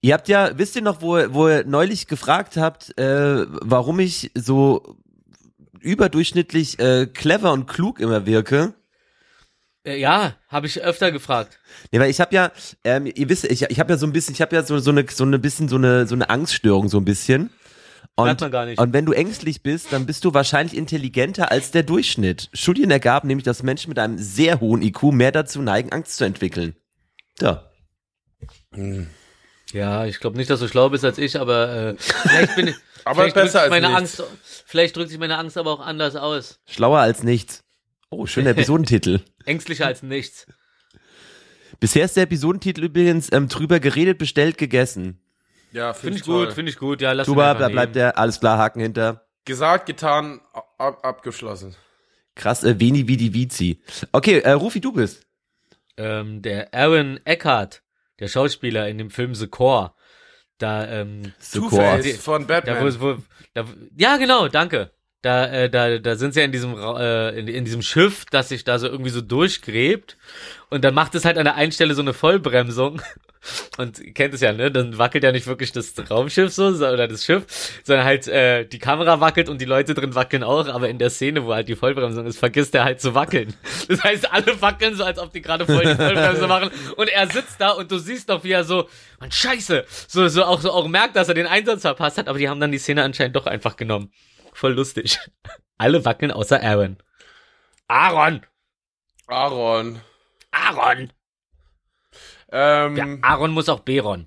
[0.00, 4.30] ihr habt ja, wisst ihr noch, wo, wo ihr neulich gefragt habt, äh, warum ich
[4.34, 4.96] so
[5.80, 8.74] überdurchschnittlich äh, clever und klug immer wirke?
[9.86, 11.58] Äh, ja, habe ich öfter gefragt.
[11.92, 12.52] Ja, weil ich habe ja,
[12.84, 14.90] ähm, ihr wisst, ich, ich habe ja so ein bisschen, ich habe ja so so
[14.90, 17.50] eine so eine bisschen so eine so eine Angststörung so ein bisschen.
[18.16, 18.78] Merkt Und, man gar nicht.
[18.78, 22.48] und wenn du ängstlich bist, dann bist du wahrscheinlich intelligenter als der Durchschnitt.
[22.52, 26.24] Studien ergaben nämlich, dass Menschen mit einem sehr hohen IQ mehr dazu neigen, Angst zu
[26.24, 26.76] entwickeln.
[27.40, 27.70] Ja.
[29.72, 32.76] Ja, ich glaube nicht, dass du schlau bist als ich, aber äh, vielleicht bin ich.
[33.06, 34.20] Aber vielleicht besser drückt sich als meine nichts.
[34.20, 34.32] Angst.
[34.64, 36.58] Vielleicht drückt sich meine Angst aber auch anders aus.
[36.64, 37.62] Schlauer als nichts.
[38.08, 39.20] Oh, schöner Episodentitel.
[39.44, 40.46] Ängstlicher als nichts.
[41.80, 45.20] Bisher ist der Episodentitel übrigens ähm, drüber geredet, bestellt, gegessen.
[45.74, 47.00] Ja, Finde finde ich gut, finde ich gut.
[47.00, 49.26] Ja, lass Super, da bleibt der, alles klar, Haken hinter.
[49.44, 50.40] Gesagt, getan,
[50.78, 51.74] ab, abgeschlossen.
[52.36, 53.82] Krass, äh, Veni Vidi Vici.
[54.12, 55.26] Okay, äh, Rufi, du bist.
[55.96, 57.82] ähm, der Aaron Eckhart,
[58.20, 59.92] der Schauspieler in dem Film The Core.
[60.58, 63.00] Da, ähm, Two-Face Die- von da, Batman.
[63.00, 63.22] wo, wo,
[63.54, 63.64] da,
[63.96, 64.92] ja, genau, danke.
[65.22, 68.50] Da, äh, da, da sind sie ja in diesem, äh, in, in diesem Schiff, das
[68.50, 70.16] sich da so irgendwie so durchgräbt.
[70.70, 73.00] Und dann macht es halt an der einen Stelle so eine Vollbremsung.
[73.78, 74.70] Und ihr kennt es ja, ne?
[74.70, 78.64] Dann wackelt ja nicht wirklich das Raumschiff so, so- oder das Schiff, sondern halt äh,
[78.66, 81.68] die Kamera wackelt und die Leute drin wackeln auch, aber in der Szene, wo halt
[81.68, 83.54] die Vollbremsung ist, vergisst er halt zu wackeln.
[83.88, 87.26] Das heißt, alle wackeln so, als ob die gerade voll die Vollbremse machen und er
[87.28, 88.88] sitzt da und du siehst doch, wie er so,
[89.20, 92.38] man scheiße, so, so auch so auch merkt, dass er den Einsatz verpasst hat, aber
[92.38, 94.10] die haben dann die Szene anscheinend doch einfach genommen.
[94.54, 95.18] Voll lustig.
[95.78, 96.96] Alle wackeln außer Aaron.
[97.88, 98.46] Aaron!
[99.26, 100.00] Aaron.
[100.50, 101.12] Aaron!
[102.50, 104.26] Ähm, Ja, Aaron muss auch Beron.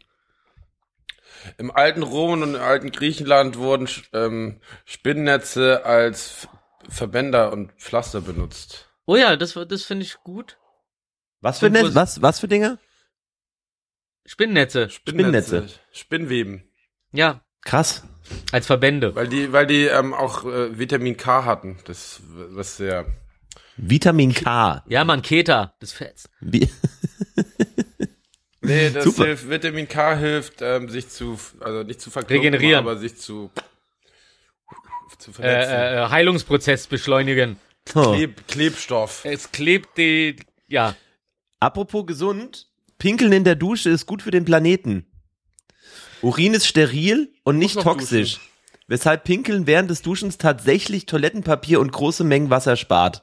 [1.58, 6.48] Im alten Rom und im alten Griechenland wurden ähm, Spinnennetze als
[6.90, 8.90] Verbänder und Pflaster benutzt.
[9.06, 10.58] Oh ja, das, das finde ich gut.
[11.40, 12.80] Was für Netz, ist- was, was für Dinge?
[14.26, 14.90] Spinnennetze.
[14.90, 15.68] Spinnennetze.
[15.92, 16.70] Spinnweben.
[17.14, 18.04] Ja, Krass.
[18.52, 19.16] als Verbände.
[19.16, 21.78] Weil die, weil die ähm, auch äh, Vitamin K hatten.
[21.86, 23.06] Das, was sehr.
[23.78, 24.84] Vitamin K.
[24.88, 26.30] Ja, man, Keta, das fetzt.
[26.42, 26.70] Wie,
[28.68, 29.26] Nee, das Super.
[29.26, 32.80] hilft, Vitamin K hilft, ähm, sich zu, also nicht zu Regenerieren.
[32.80, 33.52] aber sich zu,
[35.18, 35.72] zu Äh, verletzen.
[35.74, 37.58] äh, Heilungsprozess beschleunigen.
[37.96, 38.14] oh.
[38.14, 39.26] Kleb, Klebstoff.
[39.26, 40.36] Es klebt die,
[40.68, 40.96] ja.
[41.60, 42.68] Apropos gesund,
[43.00, 45.06] Pinkeln in der Dusche ist gut für den Planeten.
[46.22, 48.36] Urin ist steril und nicht toxisch.
[48.36, 48.48] duschen.
[48.88, 53.22] Weshalb Pinkeln während des Duschens tatsächlich Toilettenpapier und große Mengen Wasser spart.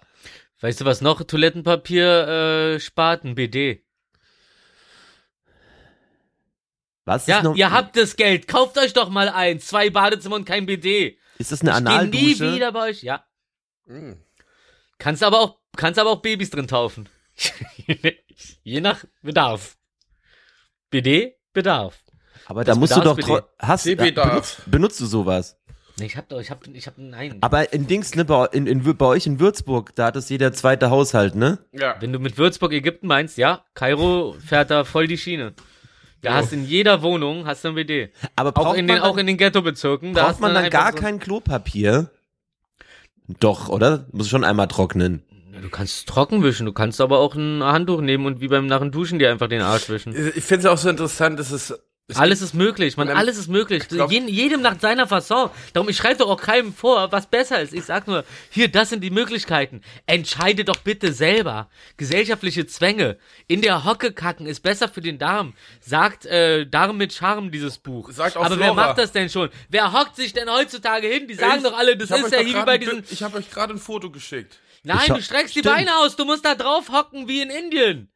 [0.61, 3.25] Weißt du, was noch Toilettenpapier äh, spart?
[3.25, 3.83] Ein BD.
[7.05, 8.49] Was Ja, ist noch, ihr habt das Geld.
[8.49, 9.67] Kauft euch doch mal eins.
[9.67, 11.19] Zwei Badezimmer und kein BD.
[11.39, 11.89] ist das eine Ich geh nie
[12.35, 12.55] Analdusche?
[12.55, 13.03] wieder bei euch.
[13.03, 13.25] Ja.
[13.87, 14.13] Mm.
[14.99, 17.09] Kannst aber auch, kannst aber auch Babys drin taufen.
[18.63, 19.77] Je nach Bedarf.
[20.91, 21.99] BD, Bedarf.
[22.47, 25.59] Aber da Das musst du doch tro- hast benutzt, benutzt du sowas?
[25.99, 27.39] Nee, Ich hab doch, ich hab, ich hab, nein.
[27.41, 30.53] Aber in Dings, ne, bei, in, in, bei euch in Würzburg, da hat es jeder
[30.53, 31.65] zweite Haushalt, ne?
[31.73, 31.97] Ja.
[32.01, 35.55] Wenn du mit Würzburg, Ägypten meinst, ja, Kairo fährt da voll die Schiene.
[36.25, 36.37] Da Jo.
[36.37, 38.11] hast in jeder Wohnung hast du ein BD.
[38.37, 40.15] Aber Auch braucht in den, man dann, auch in den Ghettobezirken.
[40.15, 42.11] da braucht hast man du dann gar so- kein Klopapier?
[43.41, 44.07] Doch, oder?
[44.13, 45.23] Muss schon einmal trocknen.
[45.53, 48.49] Ja, Du kannst es trocken wischen, du kannst aber auch ein Handtuch nehmen und wie
[48.49, 50.15] beim nach dem Duschen dir einfach den Arsch wischen.
[50.35, 51.73] Ich finde es auch so interessant, dass es,
[52.07, 53.89] es Alles ist möglich, man, alles ist möglich.
[53.89, 55.49] glaub- Jeden, jedem nach seiner Fasson.
[55.73, 57.73] Darum, ich schreibe doch auch keinem vor, was besser ist.
[57.73, 59.81] Ich sag nur, hier, das sind die Möglichkeiten.
[60.05, 61.71] Entscheide doch bitte selber.
[61.97, 63.17] Gesellschaftliche Zwänge.
[63.47, 65.55] In der Hocke kacken ist besser für den Darm.
[65.81, 68.11] Sagt äh, Darm mit Charme dieses Buch.
[68.13, 68.89] Sagt auch Aber wer Flora.
[68.89, 69.49] macht das denn schon?
[69.71, 71.27] Wer hockt sich denn heutzutage hin?
[71.27, 73.03] Die sagen Ich- doch alle, das ist ja hier bei diesen...
[73.11, 74.59] Ich habe euch gerade ein Foto geschickt.
[74.83, 75.75] Nein, Ich du streckst die Stimmt.
[75.75, 78.11] Beine aus, du musst da drauf hocken wie in Indien.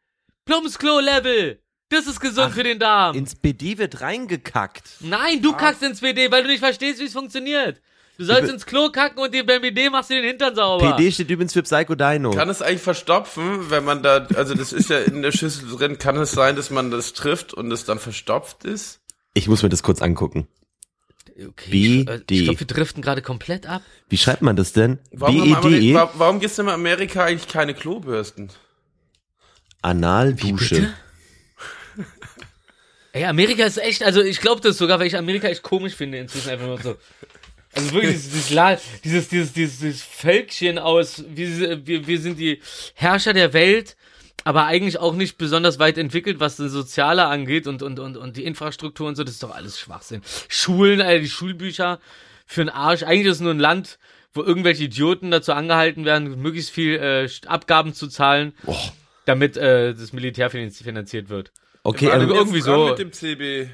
[0.45, 1.63] Plumpsklo-Level.
[1.91, 3.17] Das ist gesund Ach, für den Darm.
[3.17, 4.85] Ins BD wird reingekackt.
[5.01, 7.81] Nein, du kackst ins BD, weil du nicht verstehst, wie es funktioniert.
[8.19, 10.97] Du sollst ins Klo kacken und dir beim BD machst du den Hintern sauber.
[10.97, 12.33] PD steht übrigens für Psychodino.
[12.33, 15.99] Kann es eigentlich verstopfen, wenn man da, also das ist ja in der Schüssel drin,
[15.99, 19.01] kann es sein, dass man das trifft und es dann verstopft ist?
[19.35, 20.49] Ich muss mir das kurz angucken.
[21.41, 23.83] Okay, B, ich, äh, ich glaube, wir driften gerade komplett ab.
[24.09, 24.99] Wie schreibt man das denn?
[25.13, 25.95] Warum, haben Ameri- B-E-D-E?
[25.95, 28.51] wa- warum gibt's denn in Amerika eigentlich keine Klobürsten?
[29.83, 30.93] Analdusche.
[33.13, 36.19] Ey, Amerika ist echt, also ich glaube das sogar, weil ich Amerika echt komisch finde
[36.19, 36.97] inzwischen einfach nur so.
[37.75, 42.61] Also wirklich dieses, dieses, dieses, dieses, Völkchen aus, wir, wir, wir sind die
[42.95, 43.97] Herrscher der Welt,
[44.45, 48.37] aber eigentlich auch nicht besonders weit entwickelt, was das Soziale angeht und, und, und, und
[48.37, 50.23] die Infrastruktur und so, das ist doch alles Schwachsinn.
[50.49, 52.01] Schulen, äh, die Schulbücher
[52.47, 53.03] für einen Arsch.
[53.03, 53.99] Eigentlich ist es nur ein Land,
[54.33, 58.55] wo irgendwelche Idioten dazu angehalten werden, möglichst viel äh, Abgaben zu zahlen,
[59.25, 61.53] damit äh, das Militär finanz- finanziert wird.
[61.89, 62.89] Okay, ähm, jetzt irgendwie so.
[62.89, 63.69] Mit dem CB.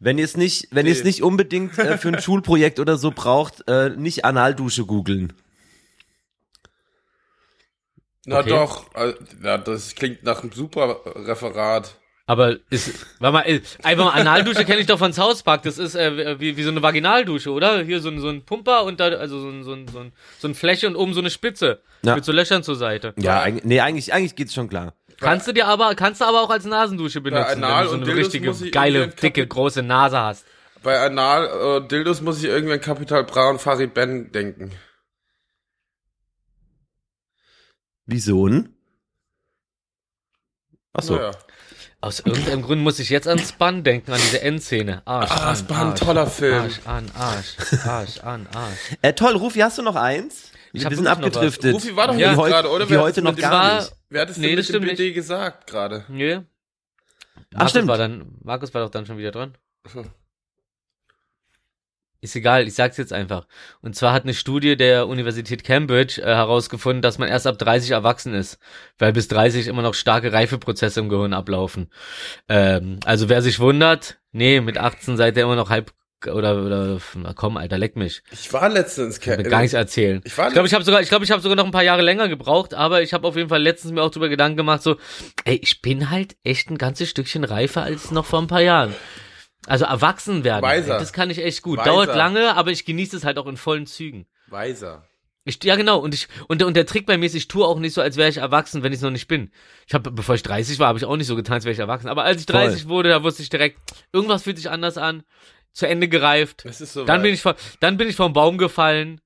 [0.00, 3.12] wenn ihr es nicht, wenn ihr es nicht unbedingt äh, für ein Schulprojekt oder so
[3.12, 5.32] braucht, äh, nicht Analdusche googeln.
[8.24, 8.48] Na Okay.
[8.50, 11.94] doch, äh, ja, das klingt nach einem super Referat.
[12.28, 15.62] Aber ist, warte mal, äh, einfach mal Analdusche kenne ich doch von South Park.
[15.62, 17.84] Das ist äh, wie, wie so eine Vaginaldusche, oder?
[17.84, 20.12] Hier so ein, so ein Pumper und da, also so ein, so ein, so ein,
[20.40, 21.80] so ein Fläche und oben so eine Spitze.
[22.02, 22.16] Ja.
[22.16, 23.14] Mit so Löchern zur Seite.
[23.16, 24.94] Ja, eigentlich, nee, eigentlich, eigentlich geht's schon klar.
[25.20, 28.12] Kannst du dir aber, kannst du aber auch als Nasendusche benutzen, Anal wenn du so
[28.12, 30.44] eine richtige, geile, dicke, große Nase hast.
[30.82, 34.72] Bei Anal äh, Dildos muss ich irgendwie an Capital Bra und Farid Ben denken.
[38.06, 38.74] Wieso denn?
[40.92, 41.16] Ach so.
[41.16, 41.32] Naja.
[42.02, 45.02] Aus irgendeinem Grund muss ich jetzt an Spun denken, an diese Endszene.
[45.06, 46.62] Arsch, Ah, an, Spun, Arsch, toller Film.
[46.62, 48.78] Arsch an, Arsch, Arsch an, Arsch.
[49.02, 50.52] Äh, toll, Rufi, hast du noch eins?
[50.76, 51.74] Ich Wir hab sind abgedriftet.
[51.74, 52.86] Rufi war doch heut- gerade, oder?
[52.86, 53.92] Wie Wer heute noch gar nicht.
[54.10, 56.04] Wer hat es Nee, denn das mit dem BD gesagt gerade?
[56.08, 56.40] Nee.
[57.52, 57.88] Markus stimmt.
[57.88, 59.56] war dann, Markus war doch dann schon wieder dran.
[62.22, 63.46] Ist egal, ich sag's jetzt einfach.
[63.82, 67.90] Und zwar hat eine Studie der Universität Cambridge äh, herausgefunden, dass man erst ab 30
[67.92, 68.58] erwachsen ist,
[68.98, 71.90] weil bis 30 immer noch starke Reifeprozesse im Gehirn ablaufen.
[72.48, 75.92] Ähm, also wer sich wundert, nee, mit 18 seid ihr immer noch halb
[76.24, 78.22] oder oder na komm, Alter, leck mich.
[78.30, 80.20] Ich war letztens Ich will gar nichts erzählen.
[80.24, 81.82] Ich war Ich glaube, ich habe sogar, ich glaube, ich habe sogar noch ein paar
[81.84, 84.82] Jahre länger gebraucht, aber ich habe auf jeden Fall letztens mir auch drüber Gedanken gemacht,
[84.82, 84.96] so,
[85.44, 88.94] ey, ich bin halt echt ein ganzes Stückchen reifer als noch vor ein paar Jahren.
[89.66, 90.94] Also erwachsen werden, Weiser.
[90.94, 91.78] ey, das kann ich echt gut.
[91.80, 91.90] Weiser.
[91.90, 94.26] Dauert lange, aber ich genieße es halt auch in vollen Zügen.
[94.48, 95.08] Weiser.
[95.48, 95.98] Ich, ja, genau.
[96.00, 98.00] Und ich und, der- und der Trick bei mir ist, ich tue auch nicht so,
[98.00, 99.52] als wäre ich erwachsen, wenn ich es noch nicht bin.
[99.86, 101.78] Ich habe, bevor ich 30 war, habe ich auch nicht so getan, als wäre ich
[101.78, 102.08] erwachsen.
[102.08, 102.56] Aber als ich Voll.
[102.62, 103.78] 30 wurde, da wusste ich direkt,
[104.12, 105.22] irgendwas fühlt sich anders an.
[105.76, 106.64] Zu Ende gereift.
[106.64, 107.24] Es ist so Dann weit.
[107.24, 109.20] bin ich vom, dann bin ich vom Baum gefallen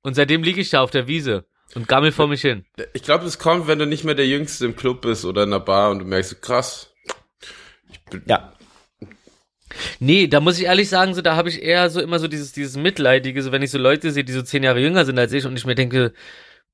[0.00, 1.44] und seitdem liege ich da auf der Wiese
[1.74, 2.64] und gammel vor mich hin.
[2.94, 5.50] Ich glaube, es kommt, wenn du nicht mehr der Jüngste im Club bist oder in
[5.50, 6.90] der Bar und du merkst, so, krass.
[7.92, 8.54] Ich bin, Ja.
[10.00, 12.52] Nee, da muss ich ehrlich sagen, so da habe ich eher so immer so dieses
[12.52, 15.32] dieses mitleidige, so wenn ich so Leute sehe, die so zehn Jahre jünger sind als
[15.34, 16.14] ich und ich mir denke,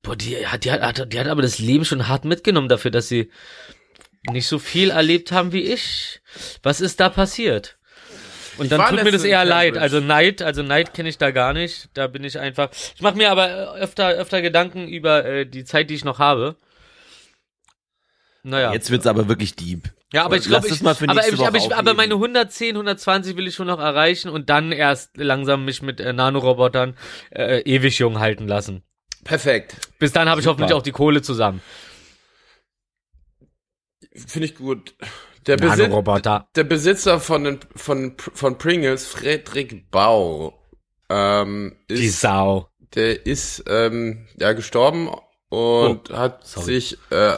[0.01, 3.09] boah, die hat die hat die hat aber das Leben schon hart mitgenommen dafür, dass
[3.09, 3.29] sie
[4.31, 6.21] nicht so viel erlebt haben wie ich.
[6.63, 7.77] Was ist da passiert?
[8.57, 9.77] Und dann tut mir das eher leid.
[9.77, 11.89] Also Neid, also Neid kenne ich da gar nicht.
[11.93, 12.69] Da bin ich einfach.
[12.95, 16.19] Ich mache mir aber äh, öfter öfter Gedanken über äh, die Zeit, die ich noch
[16.19, 16.55] habe.
[18.43, 18.73] Naja.
[18.73, 19.89] Jetzt wird's aber wirklich deep.
[20.13, 23.35] Ja, aber ich glaube, ich, mal für aber, ich, aber, ich, aber meine 110, 120
[23.35, 26.95] will ich schon noch erreichen und dann erst langsam mich mit äh, Nanorobotern
[27.31, 28.83] äh, ewig jung halten lassen.
[29.23, 29.75] Perfekt.
[29.97, 31.61] Bis dann habe ich hoffentlich auch die Kohle zusammen.
[34.15, 34.93] Finde ich gut.
[35.47, 35.91] Der, Besitz,
[36.55, 40.57] der Besitzer von, den, von, von Pringles, Friedrich Bau,
[41.09, 42.67] ähm, Die ist, Sau.
[42.95, 45.09] der ist ähm, ja gestorben
[45.49, 46.65] und hat Oh, sorry.
[46.65, 47.33] sich äh,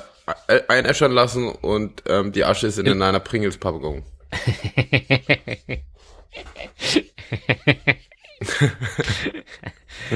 [0.69, 4.05] einäschern lassen und ähm, die Asche ist in, in einer Pringles-Packung.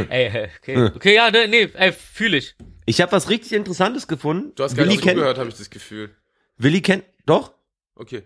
[0.10, 0.92] Ey, äh, okay.
[0.96, 2.56] Okay, ja, ne, nee, ey, fühle ich.
[2.86, 4.54] Ich habe was richtig Interessantes gefunden.
[4.56, 6.16] Du hast gar Willi nicht zugehört, habe ich das Gefühl.
[6.58, 7.54] Willi kennt, doch?
[7.96, 8.24] Okay.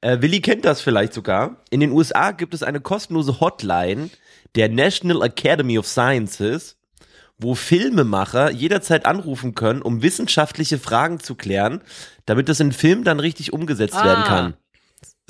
[0.00, 1.62] Äh, Willi kennt das vielleicht sogar.
[1.70, 4.10] In den USA gibt es eine kostenlose Hotline
[4.54, 6.76] der National Academy of Sciences,
[7.36, 11.82] wo Filmemacher jederzeit anrufen können, um wissenschaftliche Fragen zu klären,
[12.26, 14.04] damit das in Film dann richtig umgesetzt Ah.
[14.04, 14.54] werden kann.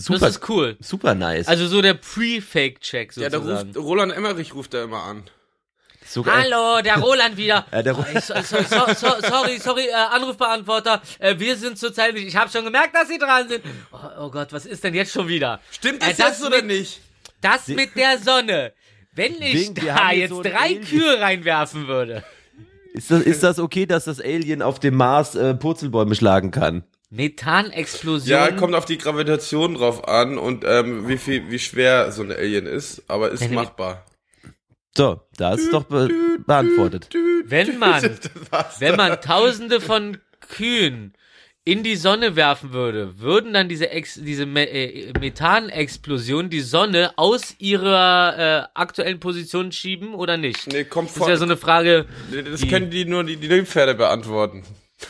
[0.00, 0.76] Super, Das ist cool.
[0.80, 1.48] super nice.
[1.48, 3.68] Also so der Pre-Fake-Check Ja, da sozusagen.
[3.74, 5.24] ruft, Roland Emmerich ruft da immer an.
[6.08, 7.66] Sogar, Hallo, der Roland wieder.
[7.72, 11.02] Ja, der Ro- oh, so, so, so, so, sorry, sorry, äh, Anrufbeantworter.
[11.18, 12.26] Äh, wir sind zurzeit nicht.
[12.26, 13.62] Ich habe schon gemerkt, dass Sie dran sind.
[13.92, 15.60] Oh, oh Gott, was ist denn jetzt schon wieder?
[15.70, 17.00] Stimmt Äh, das das jetzt oder mit- nicht?
[17.40, 18.72] Das mit der Sonne.
[19.12, 20.84] Wenn ich wir da jetzt so drei Alien.
[20.84, 22.22] Kühe reinwerfen würde.
[22.94, 26.84] ist, das, ist das okay, dass das Alien auf dem Mars äh, Purzelbäume schlagen kann?
[27.10, 28.28] Methanexplosion.
[28.30, 32.30] Ja, kommt auf die Gravitation drauf an und ähm, wie viel, wie schwer so ein
[32.30, 34.04] Alien ist, aber ist Wenn- machbar.
[34.98, 36.08] So, das ist doch be
[36.44, 37.08] beantwortet.
[37.44, 38.02] Wenn man,
[38.80, 41.12] wenn man tausende von Kühen
[41.64, 47.12] in die Sonne werfen würde, würden dann diese, Ex diese Me äh, Methanexplosion die Sonne
[47.16, 50.66] aus ihrer äh, aktuellen Position schieben oder nicht?
[50.66, 51.28] Nee, kommt Das vor.
[51.28, 54.64] wäre so eine Frage, das die- können die nur die, die Nilpferde beantworten.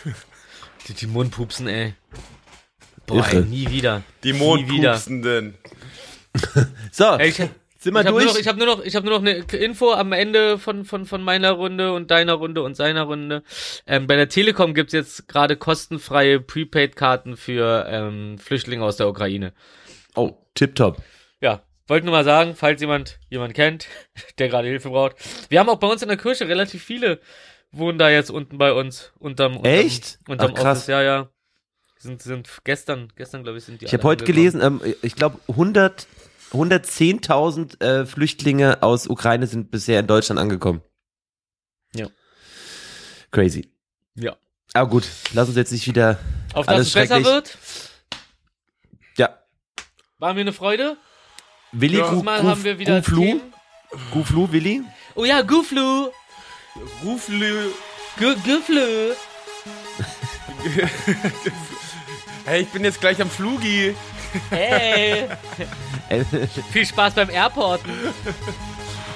[0.89, 1.95] die, die Mundpupsen, ey.
[3.07, 4.03] Boah, ey, nie wieder.
[4.23, 4.35] Die.
[4.35, 5.55] Mondpupsenden.
[6.93, 7.41] So, Ey, ich,
[7.93, 8.33] sind ich wir habe nur, durch?
[8.35, 11.07] noch- ich hab nur noch, ich habe nur noch eine Info am Ende von von
[11.07, 13.43] von meiner Runde und deiner Runde und seiner Runde.
[13.87, 19.53] Ähm, bei der Telekom gibt's jetzt gerade kostenfreie Prepaid-Karten für ähm, Flüchtlinge aus der Ukraine.
[20.15, 21.01] oh, tipptopp.
[21.41, 23.87] Ja, wollte nur mal sagen, falls jemand jemand kennt,
[24.39, 25.17] der gerade Hilfe braucht.
[25.49, 27.21] Wir haben auch bei uns in der Kirche relativ viele
[27.71, 30.19] wohnen da jetzt unten bei uns unterm, unterm Echt?
[30.27, 30.79] unterm Ach, krass.
[30.79, 30.87] Office.
[30.89, 31.29] Ja, ja.
[31.99, 33.85] Sind sind gestern gestern glaube ich sind die.
[33.87, 36.07] Ich habe heute gelesen, ähm, ich glaube 100
[36.53, 40.83] 110.000 äh, Flüchtlinge aus Ukraine sind bisher in Deutschland angekommen.
[41.95, 42.07] Ja.
[43.31, 43.71] Crazy.
[44.15, 44.37] Ja.
[44.75, 46.19] Aber gut, lass uns jetzt nicht wieder.
[46.55, 47.59] Auf dass Alles es besser wird.
[49.17, 49.39] Ja.
[50.19, 50.97] War mir eine Freude.
[51.73, 52.11] Willi, Ja.
[52.11, 53.41] Gu, Gu, haben wir wieder Guflu.
[54.13, 54.83] Guflu, Willi.
[55.15, 56.11] Oh ja, Guflu.
[57.05, 57.71] Ruflü.
[58.19, 59.15] Gu- Guflu.
[62.45, 63.95] Hey, ich bin jetzt gleich am Flugi.
[64.49, 65.29] Hey.
[66.73, 67.93] Viel Spaß beim Airporten.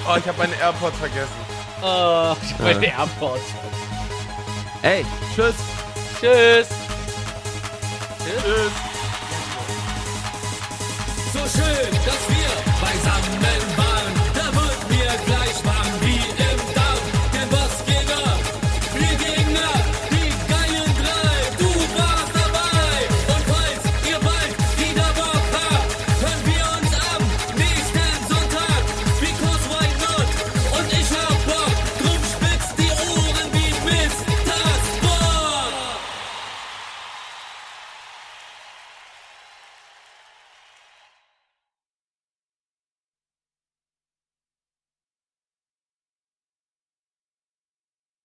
[0.05, 1.31] Oh, ich habe meine AirPods vergessen.
[1.81, 3.45] Oh, ich hab meine Airports.
[4.83, 5.55] Ey, tschüss.
[6.21, 6.67] Tschüss.
[8.19, 8.73] Tschüss.
[11.33, 13.82] So schön, dass wir beisammen